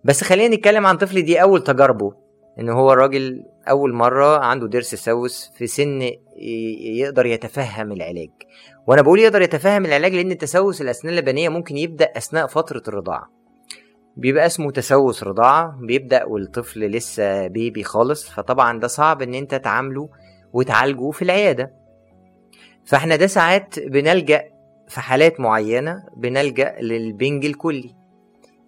بس 0.03 0.23
خلينا 0.23 0.55
نتكلم 0.55 0.85
عن 0.85 0.97
طفل 0.97 1.21
دي 1.21 1.41
أول 1.41 1.63
تجاربه. 1.63 2.26
إن 2.59 2.69
هو 2.69 2.93
الراجل 2.93 3.43
أول 3.69 3.93
مرة 3.93 4.45
عنده 4.45 4.67
ضرس 4.67 4.95
سوس 4.95 5.51
في 5.57 5.67
سن 5.67 6.11
يقدر 6.81 7.25
يتفهم 7.25 7.91
العلاج. 7.91 8.29
وأنا 8.87 9.01
بقول 9.01 9.19
يقدر 9.19 9.41
يتفهم 9.41 9.85
العلاج 9.85 10.15
لأن 10.15 10.37
تسوس 10.37 10.81
الأسنان 10.81 11.13
اللبنية 11.13 11.49
ممكن 11.49 11.77
يبدأ 11.77 12.05
أثناء 12.17 12.47
فترة 12.47 12.83
الرضاعة. 12.87 13.31
بيبقى 14.17 14.45
اسمه 14.45 14.71
تسوس 14.71 15.23
رضاعة 15.23 15.77
بيبدأ 15.81 16.25
والطفل 16.25 16.79
لسه 16.79 17.47
بيبي 17.47 17.83
خالص 17.83 18.29
فطبعا 18.29 18.79
ده 18.79 18.87
صعب 18.87 19.21
إن 19.21 19.33
أنت 19.33 19.55
تعامله 19.55 20.09
وتعالجه 20.53 21.11
في 21.11 21.21
العيادة. 21.21 21.71
فإحنا 22.85 23.15
ده 23.15 23.27
ساعات 23.27 23.79
بنلجأ 23.79 24.43
في 24.87 24.99
حالات 25.01 25.39
معينة 25.39 26.03
بنلجأ 26.17 26.75
للبنج 26.81 27.45
الكلي. 27.45 27.96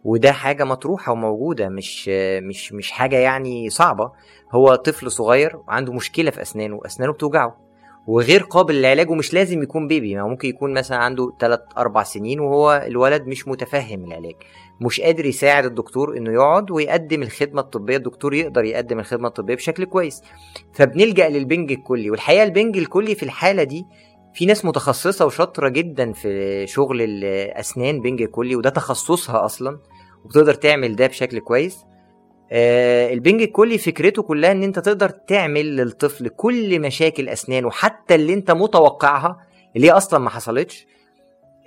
وده 0.04 0.32
حاجة 0.32 0.64
مطروحة 0.64 1.12
وموجودة 1.12 1.70
مش 1.70 2.10
مش 2.44 2.74
مش 2.74 2.92
حاجة 2.92 3.16
يعني 3.16 3.70
صعبة. 3.70 4.12
هو 4.52 4.76
طفل 4.76 5.12
صغير 5.12 5.60
عنده 5.68 5.94
مشكلة 5.94 6.32
في 6.32 6.42
أسنانه 6.42 6.80
أسنانه 6.86 7.14
بتوجعه. 7.14 7.70
وغير 8.08 8.44
قابل 8.44 8.76
للعلاج 8.76 9.10
ومش 9.10 9.34
لازم 9.34 9.64
يكون 9.64 9.88
بيبي 9.88 10.16
ما 10.16 10.24
ممكن 10.24 10.48
يكون 10.50 10.74
مثلا 10.74 10.98
عنده 10.98 11.34
3 11.40 11.64
4 11.78 12.04
سنين 12.04 12.40
وهو 12.40 12.84
الولد 12.88 13.28
مش 13.28 13.48
متفهم 13.48 14.06
العلاج. 14.06 14.36
مش 14.82 15.02
قادر 15.02 15.26
يساعد 15.26 15.66
الدكتور 15.66 16.18
إنه 16.18 16.32
يقعد 16.34 16.72
ويقدم 16.72 17.24
الخدمة 17.24 17.62
الطبية 17.62 17.98
الدكتور 17.98 18.34
يقدر 18.34 18.64
يقدم 18.64 19.00
الخدمة 19.00 19.28
الطبية 19.28 19.56
بشكل 19.56 19.86
كويس. 19.86 20.22
فبنلجأ 20.74 21.30
للبنج 21.30 21.72
الكلي 21.72 22.12
والحقيقة 22.12 22.44
البنج 22.44 22.78
الكلي 22.78 23.16
في 23.16 23.24
الحالة 23.24 23.64
دي 23.64 23.86
في 24.34 24.46
ناس 24.46 24.66
متخصصة 24.66 25.26
وشاطرة 25.26 25.70
جدا 25.70 26.14
في 26.14 26.68
شغل 26.68 27.02
الأسنان 27.02 28.02
بنج 28.02 28.24
كلي 28.24 28.56
وده 28.56 28.70
تخصصها 28.70 29.46
أصلا. 29.46 29.80
وبتقدر 30.26 30.54
تعمل 30.54 30.96
ده 30.96 31.08
بشكل 31.08 31.40
كويس. 31.40 31.78
آه 32.52 33.14
البنج 33.14 33.42
الكلي 33.42 33.78
فكرته 33.78 34.22
كلها 34.24 34.52
إن 34.52 34.64
أنت 34.64 34.80
تقدر 34.80 35.10
تعمل 35.10 35.76
للطفل 35.76 36.28
كل 36.28 36.80
مشاكل 36.80 37.30
أسنانه 37.30 37.72
حتى 37.72 38.16
اللي 38.16 38.34
أنت 38.34 38.52
متوقعها 38.52 39.38
اللي 39.76 39.88
هي 39.88 39.92
أصلا 39.92 40.20
ما 40.20 40.30
حصلتش 40.30 40.88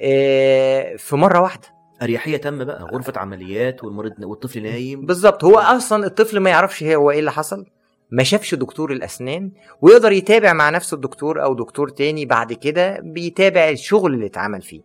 آه 0.00 0.96
في 0.96 1.16
مرة 1.16 1.40
واحدة. 1.40 1.68
أريحية 2.02 2.36
تامه 2.36 2.64
بقى 2.64 2.82
غرفة 2.92 3.12
عمليات 3.16 3.84
والمريض 3.84 4.12
والطفل 4.24 4.62
نايم. 4.62 5.06
بالظبط 5.06 5.44
هو 5.44 5.58
أصلا 5.58 6.06
الطفل 6.06 6.40
ما 6.40 6.50
يعرفش 6.50 6.82
هو 6.82 7.10
إيه 7.10 7.18
اللي 7.18 7.32
حصل 7.32 7.66
ما 8.10 8.22
شافش 8.22 8.54
دكتور 8.54 8.92
الأسنان 8.92 9.50
ويقدر 9.82 10.12
يتابع 10.12 10.52
مع 10.52 10.70
نفس 10.70 10.92
الدكتور 10.94 11.42
أو 11.44 11.54
دكتور 11.54 11.88
تاني 11.88 12.26
بعد 12.26 12.52
كده 12.52 13.00
بيتابع 13.00 13.68
الشغل 13.68 14.14
اللي 14.14 14.26
اتعمل 14.26 14.62
فيه. 14.62 14.80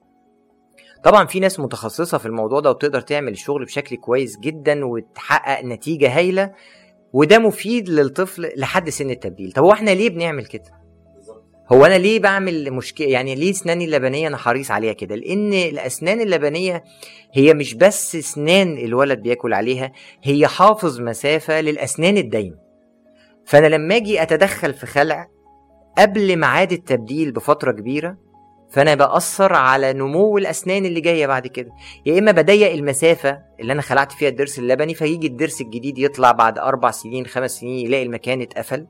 طبعا 1.08 1.26
في 1.26 1.40
ناس 1.40 1.60
متخصصة 1.60 2.18
في 2.18 2.26
الموضوع 2.26 2.60
ده 2.60 2.70
وتقدر 2.70 3.02
تعمل 3.02 3.32
الشغل 3.32 3.66
بشكل 3.66 3.96
كويس 3.96 4.40
جدا 4.40 4.86
وتحقق 4.86 5.66
نتيجة 5.66 6.18
هايلة 6.18 6.52
وده 7.14 7.40
مفيد 7.40 7.90
للطفل 7.90 8.52
لحد 8.58 8.90
سن 8.90 9.10
التبديل. 9.10 9.52
طب 9.52 9.64
هو 9.64 9.72
إحنا 9.72 9.92
ليه 9.92 10.10
بنعمل 10.10 10.46
كده؟ 10.46 10.72
هو 11.72 11.86
أنا 11.86 11.98
ليه 11.98 12.20
بعمل 12.20 12.72
مشكلة؟ 12.72 13.08
يعني 13.08 13.36
ليه 13.36 13.52
أسناني 13.52 13.86
اللبنية 13.86 14.28
أنا 14.28 14.38
حريص 14.38 14.72
عليها 14.72 14.94
كده؟ 14.94 15.16
لأن 15.16 15.54
الأسنان 15.54 16.22
اللبنية 16.22 16.84
هي 17.34 17.54
مش 17.54 17.74
بس 17.74 18.16
أسنان 18.16 18.78
الولد 18.78 19.20
بياكل 19.22 19.54
عليها 19.54 19.92
هي 20.24 20.48
حافظ 20.48 21.02
مسافة 21.02 21.62
للأسنان 21.62 22.18
الدايمة. 22.18 22.58
فأنا 23.46 23.68
لما 23.68 23.96
أجي 23.96 24.22
أتدخل 24.22 24.74
في 24.74 24.86
خلع 24.86 25.28
قبل 25.98 26.36
ميعاد 26.36 26.72
التبديل 26.72 27.32
بفترة 27.32 27.72
كبيرة 27.72 28.27
فأنا 28.70 28.96
بأثر 28.96 29.54
على 29.54 29.94
نمو 29.94 30.38
الأسنان 30.38 30.86
اللي 30.86 31.02
جاية 31.02 31.28
بعد 31.28 31.48
كده. 31.48 31.72
يا 32.06 32.20
إما 32.20 32.32
بضيق 32.32 32.72
المسافة 32.72 33.40
اللي 33.60 33.74
أنا 33.74 33.82
خلعت 33.82 34.12
فيها 34.12 34.30
الضرس 34.30 34.60
اللبني 34.60 34.94
فيجي 34.94 35.28
الضرس 35.28 35.62
الجديد 35.62 35.98
يطلع 35.98 36.32
بعد 36.32 36.60
أربع 36.60 36.92
سنين 36.92 37.26
خمس 37.26 37.52
سنين 37.60 37.86
يلاقي 37.86 38.04
المكان 38.04 38.42
اتقفل. 38.42 38.88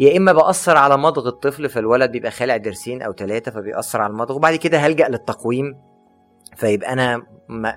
يا 0.00 0.16
إما 0.16 0.32
بأثر 0.32 0.76
على 0.76 0.96
مضغ 0.96 1.28
الطفل 1.28 1.68
فالولد 1.68 2.10
بيبقى 2.10 2.30
خالع 2.30 2.56
ضرسين 2.56 3.02
أو 3.02 3.12
ثلاثة 3.12 3.50
فبيأثر 3.50 4.00
على 4.02 4.10
المضغ. 4.10 4.36
وبعد 4.36 4.56
كده 4.56 4.78
هلجأ 4.78 5.08
للتقويم. 5.08 5.74
فيبقى 6.56 6.92
أنا 6.92 7.22
ما 7.48 7.76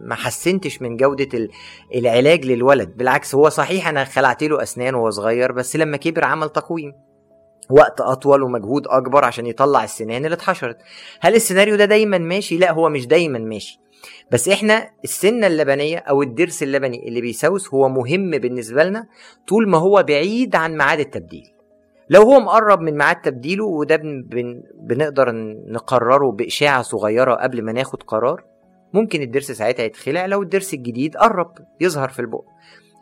ما 0.00 0.14
حسنتش 0.14 0.82
من 0.82 0.96
جودة 0.96 1.48
العلاج 1.94 2.44
للولد. 2.44 2.96
بالعكس 2.96 3.34
هو 3.34 3.48
صحيح 3.48 3.88
أنا 3.88 4.04
خلعت 4.04 4.42
له 4.42 4.62
أسنان 4.62 4.94
وهو 4.94 5.10
صغير 5.10 5.52
بس 5.52 5.76
لما 5.76 5.96
كبر 5.96 6.24
عمل 6.24 6.48
تقويم. 6.48 6.92
وقت 7.70 8.00
أطول 8.00 8.42
ومجهود 8.42 8.86
أكبر 8.86 9.24
عشان 9.24 9.46
يطلع 9.46 9.84
السنان 9.84 10.24
اللي 10.24 10.34
اتحشرت. 10.34 10.76
هل 11.20 11.34
السيناريو 11.34 11.76
ده 11.76 11.84
دايما 11.84 12.18
ماشي؟ 12.18 12.58
لا 12.58 12.72
هو 12.72 12.88
مش 12.88 13.06
دايما 13.06 13.38
ماشي. 13.38 13.80
بس 14.30 14.48
إحنا 14.48 14.90
السنة 15.04 15.46
اللبنية 15.46 15.98
أو 15.98 16.22
الضرس 16.22 16.62
اللبني 16.62 17.08
اللي 17.08 17.20
بيسوس 17.20 17.74
هو 17.74 17.88
مهم 17.88 18.30
بالنسبة 18.30 18.84
لنا 18.84 19.06
طول 19.48 19.68
ما 19.68 19.78
هو 19.78 20.02
بعيد 20.02 20.56
عن 20.56 20.76
ميعاد 20.76 21.00
التبديل. 21.00 21.52
لو 22.10 22.22
هو 22.22 22.40
مقرب 22.40 22.80
من 22.80 22.98
ميعاد 22.98 23.16
تبديله 23.16 23.64
وده 23.64 23.96
بن 23.96 24.22
بن 24.22 24.62
بنقدر 24.74 25.32
نقرره 25.68 26.32
بإشاعة 26.32 26.82
صغيرة 26.82 27.34
قبل 27.34 27.62
ما 27.62 27.72
ناخد 27.72 28.02
قرار 28.02 28.44
ممكن 28.92 29.22
الضرس 29.22 29.52
ساعتها 29.52 29.82
يتخلع 29.82 30.26
لو 30.26 30.42
الضرس 30.42 30.74
الجديد 30.74 31.16
قرب 31.16 31.52
يظهر 31.80 32.08
في 32.08 32.18
البق. 32.20 32.44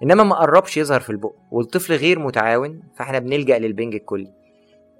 إنما 0.02 0.24
ما 0.24 0.34
قربش 0.34 0.76
يظهر 0.76 1.00
في 1.00 1.10
البق 1.10 1.32
والطفل 1.50 1.94
غير 1.94 2.18
متعاون 2.18 2.82
فإحنا 2.96 3.18
بنلجأ 3.18 3.58
للبنج 3.58 3.94
الكلي. 3.94 4.43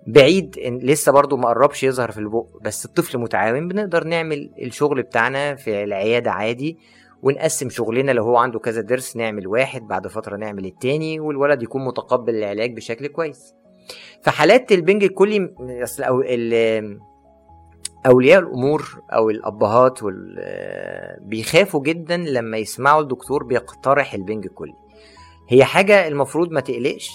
بعيد 0.07 0.59
إن 0.59 0.79
لسه 0.79 1.13
برضو 1.13 1.37
ما 1.37 1.49
قربش 1.49 1.83
يظهر 1.83 2.11
في 2.11 2.19
البق 2.19 2.47
بس 2.63 2.85
الطفل 2.85 3.19
متعاون 3.19 3.69
بنقدر 3.69 4.05
نعمل 4.05 4.51
الشغل 4.63 5.03
بتاعنا 5.03 5.55
في 5.55 5.85
العيادة 5.85 6.31
عادي 6.31 6.79
ونقسم 7.23 7.71
شغلنا 7.71 8.13
لو 8.13 8.25
هو 8.25 8.37
عنده 8.37 8.59
كذا 8.59 8.81
درس 8.81 9.17
نعمل 9.17 9.47
واحد 9.47 9.83
بعد 9.83 10.07
فترة 10.07 10.37
نعمل 10.37 10.65
التاني 10.65 11.21
والولد 11.21 11.63
يكون 11.63 11.85
متقبل 11.85 12.35
العلاج 12.35 12.77
بشكل 12.77 13.07
كويس. 13.07 13.55
في 14.23 14.31
حالات 14.31 14.73
البنج 14.73 15.05
الكلي 15.05 15.55
أصل 15.61 16.03
أو 16.03 16.21
أولياء 18.07 18.41
الأمور 18.41 19.03
أو 19.13 19.31
الأبهات 19.31 20.01
بيخافوا 21.21 21.83
جدا 21.83 22.17
لما 22.17 22.57
يسمعوا 22.57 23.03
الدكتور 23.03 23.45
بيقترح 23.45 24.15
البنج 24.15 24.47
الكلي. 24.47 24.75
هي 25.49 25.65
حاجة 25.65 26.09
المفروض 26.09 26.51
ما 26.51 26.61
تقلقش 26.61 27.11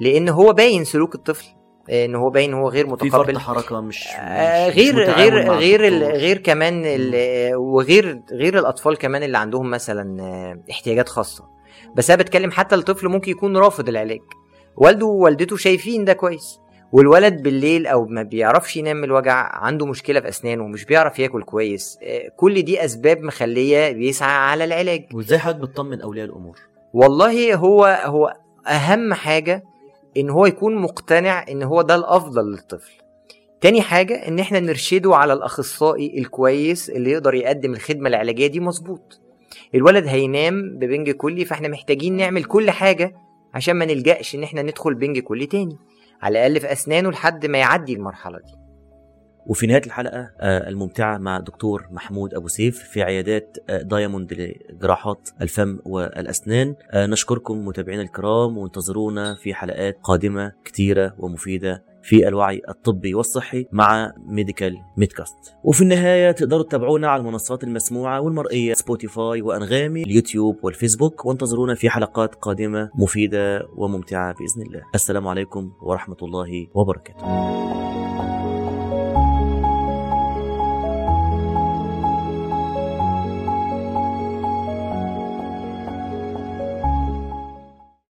لأن 0.00 0.28
هو 0.28 0.52
باين 0.52 0.84
سلوك 0.84 1.14
الطفل. 1.14 1.55
إن 1.90 2.14
هو 2.14 2.30
باين 2.30 2.54
هو 2.54 2.68
غير 2.68 2.86
متقبل. 2.86 3.34
في 3.34 3.40
حركة 3.40 3.80
مش, 3.80 4.08
آه 4.18 4.68
غير 4.68 4.94
مش 4.94 5.14
غير 5.14 5.52
غير 5.52 5.82
غير 6.12 6.38
كمان 6.38 6.82
وغير 7.54 8.20
غير 8.32 8.58
الأطفال 8.58 8.96
كمان 8.96 9.22
اللي 9.22 9.38
عندهم 9.38 9.70
مثلا 9.70 10.20
احتياجات 10.70 11.08
خاصة. 11.08 11.44
بس 11.96 12.10
أنا 12.10 12.22
بتكلم 12.22 12.50
حتى 12.50 12.74
الطفل 12.74 13.08
ممكن 13.08 13.30
يكون 13.30 13.56
رافض 13.56 13.88
العلاج. 13.88 14.20
والده 14.76 15.06
ووالدته 15.06 15.56
شايفين 15.56 16.04
ده 16.04 16.12
كويس. 16.12 16.60
والولد 16.92 17.42
بالليل 17.42 17.86
أو 17.86 18.04
ما 18.06 18.22
بيعرفش 18.22 18.76
ينام 18.76 18.96
من 18.96 19.04
الوجع 19.04 19.34
عنده 19.52 19.86
مشكلة 19.86 20.20
في 20.20 20.28
أسنانه 20.28 20.64
ومش 20.64 20.84
بيعرف 20.84 21.18
ياكل 21.18 21.42
كويس. 21.42 21.98
كل 22.36 22.62
دي 22.62 22.84
أسباب 22.84 23.22
مخلية 23.22 23.92
بيسعى 23.92 24.36
على 24.36 24.64
العلاج. 24.64 25.04
وإزاي 25.14 25.38
حضرتك 25.38 25.60
بتطمن 25.60 26.00
أولياء 26.00 26.26
الأمور؟ 26.26 26.58
والله 26.92 27.54
هو 27.54 27.84
هو 28.04 28.32
أهم 28.68 29.14
حاجة 29.14 29.62
إن 30.16 30.30
هو 30.30 30.46
يكون 30.46 30.76
مقتنع 30.76 31.44
إن 31.48 31.62
هو 31.62 31.82
ده 31.82 31.94
الأفضل 31.94 32.50
للطفل. 32.50 32.92
تاني 33.60 33.82
حاجة 33.82 34.28
إن 34.28 34.38
إحنا 34.38 34.60
نرشده 34.60 35.16
على 35.16 35.32
الأخصائي 35.32 36.18
الكويس 36.18 36.90
اللي 36.90 37.10
يقدر 37.10 37.34
يقدم 37.34 37.72
الخدمة 37.72 38.08
العلاجية 38.08 38.46
دي 38.46 38.60
مظبوط. 38.60 39.20
الولد 39.74 40.06
هينام 40.06 40.78
ببنج 40.78 41.10
كلي 41.10 41.44
فإحنا 41.44 41.68
محتاجين 41.68 42.16
نعمل 42.16 42.44
كل 42.44 42.70
حاجة 42.70 43.14
عشان 43.54 43.76
ما 43.76 43.84
نلجأش 43.84 44.34
إن 44.34 44.42
إحنا 44.42 44.62
ندخل 44.62 44.94
بنج 44.94 45.18
كلي 45.18 45.46
تاني. 45.46 45.76
على 46.22 46.38
الأقل 46.38 46.60
في 46.60 46.72
أسنانه 46.72 47.10
لحد 47.10 47.46
ما 47.46 47.58
يعدي 47.58 47.92
المرحلة 47.92 48.38
دي. 48.38 48.65
وفي 49.46 49.66
نهاية 49.66 49.82
الحلقة 49.86 50.30
الممتعة 50.40 51.18
مع 51.18 51.40
دكتور 51.40 51.86
محمود 51.90 52.34
أبو 52.34 52.48
سيف 52.48 52.78
في 52.78 53.02
عيادات 53.02 53.56
دايموند 53.82 54.32
لجراحات 54.32 55.28
الفم 55.40 55.78
والأسنان. 55.84 56.74
نشكركم 56.94 57.66
متابعينا 57.66 58.02
الكرام 58.02 58.58
وانتظرونا 58.58 59.34
في 59.34 59.54
حلقات 59.54 59.98
قادمة 60.02 60.52
كتيرة 60.64 61.14
ومفيدة 61.18 61.84
في 62.02 62.28
الوعي 62.28 62.62
الطبي 62.68 63.14
والصحي 63.14 63.66
مع 63.72 64.12
ميديكال 64.26 64.76
ميدكاست 64.96 65.56
وفي 65.64 65.82
النهاية 65.82 66.30
تقدروا 66.30 66.62
تتابعونا 66.62 67.08
على 67.08 67.20
المنصات 67.20 67.64
المسموعة 67.64 68.20
والمرئية 68.20 68.74
سبوتيفاي 68.74 69.42
وأنغامي 69.42 70.02
اليوتيوب 70.02 70.58
والفيسبوك 70.62 71.26
وانتظرونا 71.26 71.74
في 71.74 71.90
حلقات 71.90 72.34
قادمة 72.34 72.90
مفيدة 72.94 73.66
وممتعة 73.76 74.34
بإذن 74.34 74.66
الله. 74.66 74.82
السلام 74.94 75.28
عليكم 75.28 75.72
ورحمة 75.82 76.16
الله 76.22 76.66
وبركاته. 76.74 77.26